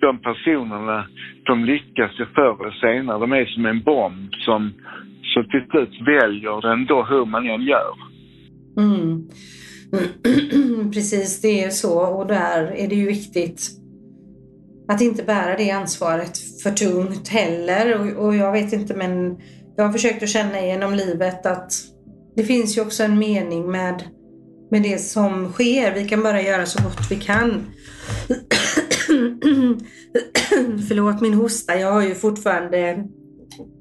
de 0.00 0.18
personerna, 0.18 1.04
de 1.44 1.64
lyckas 1.64 2.10
ju 2.20 2.26
förr 2.26 2.56
eller 2.60 2.80
senare. 2.80 3.18
De 3.18 3.32
är 3.32 3.46
som 3.46 3.66
en 3.66 3.82
bomb 3.82 4.34
som 4.34 4.72
så 5.34 5.42
till 5.42 5.64
slut 5.70 6.06
väljer 6.06 6.60
den 6.60 6.86
då 6.86 7.04
hur 7.04 7.24
man 7.26 7.46
än 7.46 7.62
gör. 7.62 7.94
Mm. 8.78 9.28
Precis, 10.92 11.40
det 11.40 11.64
är 11.64 11.70
så 11.70 11.98
och 11.98 12.26
där 12.26 12.72
är 12.76 12.88
det 12.88 12.94
ju 12.94 13.06
viktigt 13.06 13.70
att 14.88 15.00
inte 15.00 15.22
bära 15.22 15.56
det 15.56 15.70
ansvaret 15.70 16.38
för 16.62 16.70
tungt 16.70 17.28
heller. 17.28 18.00
Och, 18.00 18.26
och, 18.26 18.36
jag 18.36 18.52
vet 18.52 18.72
inte 18.72 18.94
men 18.94 19.38
jag 19.76 19.84
har 19.84 19.92
försökt 19.92 20.22
att 20.22 20.28
känna 20.28 20.60
genom 20.60 20.94
livet 20.94 21.46
att 21.46 21.72
det 22.36 22.44
finns 22.44 22.76
ju 22.76 22.80
också 22.82 23.02
en 23.02 23.18
mening 23.18 23.70
med, 23.70 24.02
med 24.70 24.82
det 24.82 24.98
som 24.98 25.52
sker. 25.52 25.94
Vi 25.94 26.08
kan 26.08 26.22
bara 26.22 26.42
göra 26.42 26.66
så 26.66 26.82
gott 26.82 27.10
vi 27.10 27.16
kan. 27.16 27.50
Förlåt 30.88 31.20
min 31.20 31.34
hosta, 31.34 31.78
jag 31.78 31.92
har 31.92 32.02
ju 32.02 32.14
fortfarande 32.14 32.78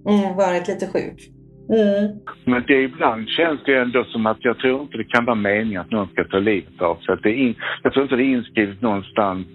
eh, 0.09 0.38
varit 0.38 0.67
lite 0.67 0.88
sjuk. 0.88 1.32
Mm. 1.72 2.19
Men 2.45 2.63
det 2.67 2.82
ibland 2.84 3.30
känns 3.30 3.59
det 3.65 3.76
ändå 3.76 4.03
som 4.03 4.26
att 4.26 4.38
jag 4.39 4.57
tror 4.57 4.82
inte 4.82 4.97
det 4.97 5.03
kan 5.03 5.26
vara 5.26 5.36
meningen 5.36 5.82
att 5.82 5.91
någon 5.91 6.07
ska 6.07 6.24
ta 6.24 6.39
livet 6.39 6.82
av 6.82 6.95
sig. 6.95 7.17
Det 7.24 7.34
in, 7.34 7.55
jag 7.84 7.93
tror 7.93 8.03
inte 8.03 8.15
det 8.15 8.24
är 8.24 8.36
inskrivet 8.38 8.82
någonstans. 8.82 9.47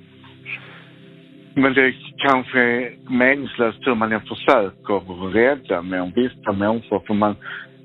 Men 1.55 1.75
det 1.75 1.95
kanske 2.17 2.61
är 2.61 3.11
meningslöst 3.11 3.79
hur 3.81 3.95
man 3.95 4.12
än 4.12 4.21
försöker 4.21 5.31
rädda 5.33 5.83
med 5.83 6.12
vissa 6.14 6.53
människor. 6.53 7.03
För 7.07 7.14
man, 7.14 7.37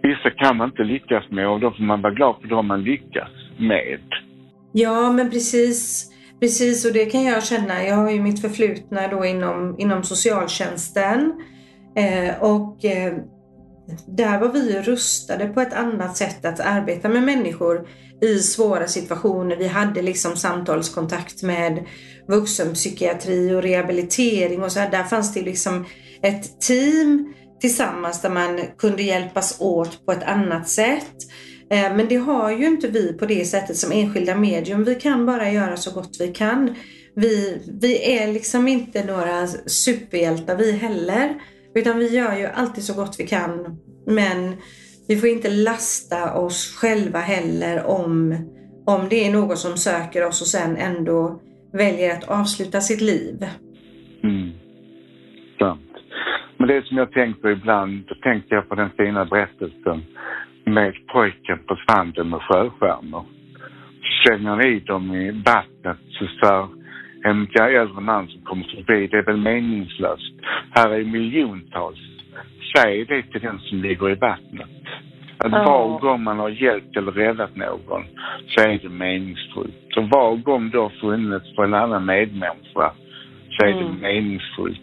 vissa 0.02 0.30
kan 0.30 0.58
man 0.58 0.70
inte 0.70 0.84
lyckas 0.84 1.24
med 1.30 1.48
och 1.48 1.60
då 1.60 1.72
får 1.72 1.84
man 1.84 2.02
vara 2.02 2.14
glad 2.14 2.36
för 2.42 2.48
de 2.48 2.68
man 2.68 2.84
lyckas 2.84 3.30
med. 3.58 4.02
Ja, 4.72 5.12
men 5.12 5.30
precis. 5.30 6.08
Precis, 6.40 6.86
och 6.86 6.94
det 6.94 7.06
kan 7.06 7.24
jag 7.24 7.44
känna. 7.44 7.84
Jag 7.84 7.96
har 7.96 8.12
ju 8.12 8.22
mitt 8.22 8.42
förflutna 8.42 9.08
då 9.08 9.26
inom, 9.26 9.76
inom 9.78 10.04
socialtjänsten. 10.04 11.34
Eh, 11.96 12.44
och 12.44 12.86
eh, 12.86 13.14
där 14.08 14.40
var 14.40 14.50
vi 14.50 14.82
rustade 14.82 15.48
på 15.48 15.62
ett 15.62 15.74
annat 15.74 16.18
sätt 16.18 16.46
att 16.46 16.60
arbeta 16.60 17.10
med 17.10 17.24
människor 17.24 17.88
i 18.22 18.40
svåra 18.40 18.88
situationer. 18.88 19.56
Vi 19.56 19.68
hade 19.68 20.02
liksom 20.02 20.36
samtalskontakt 20.36 21.44
med 21.44 21.86
vuxenpsykiatri 22.28 23.54
och 23.54 23.64
rehabilitering 23.64 24.64
och 24.64 24.72
så 24.72 24.80
här. 24.80 24.92
Där 24.92 25.04
fanns 25.04 25.34
det 25.34 25.42
liksom 25.42 25.86
ett 26.24 26.62
team 26.62 27.34
tillsammans 27.62 28.22
där 28.22 28.30
man 28.30 28.62
kunde 28.78 29.04
hjälpas 29.04 29.62
åt 29.62 30.06
på 30.06 30.12
ett 30.12 30.24
annat 30.24 30.70
sätt. 30.70 31.16
Eh, 31.72 31.96
men 31.96 32.08
det 32.08 32.16
har 32.16 32.52
ju 32.52 32.66
inte 32.66 32.88
vi 32.88 33.14
på 33.14 33.26
det 33.26 33.46
sättet 33.46 33.78
som 33.78 33.92
enskilda 33.92 34.36
medium. 34.36 34.84
Vi 34.84 34.96
kan 34.96 35.26
bara 35.26 35.52
göra 35.52 35.78
så 35.78 35.92
gott 35.92 36.18
vi 36.20 36.28
kan. 36.28 36.76
Vi, 37.16 37.62
vi 37.82 38.18
är 38.18 38.34
liksom 38.34 38.68
inte 38.68 39.04
några 39.04 39.48
superhjältar 39.66 40.56
vi 40.56 40.72
heller. 40.72 41.42
Utan 41.76 42.00
vi 42.00 42.16
gör 42.16 42.38
ju 42.38 42.46
alltid 42.46 42.84
så 42.84 43.02
gott 43.02 43.16
vi 43.20 43.28
kan. 43.28 43.78
Men 44.06 44.56
vi 45.08 45.16
får 45.16 45.30
inte 45.30 45.50
lasta 45.50 46.34
oss 46.34 46.78
själva 46.82 47.20
heller 47.20 47.86
om, 47.86 48.36
om 48.86 49.10
det 49.10 49.28
är 49.28 49.32
någon 49.32 49.58
som 49.58 49.78
söker 49.78 50.28
oss 50.28 50.42
och 50.42 50.48
sen 50.48 50.78
ändå 50.78 51.42
väljer 51.74 52.12
att 52.18 52.30
avsluta 52.30 52.82
sitt 52.82 53.02
liv. 53.02 53.36
Mm. 54.24 54.52
Sant. 55.60 55.92
Men 56.58 56.68
det 56.68 56.86
som 56.86 56.98
jag 56.98 57.12
tänkt 57.12 57.42
på 57.42 57.50
ibland, 57.50 58.06
då 58.08 58.16
tänkte 58.16 58.56
jag 58.56 58.70
på 58.70 58.76
den 58.76 58.90
fina 58.98 59.26
berättelsen 59.26 60.04
med 60.66 60.94
pojken 61.14 61.60
på 61.68 61.76
stranden 61.76 62.30
med 62.30 62.42
sjöstjärnor. 62.42 63.26
Slänger 64.24 64.50
han 64.50 64.62
i 64.62 64.80
dem 64.80 65.16
i 65.16 65.32
vattnet 65.32 65.98
så 66.10 66.28
sa 66.42 66.70
en 67.24 67.48
äldre 67.60 68.02
man 68.02 68.28
som 68.28 68.42
kommer 68.42 68.64
förbi, 68.64 69.08
det 69.08 69.18
är 69.18 69.26
väl 69.26 69.38
meningslöst. 69.38 70.34
Här 70.72 70.90
är 70.90 71.04
miljontals. 71.04 72.00
Säg 72.76 73.06
det 73.06 73.24
till 73.24 73.42
den 73.42 73.60
som 73.60 73.82
ligger 73.82 74.10
i 74.10 74.16
vattnet. 74.16 74.70
Att 75.38 75.52
ja. 75.52 75.64
var 75.64 76.00
gång 76.00 76.24
man 76.24 76.40
har 76.40 76.50
hjälpt 76.50 76.98
eller 76.98 77.12
räddat 77.12 77.56
någon 77.56 78.04
så 78.48 78.62
är 78.62 78.80
det 78.84 78.90
meningsfullt. 78.90 79.98
Och 79.98 80.10
var 80.10 80.36
gång 80.36 80.70
du 80.70 80.78
har 80.78 80.90
funnits 80.90 81.56
för 81.56 81.64
en 81.64 81.74
annan 81.74 82.06
medmänniska 82.06 82.92
så 83.50 83.66
är 83.66 83.72
mm. 83.72 83.86
det 83.86 84.02
meningsfullt. 84.02 84.82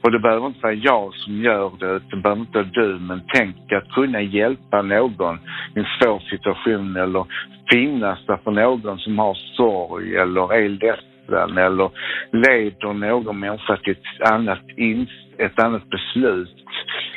Och 0.00 0.12
det 0.12 0.18
behöver 0.18 0.46
inte 0.46 0.62
vara 0.62 0.72
jag 0.72 1.14
som 1.14 1.42
gör 1.42 1.72
det, 1.78 2.00
det 2.10 2.16
behöver 2.16 2.40
inte 2.40 2.58
vara 2.58 2.70
du, 2.72 2.98
men 2.98 3.22
tänk 3.34 3.72
att 3.72 3.90
kunna 3.90 4.22
hjälpa 4.22 4.82
någon 4.82 5.38
i 5.74 5.78
en 5.78 5.86
svår 6.00 6.18
situation 6.18 6.96
eller 6.96 7.24
finnas 7.72 8.26
där 8.26 8.36
för 8.44 8.50
någon 8.50 8.98
som 8.98 9.18
har 9.18 9.34
sorg 9.34 10.16
eller 10.16 10.54
är 10.54 10.68
ledsen 10.68 11.07
eller 11.28 11.90
leder 12.32 12.92
någon 12.92 13.40
människa 13.40 13.76
till 13.76 13.92
ett 13.92 14.30
annat, 14.30 14.60
ett 15.38 15.58
annat 15.58 15.90
beslut 15.90 16.64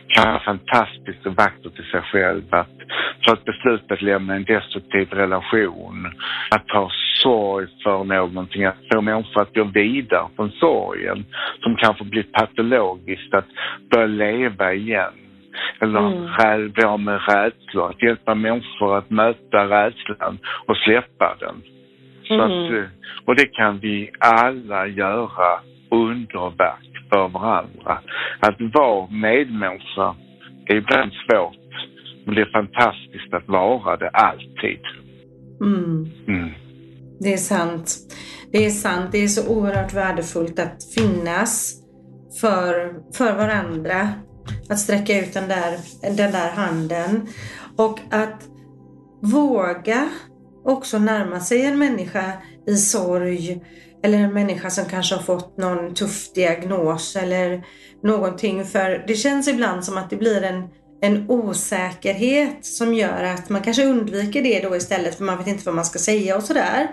kan 0.08 0.32
vara 0.32 0.40
fantastiskt 0.40 1.26
och 1.26 1.36
vackert 1.36 1.80
i 1.80 1.84
sig 1.92 2.02
själv. 2.02 2.44
Att 2.50 2.78
ta 3.26 3.34
ett 3.34 3.46
beslut 3.46 3.92
att 3.92 4.02
lämna 4.02 4.36
en 4.36 4.44
destruktiv 4.44 5.10
relation, 5.12 6.12
att 6.50 6.72
ha 6.72 6.92
sorg 7.24 7.68
för 7.84 8.04
någonting, 8.04 8.66
att 8.66 8.78
få 8.94 9.02
människor 9.02 9.42
att 9.42 9.56
gå 9.56 9.64
vidare 9.64 10.28
från 10.36 10.52
sorgen 10.52 11.26
som 11.64 11.76
kanske 11.76 12.04
blir 12.04 12.24
patologiskt, 12.24 13.34
att 13.34 13.48
börja 13.92 14.08
leva 14.08 14.74
igen. 14.74 15.14
Eller 15.80 16.00
mm. 16.00 16.72
bli 16.72 16.84
av 16.84 17.00
med 17.00 17.22
rädslor, 17.28 17.90
att 17.90 18.04
hjälpa 18.04 18.36
människor 18.36 18.98
att 18.98 19.10
möta 19.10 19.66
rädslan 19.66 20.40
och 20.66 20.78
släppa 20.78 21.36
den. 21.40 21.62
Så 22.28 22.34
mm. 22.34 22.46
att, 22.46 22.72
eh, 22.72 22.90
och 23.26 23.36
det 23.36 23.46
kan 23.46 23.80
vi 23.80 24.12
alla 24.20 24.88
göra 24.88 25.60
underverk 25.92 26.92
för 27.10 27.28
varandra. 27.28 28.00
Att 28.40 28.56
vara 28.74 29.08
medmänniska 29.12 30.16
är 30.66 30.76
ibland 30.76 31.12
svårt, 31.12 31.56
men 32.26 32.36
det 32.36 32.42
är 32.42 32.52
fantastiskt 32.52 33.34
att 33.34 33.48
vara 33.48 33.98
det 33.98 34.10
alltid. 34.10 34.82
Mm. 35.62 36.10
Mm. 36.28 36.50
Det 37.20 37.34
är 37.34 37.38
sant. 37.38 37.98
Det 38.52 38.66
är 38.66 38.70
sant. 38.70 39.12
Det 39.12 39.24
är 39.24 39.28
så 39.28 39.54
oerhört 39.56 39.94
värdefullt 39.94 40.60
att 40.60 40.94
finnas 40.96 41.82
för, 42.42 42.94
för 43.18 43.36
varandra. 43.36 44.10
Att 44.70 44.80
sträcka 44.80 45.20
ut 45.20 45.34
den 45.34 45.48
där, 45.48 45.78
den 46.18 46.32
där 46.32 46.52
handen. 46.52 47.28
Och 47.78 48.00
att 48.12 48.44
våga 49.22 50.10
också 50.66 51.00
närma 51.00 51.40
sig 51.40 51.66
en 51.66 51.80
människa 51.80 52.34
i 52.68 52.76
sorg 52.76 53.62
eller 54.04 54.18
en 54.18 54.34
människa 54.34 54.70
som 54.70 54.86
kanske 54.86 55.16
har 55.16 55.22
fått 55.22 55.58
någon 55.58 55.94
tuff 55.94 56.34
diagnos 56.34 57.16
eller 57.16 57.64
någonting. 58.04 58.66
För 58.66 59.04
det 59.08 59.16
känns 59.16 59.48
ibland 59.48 59.86
som 59.86 59.98
att 59.98 60.10
det 60.10 60.16
blir 60.16 60.44
en, 60.44 60.68
en 61.02 61.30
osäkerhet 61.30 62.66
som 62.66 62.94
gör 62.94 63.24
att 63.24 63.50
man 63.50 63.62
kanske 63.62 63.86
undviker 63.86 64.42
det 64.42 64.70
då 64.70 64.76
istället 64.76 65.16
för 65.16 65.24
man 65.24 65.38
vet 65.38 65.48
inte 65.48 65.66
vad 65.66 65.76
man 65.76 65.86
ska 65.86 66.00
säga 66.00 66.36
och 66.36 66.44
sådär. 66.44 66.88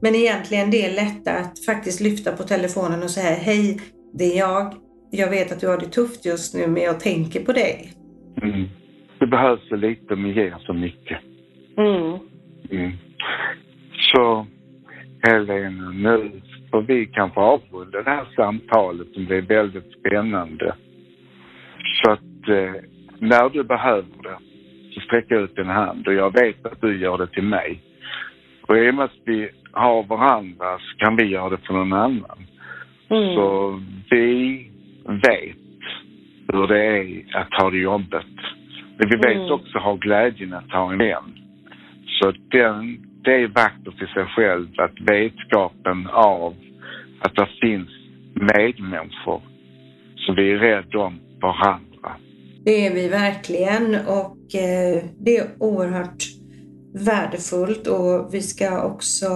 Men 0.00 0.14
egentligen 0.14 0.70
det 0.70 0.86
är 0.86 0.94
lätt 0.94 1.28
att 1.28 1.64
faktiskt 1.64 2.00
lyfta 2.00 2.32
på 2.32 2.42
telefonen 2.42 3.02
och 3.02 3.10
säga 3.10 3.34
Hej, 3.34 3.80
det 4.12 4.24
är 4.24 4.38
jag. 4.38 4.74
Jag 5.10 5.30
vet 5.30 5.52
att 5.52 5.60
du 5.60 5.68
har 5.68 5.78
det 5.78 5.86
tufft 5.86 6.24
just 6.24 6.54
nu 6.54 6.66
men 6.66 6.82
jag 6.82 7.00
tänker 7.00 7.44
på 7.44 7.52
dig. 7.52 7.92
Mm. 8.42 8.68
Det 9.18 9.26
behövs 9.26 9.68
så 9.68 9.76
lite 9.76 10.16
men 10.16 10.30
ger 10.30 10.58
så 10.66 10.72
mycket. 10.72 11.18
Mm. 11.78 12.29
Mm. 12.70 12.92
Så 14.12 14.46
Helena, 15.22 15.90
nu 15.90 16.30
får 16.70 16.82
vi 16.82 17.06
kanske 17.06 17.40
avrunda 17.40 18.02
det 18.02 18.10
här 18.10 18.26
samtalet 18.36 19.08
som 19.14 19.26
blir 19.26 19.42
väldigt 19.42 19.92
spännande. 19.98 20.74
Så 22.02 22.10
att 22.10 22.48
eh, 22.48 22.82
när 23.18 23.48
du 23.50 23.62
behöver 23.62 24.22
det 24.22 24.38
så 24.94 25.00
sträck 25.00 25.30
ut 25.30 25.56
din 25.56 25.66
hand 25.66 26.06
och 26.06 26.14
jag 26.14 26.32
vet 26.32 26.66
att 26.66 26.80
du 26.80 27.00
gör 27.00 27.18
det 27.18 27.26
till 27.26 27.42
mig. 27.42 27.80
Och 28.66 28.78
i 28.78 28.90
och 28.90 28.94
med 28.94 29.04
att 29.04 29.20
vi 29.24 29.48
har 29.72 30.02
varandra 30.02 30.78
så 30.78 30.96
kan 30.96 31.16
vi 31.16 31.24
göra 31.24 31.48
det 31.50 31.66
för 31.66 31.74
någon 31.74 31.92
annan. 31.92 32.46
Mm. 33.10 33.34
Så 33.34 33.80
vi 34.10 34.70
vet 35.06 35.56
hur 36.52 36.66
det 36.66 36.86
är 36.86 37.24
att 37.40 37.62
ha 37.62 37.70
det 37.70 37.78
jobbigt. 37.78 38.40
Men 38.96 39.08
vi 39.08 39.16
vet 39.16 39.36
mm. 39.36 39.52
också 39.52 39.78
ha 39.78 39.94
glädjen 39.94 40.52
att 40.52 40.72
ha 40.72 40.92
en 40.92 40.98
vän. 40.98 41.39
Så 42.20 42.32
den, 42.50 43.06
det 43.24 43.34
är 43.34 43.48
vackert 43.48 44.02
i 44.02 44.06
sig 44.14 44.26
självt 44.36 44.78
att 44.78 45.00
vetskapen 45.00 46.06
av 46.06 46.54
att 47.20 47.34
det 47.34 47.48
finns 47.60 47.88
medmänniskor 48.34 49.42
som 50.16 50.34
vi 50.34 50.52
är 50.52 50.58
rädda 50.58 50.98
om 50.98 51.20
varandra. 51.40 52.16
Det 52.64 52.86
är 52.86 52.94
vi 52.94 53.08
verkligen 53.08 53.94
och 53.94 54.54
eh, 54.54 55.04
det 55.18 55.36
är 55.36 55.46
oerhört 55.58 56.24
värdefullt 56.94 57.86
och 57.86 58.34
vi 58.34 58.40
ska 58.40 58.84
också 58.84 59.26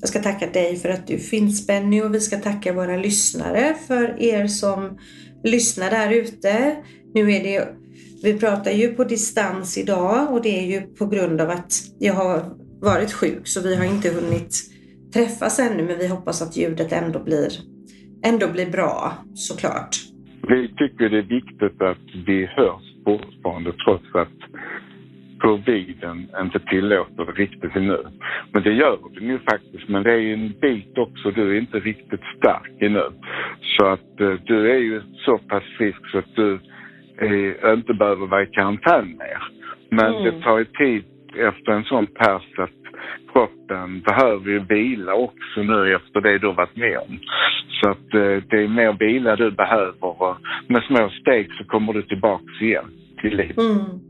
jag 0.00 0.08
ska 0.08 0.18
tacka 0.18 0.46
dig 0.46 0.76
för 0.76 0.88
att 0.88 1.06
du 1.06 1.18
finns 1.18 1.66
Benny 1.66 2.02
och 2.02 2.14
vi 2.14 2.20
ska 2.20 2.36
tacka 2.36 2.72
våra 2.72 2.96
lyssnare 2.96 3.74
för 3.86 4.22
er 4.22 4.46
som 4.46 4.98
lyssnar 5.44 5.90
där 5.90 6.10
ute. 6.10 6.76
Nu 7.14 7.32
är 7.32 7.42
det, 7.42 7.68
vi 8.22 8.38
pratar 8.38 8.70
ju 8.70 8.88
på 8.88 9.04
distans 9.04 9.78
idag 9.78 10.32
och 10.32 10.42
det 10.42 10.58
är 10.58 10.66
ju 10.66 10.80
på 10.80 11.06
grund 11.06 11.40
av 11.40 11.50
att 11.50 11.72
jag 11.98 12.14
har 12.14 12.42
varit 12.80 13.12
sjuk 13.12 13.46
så 13.48 13.60
vi 13.62 13.76
har 13.76 13.84
inte 13.84 14.08
hunnit 14.10 14.76
träffas 15.14 15.58
ännu 15.58 15.82
men 15.82 15.98
vi 15.98 16.08
hoppas 16.08 16.42
att 16.42 16.56
ljudet 16.56 16.92
ändå 16.92 17.18
blir, 17.18 17.48
ändå 18.24 18.48
blir 18.52 18.70
bra 18.70 19.12
såklart. 19.34 19.96
Vi 20.48 20.68
tycker 20.68 21.08
det 21.08 21.18
är 21.18 21.22
viktigt 21.22 21.82
att 21.82 22.26
vi 22.26 22.46
hörs 22.46 22.82
fortfarande 23.04 23.72
trots 23.72 24.14
att 24.14 24.38
coviden 25.38 26.28
inte 26.42 26.58
tillåter 26.58 27.24
det 27.24 27.32
riktigt 27.32 27.74
nu. 27.74 27.98
Men 28.52 28.62
det 28.62 28.72
gör 28.72 28.98
det 29.14 29.26
nu 29.26 29.38
faktiskt. 29.38 29.88
Men 29.88 30.02
det 30.02 30.12
är 30.12 30.18
ju 30.18 30.34
en 30.34 30.54
bit 30.60 30.98
också, 30.98 31.30
du 31.30 31.56
är 31.56 31.60
inte 31.60 31.78
riktigt 31.78 32.20
stark 32.38 32.72
ännu. 32.80 33.06
Så 33.78 33.86
att 33.86 34.20
eh, 34.20 34.34
du 34.44 34.70
är 34.70 34.78
ju 34.78 35.02
så 35.24 35.38
pass 35.38 35.64
frisk 35.78 36.10
så 36.12 36.18
att 36.18 36.36
du 36.36 36.60
uh, 37.22 37.72
inte 37.72 37.94
behöver 37.94 38.26
vara 38.26 38.42
i 38.42 38.46
karantän 38.46 39.08
mer. 39.18 39.42
Men 39.90 40.14
mm. 40.14 40.24
det 40.24 40.42
tar 40.42 40.58
ju 40.58 40.64
tid 40.64 41.04
efter 41.50 41.72
en 41.72 41.84
sån 41.84 42.06
pers 42.06 42.58
att 42.58 42.80
kroppen 43.32 44.00
behöver 44.00 44.50
ju 44.50 44.58
vila 44.58 45.14
också 45.14 45.62
nu 45.62 45.94
efter 45.96 46.20
det 46.20 46.38
du 46.38 46.46
har 46.46 46.54
varit 46.54 46.76
med 46.76 46.98
om. 46.98 47.18
Så 47.80 47.90
att 47.90 48.14
uh, 48.14 48.42
det 48.50 48.56
är 48.62 48.68
mer 48.68 48.96
vila 48.98 49.36
du 49.36 49.50
behöver 49.50 50.04
och 50.20 50.36
med 50.68 50.82
små 50.82 51.10
steg 51.20 51.52
så 51.58 51.64
kommer 51.64 51.92
du 51.92 52.02
tillbaks 52.02 52.60
igen 52.60 52.90
till 53.20 53.36
livet. 53.36 53.58
Mm. 53.58 54.00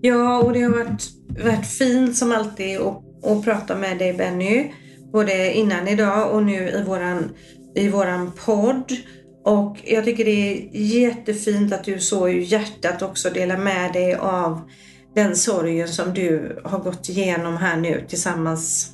Ja, 0.00 0.42
och 0.42 0.52
det 0.52 0.60
har 0.60 0.70
varit, 0.70 1.02
varit 1.44 1.66
fint 1.78 2.16
som 2.16 2.32
alltid 2.32 2.80
att, 2.80 3.02
att 3.30 3.44
prata 3.44 3.76
med 3.76 3.98
dig 3.98 4.16
Benny. 4.18 4.72
Både 5.12 5.52
innan 5.52 5.88
idag 5.88 6.34
och 6.34 6.42
nu 6.42 6.68
i 6.68 6.84
våran, 6.86 7.30
i 7.74 7.88
våran 7.88 8.32
podd. 8.46 8.92
Och 9.46 9.76
jag 9.84 10.04
tycker 10.04 10.24
det 10.24 10.30
är 10.30 10.68
jättefint 10.72 11.72
att 11.72 11.84
du 11.84 11.98
så 11.98 12.28
i 12.28 12.42
hjärtat 12.42 13.02
också 13.02 13.30
delar 13.30 13.56
med 13.56 13.92
dig 13.92 14.14
av 14.14 14.60
den 15.14 15.36
sorgen 15.36 15.88
som 15.88 16.14
du 16.14 16.58
har 16.64 16.78
gått 16.78 17.08
igenom 17.08 17.56
här 17.56 17.76
nu 17.76 18.04
tillsammans 18.08 18.92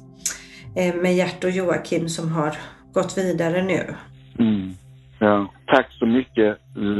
eh, 0.76 0.94
med 0.94 1.14
Gert 1.14 1.44
och 1.44 1.50
Joakim 1.50 2.08
som 2.08 2.32
har 2.32 2.52
gått 2.92 3.18
vidare 3.18 3.62
nu. 3.62 3.94
Mm. 4.38 4.70
Ja, 5.18 5.52
tack 5.66 5.92
så 5.92 6.06
mycket 6.06 6.58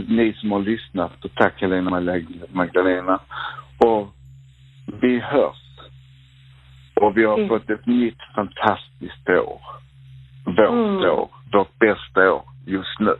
ni 0.09 0.36
som 0.40 0.53
har 0.53 0.61
lyssnat 0.61 1.24
och 1.24 1.34
tack 1.34 1.61
Helena 1.61 1.90
Magdalena. 2.53 3.20
Och 3.78 4.09
vi 5.03 5.20
hörs. 5.20 5.62
Och 6.94 7.16
vi 7.16 7.24
har 7.24 7.38
mm. 7.38 7.48
fått 7.48 7.70
ett 7.70 7.86
nytt 7.86 8.22
fantastiskt 8.34 9.28
år. 9.28 9.61
Vårt 10.44 10.70
mm. 10.70 10.96
år. 10.96 11.28
Vårt 11.53 11.78
bästa 11.78 12.32
år 12.32 12.42
just 12.66 13.00
nu. 13.00 13.16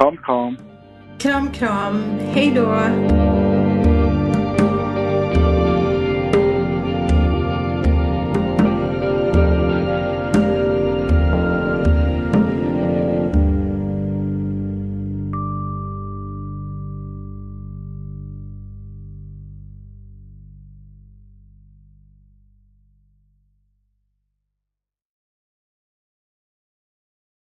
Kram, 0.00 0.16
kram. 0.16 0.56
Kram, 1.18 1.52
kram. 1.52 2.18
Hej 2.34 2.52
då. 2.54 3.39